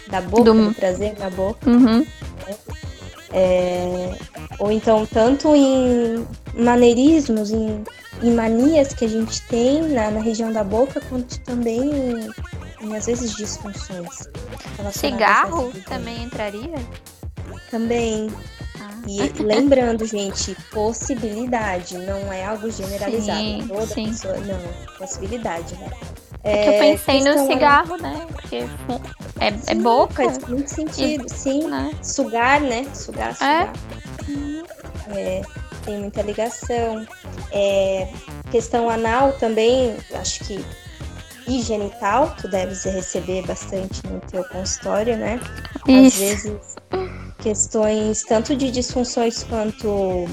da 0.10 0.22
boca, 0.22 0.44
do, 0.44 0.68
do 0.70 0.74
prazer 0.74 1.18
na 1.20 1.30
boca. 1.30 1.70
Uhum. 1.70 2.06
É, 3.34 4.16
ou 4.60 4.72
então, 4.72 5.06
tanto 5.06 5.56
em 5.56 6.26
maneirismos, 6.56 7.52
em, 7.52 7.84
em, 8.24 8.32
manias 8.34 8.94
que 8.94 9.06
a 9.06 9.08
gente 9.08 9.42
tem 9.48 9.82
na, 9.90 10.12
na 10.12 10.20
região 10.20 10.52
da 10.52 10.64
boca, 10.64 11.02
quanto 11.10 11.40
também 11.42 11.82
em, 11.82 12.30
em 12.82 12.96
às 12.96 13.06
vezes, 13.06 13.36
disfunções. 13.36 14.30
Cigarro 14.92 15.72
também 15.88 16.24
entraria? 16.24 16.76
Também. 17.70 18.32
E 19.08 19.42
lembrando, 19.42 20.06
gente, 20.06 20.56
possibilidade, 20.72 21.98
não 21.98 22.32
é 22.32 22.46
algo 22.46 22.70
generalizado. 22.70 23.40
Sim, 23.40 23.66
Toda 23.68 23.88
sim. 23.88 24.10
pessoa. 24.10 24.38
Não, 24.38 24.98
possibilidade, 24.98 25.76
né? 25.76 25.90
É 26.44 26.64
que 26.64 26.70
eu 26.70 26.74
é, 26.74 26.80
pensei 26.80 27.24
no 27.24 27.48
cigarro, 27.48 27.98
né? 27.98 28.26
Porque 28.32 28.58
é, 29.40 29.72
é 29.72 29.76
boca. 29.76 30.24
Faz 30.24 30.38
muito 30.48 30.70
sentido, 30.70 31.26
e, 31.26 31.30
sim. 31.30 31.68
Né? 31.68 31.92
Sugar, 32.02 32.62
né? 32.62 32.88
Sugar, 32.94 33.30
é. 33.30 33.34
sugar. 33.34 33.74
É. 35.10 35.20
é 35.20 35.42
tem 35.88 36.00
muita 36.00 36.22
ligação. 36.22 37.06
É, 37.52 38.10
questão 38.52 38.90
anal 38.90 39.34
também, 39.34 39.96
acho 40.14 40.44
que 40.44 40.64
e 41.48 41.62
genital, 41.62 42.36
tu 42.40 42.48
deves 42.48 42.84
receber 42.84 43.46
bastante 43.46 44.06
no 44.08 44.20
teu 44.20 44.44
consultório, 44.46 45.18
né? 45.18 45.40
Às 45.88 46.16
vezes 46.16 46.76
questões 47.40 48.24
tanto 48.24 48.56
de 48.56 48.70
disfunções 48.72 49.44
quanto 49.44 50.26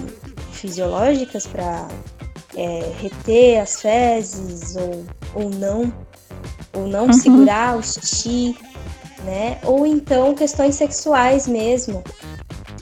fisiológicas 0.53 1.47
para 1.47 1.87
é, 2.57 2.93
reter 3.01 3.61
as 3.61 3.81
fezes 3.81 4.77
ou, 4.77 5.05
ou 5.35 5.51
não, 5.51 5.93
ou 6.73 6.87
não 6.89 7.07
uhum. 7.07 7.13
segurar 7.13 7.77
o 7.77 7.83
xixi, 7.83 8.57
né? 9.25 9.59
Ou 9.63 9.87
então 9.87 10.35
questões 10.35 10.75
sexuais 10.75 11.47
mesmo, 11.47 12.03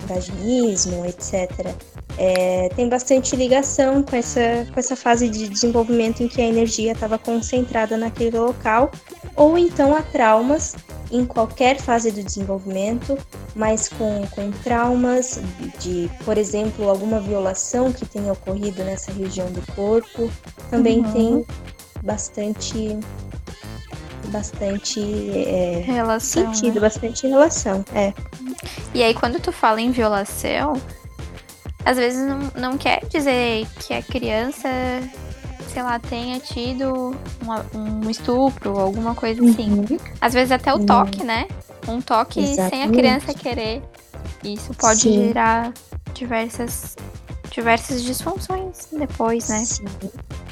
vaginismo, 0.06 1.04
etc. 1.04 1.74
É, 2.18 2.68
tem 2.76 2.88
bastante 2.88 3.34
ligação 3.34 4.02
com 4.02 4.14
essa, 4.14 4.66
com 4.72 4.78
essa 4.78 4.94
fase 4.94 5.28
de 5.28 5.48
desenvolvimento 5.48 6.22
em 6.22 6.28
que 6.28 6.40
a 6.40 6.44
energia 6.44 6.92
estava 6.92 7.18
concentrada 7.18 7.96
naquele 7.96 8.38
local, 8.38 8.90
ou 9.34 9.56
então 9.56 9.96
a 9.96 10.02
traumas 10.02 10.76
em 11.10 11.26
qualquer 11.26 11.78
fase 11.78 12.10
do 12.10 12.22
desenvolvimento, 12.22 13.18
mas 13.54 13.88
com, 13.88 14.26
com 14.28 14.50
traumas 14.50 15.40
de, 15.78 16.10
por 16.24 16.38
exemplo, 16.38 16.88
alguma 16.88 17.20
violação 17.20 17.92
que 17.92 18.06
tenha 18.06 18.32
ocorrido 18.32 18.82
nessa 18.82 19.12
região 19.12 19.50
do 19.52 19.60
corpo, 19.74 20.30
também 20.70 21.00
uhum. 21.00 21.12
tem 21.12 21.46
bastante 22.02 22.98
bastante 24.28 25.00
é, 25.34 25.82
relação, 25.84 26.54
sentido, 26.54 26.76
né? 26.76 26.80
bastante 26.80 27.26
relação, 27.26 27.84
é. 27.94 28.14
E 28.94 29.02
aí 29.02 29.12
quando 29.12 29.38
tu 29.38 29.52
fala 29.52 29.80
em 29.80 29.90
violação, 29.90 30.80
às 31.84 31.96
vezes 31.96 32.26
não, 32.26 32.50
não 32.56 32.78
quer 32.78 33.04
dizer 33.06 33.66
que 33.80 33.92
a 33.92 34.02
criança, 34.02 34.68
sei 35.72 35.82
lá, 35.82 35.98
tenha 35.98 36.38
tido 36.38 37.16
uma, 37.40 37.64
um 37.74 38.08
estupro, 38.10 38.78
alguma 38.78 39.14
coisa 39.14 39.42
assim. 39.44 39.70
Uhum. 39.70 39.98
Às 40.20 40.32
vezes 40.34 40.52
até 40.52 40.72
o 40.72 40.78
uhum. 40.78 40.86
toque, 40.86 41.24
né? 41.24 41.46
Um 41.88 42.00
toque 42.00 42.40
Exatamente. 42.40 42.70
sem 42.70 42.82
a 42.84 42.88
criança 42.88 43.34
querer. 43.34 43.82
Isso 44.44 44.72
pode 44.74 45.00
Sim. 45.00 45.26
gerar 45.26 45.72
diversas 46.14 46.96
diversas 47.50 48.02
disfunções 48.02 48.88
depois, 48.90 49.48
né? 49.48 49.64
Sim. 49.64 49.84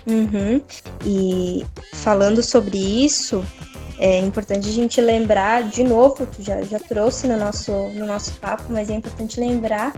Uhum. 0.07 0.61
E 1.05 1.65
falando 1.95 2.43
sobre 2.43 2.77
isso, 2.77 3.45
é 3.99 4.19
importante 4.19 4.69
a 4.69 4.73
gente 4.73 5.01
lembrar, 5.01 5.63
de 5.63 5.83
novo, 5.83 6.27
já, 6.39 6.61
já 6.63 6.79
trouxe 6.79 7.27
no 7.27 7.39
nosso, 7.39 7.73
no 7.95 8.07
nosso 8.07 8.33
papo, 8.35 8.65
mas 8.69 8.91
é 8.91 8.95
importante 8.95 9.41
lembrar 9.41 9.95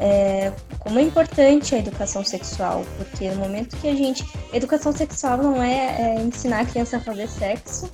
é, 0.00 0.50
como 0.78 0.98
é 0.98 1.02
importante 1.02 1.74
a 1.74 1.78
educação 1.78 2.24
sexual, 2.24 2.84
porque 2.96 3.30
no 3.30 3.36
momento 3.36 3.76
que 3.76 3.88
a 3.88 3.94
gente. 3.94 4.24
Educação 4.52 4.92
sexual 4.92 5.36
não 5.36 5.62
é, 5.62 6.16
é 6.16 6.22
ensinar 6.22 6.60
a 6.60 6.64
criança 6.64 6.96
a 6.96 7.00
fazer 7.00 7.28
sexo. 7.28 7.92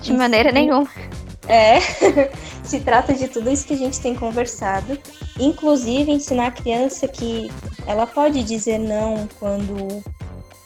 De 0.00 0.12
maneira 0.12 0.52
nenhuma. 0.52 0.88
É, 1.48 1.80
se 2.62 2.78
trata 2.78 3.12
de 3.12 3.26
tudo 3.26 3.50
isso 3.50 3.66
que 3.66 3.74
a 3.74 3.76
gente 3.76 4.00
tem 4.00 4.14
conversado, 4.14 4.96
inclusive 5.40 6.12
ensinar 6.12 6.46
a 6.46 6.50
criança 6.52 7.08
que 7.08 7.50
ela 7.84 8.06
pode 8.06 8.44
dizer 8.44 8.78
não 8.78 9.28
quando 9.40 10.04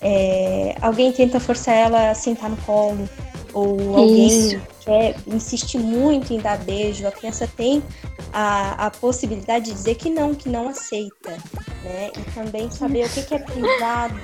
é, 0.03 0.77
alguém 0.83 1.11
tenta 1.13 1.41
forçar 1.41 1.75
ela 1.75 2.11
a 2.11 2.15
sentar 2.15 2.51
no 2.51 2.59
colo, 2.59 3.09
ou 3.55 3.97
alguém 3.97 4.61
quer 4.87 5.17
insiste 5.27 5.77
muito 5.77 6.33
em 6.33 6.39
dar 6.39 6.57
beijo, 6.59 7.07
a 7.07 7.13
criança 7.13 7.47
tem 7.57 7.83
a, 8.33 8.87
a 8.87 8.91
possibilidade 8.91 9.67
de 9.67 9.73
dizer 9.73 9.97
que 9.97 10.09
não, 10.09 10.33
que 10.35 10.49
não 10.49 10.69
aceita, 10.69 11.33
né? 11.83 12.11
E 12.17 12.31
também 12.31 12.71
saber 12.71 13.05
o 13.05 13.11
que, 13.11 13.23
que 13.23 13.35
é 13.35 13.39
privado, 13.41 14.15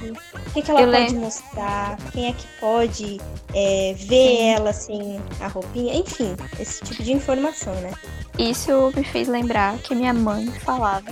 o 0.47 0.51
que, 0.53 0.63
que 0.63 0.71
ela 0.71 0.81
Eu 0.81 0.87
pode 0.87 1.05
lembro. 1.07 1.21
mostrar, 1.21 1.99
quem 2.13 2.29
é 2.29 2.33
que 2.33 2.47
pode 2.61 3.21
é, 3.53 3.95
ver 3.99 4.37
Sim. 4.37 4.51
ela 4.51 4.71
assim, 4.71 5.21
a 5.41 5.49
roupinha, 5.49 5.95
enfim, 5.95 6.37
esse 6.59 6.83
tipo 6.85 7.03
de 7.03 7.13
informação, 7.13 7.75
né? 7.75 7.93
Isso 8.39 8.93
me 8.97 9.03
fez 9.05 9.27
lembrar 9.27 9.77
que 9.79 9.95
minha 9.95 10.15
mãe 10.15 10.47
falava 10.61 11.11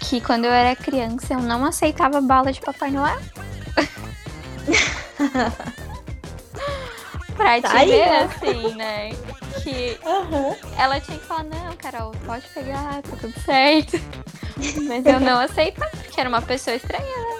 que 0.00 0.20
quando 0.20 0.44
eu 0.44 0.52
era 0.52 0.74
criança 0.74 1.34
eu 1.34 1.40
não 1.40 1.64
aceitava 1.64 2.20
bala 2.20 2.52
de 2.52 2.60
Papai 2.60 2.90
Noel. 2.90 3.18
pra 7.36 7.60
tá 7.60 7.68
te 7.68 7.76
aí, 7.76 7.90
ver 7.90 8.06
né? 8.06 8.22
assim, 8.22 8.74
né? 8.74 9.10
Que 9.62 9.98
uhum. 10.04 10.56
ela 10.78 11.00
tinha 11.00 11.18
que 11.18 11.24
falar, 11.24 11.44
não, 11.44 11.76
Carol, 11.76 12.12
pode 12.24 12.46
pegar, 12.48 13.02
tá 13.02 13.16
tudo 13.20 13.34
certo. 13.40 14.00
Mas 14.86 15.04
eu 15.04 15.20
não 15.20 15.38
aceitava, 15.38 15.90
porque 15.90 16.20
era 16.20 16.28
uma 16.28 16.42
pessoa 16.42 16.76
estranha, 16.76 17.04
né? 17.04 17.36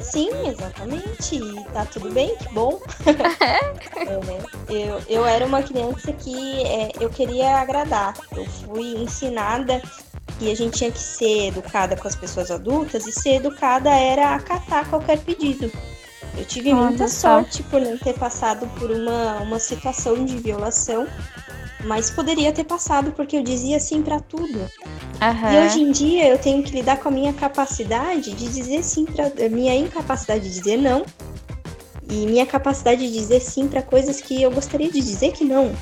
Sim, 0.00 0.30
exatamente. 0.46 1.36
E 1.36 1.64
tá 1.72 1.84
tudo 1.86 2.10
bem, 2.10 2.36
que 2.36 2.52
bom. 2.52 2.80
é, 3.40 4.72
eu, 4.72 5.02
eu 5.08 5.26
era 5.26 5.46
uma 5.46 5.62
criança 5.62 6.12
que 6.12 6.62
é, 6.64 6.90
eu 7.00 7.08
queria 7.08 7.56
agradar. 7.56 8.14
Eu 8.36 8.44
fui 8.44 8.94
ensinada 8.96 9.80
que 10.38 10.50
a 10.50 10.54
gente 10.54 10.78
tinha 10.78 10.92
que 10.92 11.00
ser 11.00 11.48
educada 11.48 11.96
com 11.96 12.06
as 12.06 12.14
pessoas 12.14 12.50
adultas 12.50 13.06
e 13.06 13.12
ser 13.12 13.36
educada 13.36 13.90
era 13.90 14.34
acatar 14.34 14.88
qualquer 14.88 15.18
pedido. 15.18 15.70
Eu 16.36 16.44
tive 16.44 16.74
muita 16.74 17.08
sorte 17.08 17.62
por 17.64 17.80
não 17.80 17.96
ter 17.96 18.14
passado 18.14 18.66
por 18.78 18.90
uma, 18.90 19.40
uma 19.40 19.58
situação 19.58 20.24
de 20.24 20.36
violação, 20.36 21.06
mas 21.84 22.10
poderia 22.10 22.52
ter 22.52 22.64
passado 22.64 23.12
porque 23.12 23.36
eu 23.36 23.42
dizia 23.42 23.78
sim 23.78 24.02
para 24.02 24.18
tudo. 24.20 24.58
Uhum. 24.58 25.52
E 25.52 25.64
hoje 25.64 25.80
em 25.80 25.92
dia 25.92 26.28
eu 26.28 26.38
tenho 26.38 26.62
que 26.62 26.72
lidar 26.72 26.98
com 26.98 27.08
a 27.08 27.12
minha 27.12 27.32
capacidade 27.32 28.32
de 28.32 28.48
dizer 28.48 28.82
sim 28.82 29.04
para 29.04 29.48
minha 29.48 29.74
incapacidade 29.76 30.42
de 30.44 30.50
dizer 30.50 30.76
não 30.76 31.04
e 32.10 32.26
minha 32.26 32.44
capacidade 32.44 33.06
de 33.06 33.12
dizer 33.12 33.40
sim 33.40 33.68
para 33.68 33.82
coisas 33.82 34.20
que 34.20 34.42
eu 34.42 34.50
gostaria 34.50 34.90
de 34.90 35.00
dizer 35.00 35.32
que 35.32 35.44
não. 35.44 35.72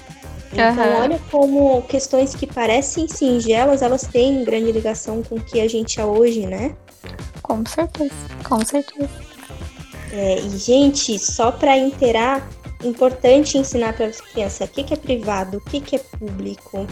Então, 0.52 0.76
uhum. 0.76 1.00
olha 1.00 1.20
como 1.30 1.82
questões 1.82 2.34
que 2.34 2.46
parecem 2.46 3.08
singelas, 3.08 3.80
elas 3.80 4.02
têm 4.02 4.44
grande 4.44 4.70
ligação 4.70 5.22
com 5.22 5.36
o 5.36 5.40
que 5.40 5.60
a 5.60 5.68
gente 5.68 5.98
é 5.98 6.04
hoje, 6.04 6.46
né? 6.46 6.76
Com 7.42 7.64
certeza, 7.64 8.14
com 8.44 8.62
certeza. 8.62 9.31
É, 10.12 10.40
e, 10.40 10.58
gente, 10.58 11.18
só 11.18 11.50
para 11.50 11.76
inteirar, 11.76 12.46
importante 12.84 13.56
ensinar 13.56 13.94
para 13.94 14.06
as 14.06 14.20
crianças 14.20 14.68
o 14.68 14.72
que, 14.72 14.84
que, 14.84 14.94
é 14.94 14.96
privado, 14.96 15.56
o 15.56 15.60
que, 15.60 15.80
que 15.80 15.96
é 15.96 15.98
público, 15.98 16.86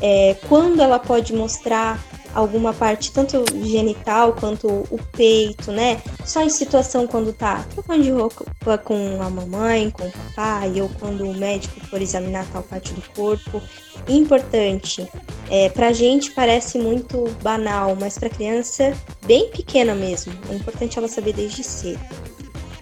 é, 0.00 0.36
quando 0.46 0.82
ela 0.82 0.98
pode 0.98 1.32
mostrar 1.32 1.98
alguma 2.34 2.74
parte, 2.74 3.12
tanto 3.12 3.44
genital 3.64 4.34
quanto 4.34 4.68
o 4.68 5.00
peito, 5.16 5.72
né? 5.72 6.02
Só 6.22 6.42
em 6.42 6.50
situação 6.50 7.06
quando 7.06 7.32
tá 7.32 7.64
trocando 7.72 8.02
de 8.02 8.10
roupa 8.10 8.76
com 8.76 9.22
a 9.22 9.30
mamãe, 9.30 9.88
com 9.88 10.06
o 10.06 10.12
papai, 10.12 10.78
ou 10.82 10.90
quando 11.00 11.24
o 11.24 11.34
médico 11.34 11.80
for 11.86 12.02
examinar 12.02 12.46
tal 12.52 12.62
parte 12.62 12.92
do 12.92 13.00
corpo. 13.14 13.62
Importante, 14.06 15.08
é, 15.50 15.70
pra 15.70 15.94
gente 15.94 16.30
parece 16.32 16.78
muito 16.78 17.24
banal, 17.42 17.96
mas 17.98 18.18
pra 18.18 18.28
criança, 18.28 18.94
bem 19.24 19.48
pequena 19.50 19.94
mesmo, 19.94 20.34
é 20.50 20.54
importante 20.54 20.98
ela 20.98 21.08
saber 21.08 21.32
desde 21.32 21.64
cedo. 21.64 22.25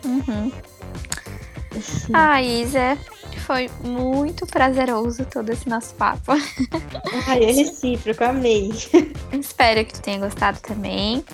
Uhum. 0.05 0.53
Ah, 2.13 2.41
Isa, 2.41 2.97
foi 3.47 3.69
muito 3.83 4.47
prazeroso 4.47 5.25
todo 5.27 5.51
esse 5.51 5.69
nosso 5.69 5.95
papo. 5.95 6.33
Ai, 7.27 7.45
é 7.45 7.53
recíproco, 7.53 8.25
amei. 8.25 8.71
Espero 9.33 9.85
que 9.85 9.95
tu 9.95 10.01
tenha 10.01 10.19
gostado 10.19 10.61
também. 10.61 11.25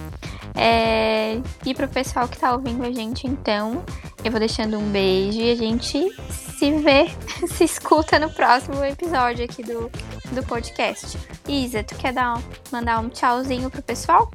É... 0.57 1.41
E 1.65 1.75
pro 1.75 1.89
pessoal 1.89 2.27
que 2.27 2.39
tá 2.39 2.53
ouvindo 2.53 2.85
a 2.85 2.91
gente, 2.91 3.27
então, 3.27 3.85
eu 4.25 4.31
vou 4.31 4.41
deixando 4.41 4.79
um 4.79 4.91
beijo 4.91 5.41
e 5.41 5.53
a 5.53 5.55
gente 5.55 6.11
se 6.59 6.73
vê, 6.73 7.07
se 7.47 7.65
escuta 7.65 8.19
no 8.19 8.31
próximo 8.31 8.85
episódio 8.85 9.45
aqui 9.45 9.63
do, 9.63 9.91
do 10.33 10.43
podcast. 10.45 11.19
Isa, 11.47 11.83
tu 11.83 11.95
quer 11.97 12.13
dar 12.13 12.39
um, 12.39 12.43
mandar 12.73 13.01
um 13.01 13.09
tchauzinho 13.09 13.71
pro 13.71 13.83
pessoal? 13.83 14.31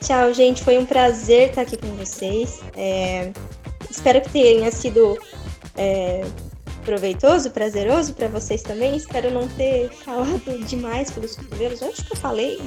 Tchau, 0.00 0.32
gente. 0.32 0.62
Foi 0.62 0.78
um 0.78 0.86
prazer 0.86 1.50
estar 1.50 1.62
aqui 1.62 1.76
com 1.76 1.88
vocês. 1.96 2.60
É... 2.76 3.32
Espero 3.90 4.20
que 4.20 4.30
tenha 4.30 4.70
sido 4.70 5.18
é... 5.76 6.24
proveitoso, 6.84 7.50
prazeroso 7.50 8.14
para 8.14 8.28
vocês 8.28 8.62
também. 8.62 8.96
Espero 8.96 9.30
não 9.30 9.48
ter 9.48 9.90
falado 9.90 10.40
demais 10.66 11.10
pelos 11.10 11.36
cotovelos. 11.36 11.82
Onde 11.82 12.02
que 12.02 12.12
eu 12.12 12.16
falei? 12.16 12.60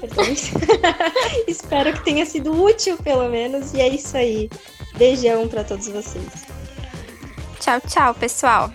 Espero 1.48 1.92
que 1.92 2.04
tenha 2.04 2.24
sido 2.24 2.52
útil, 2.52 2.96
pelo 2.98 3.28
menos. 3.28 3.72
E 3.74 3.80
é 3.80 3.88
isso 3.88 4.16
aí. 4.16 4.48
Beijão 4.96 5.48
para 5.48 5.64
todos 5.64 5.88
vocês. 5.88 6.24
Tchau, 7.60 7.80
tchau, 7.86 8.14
pessoal. 8.14 8.70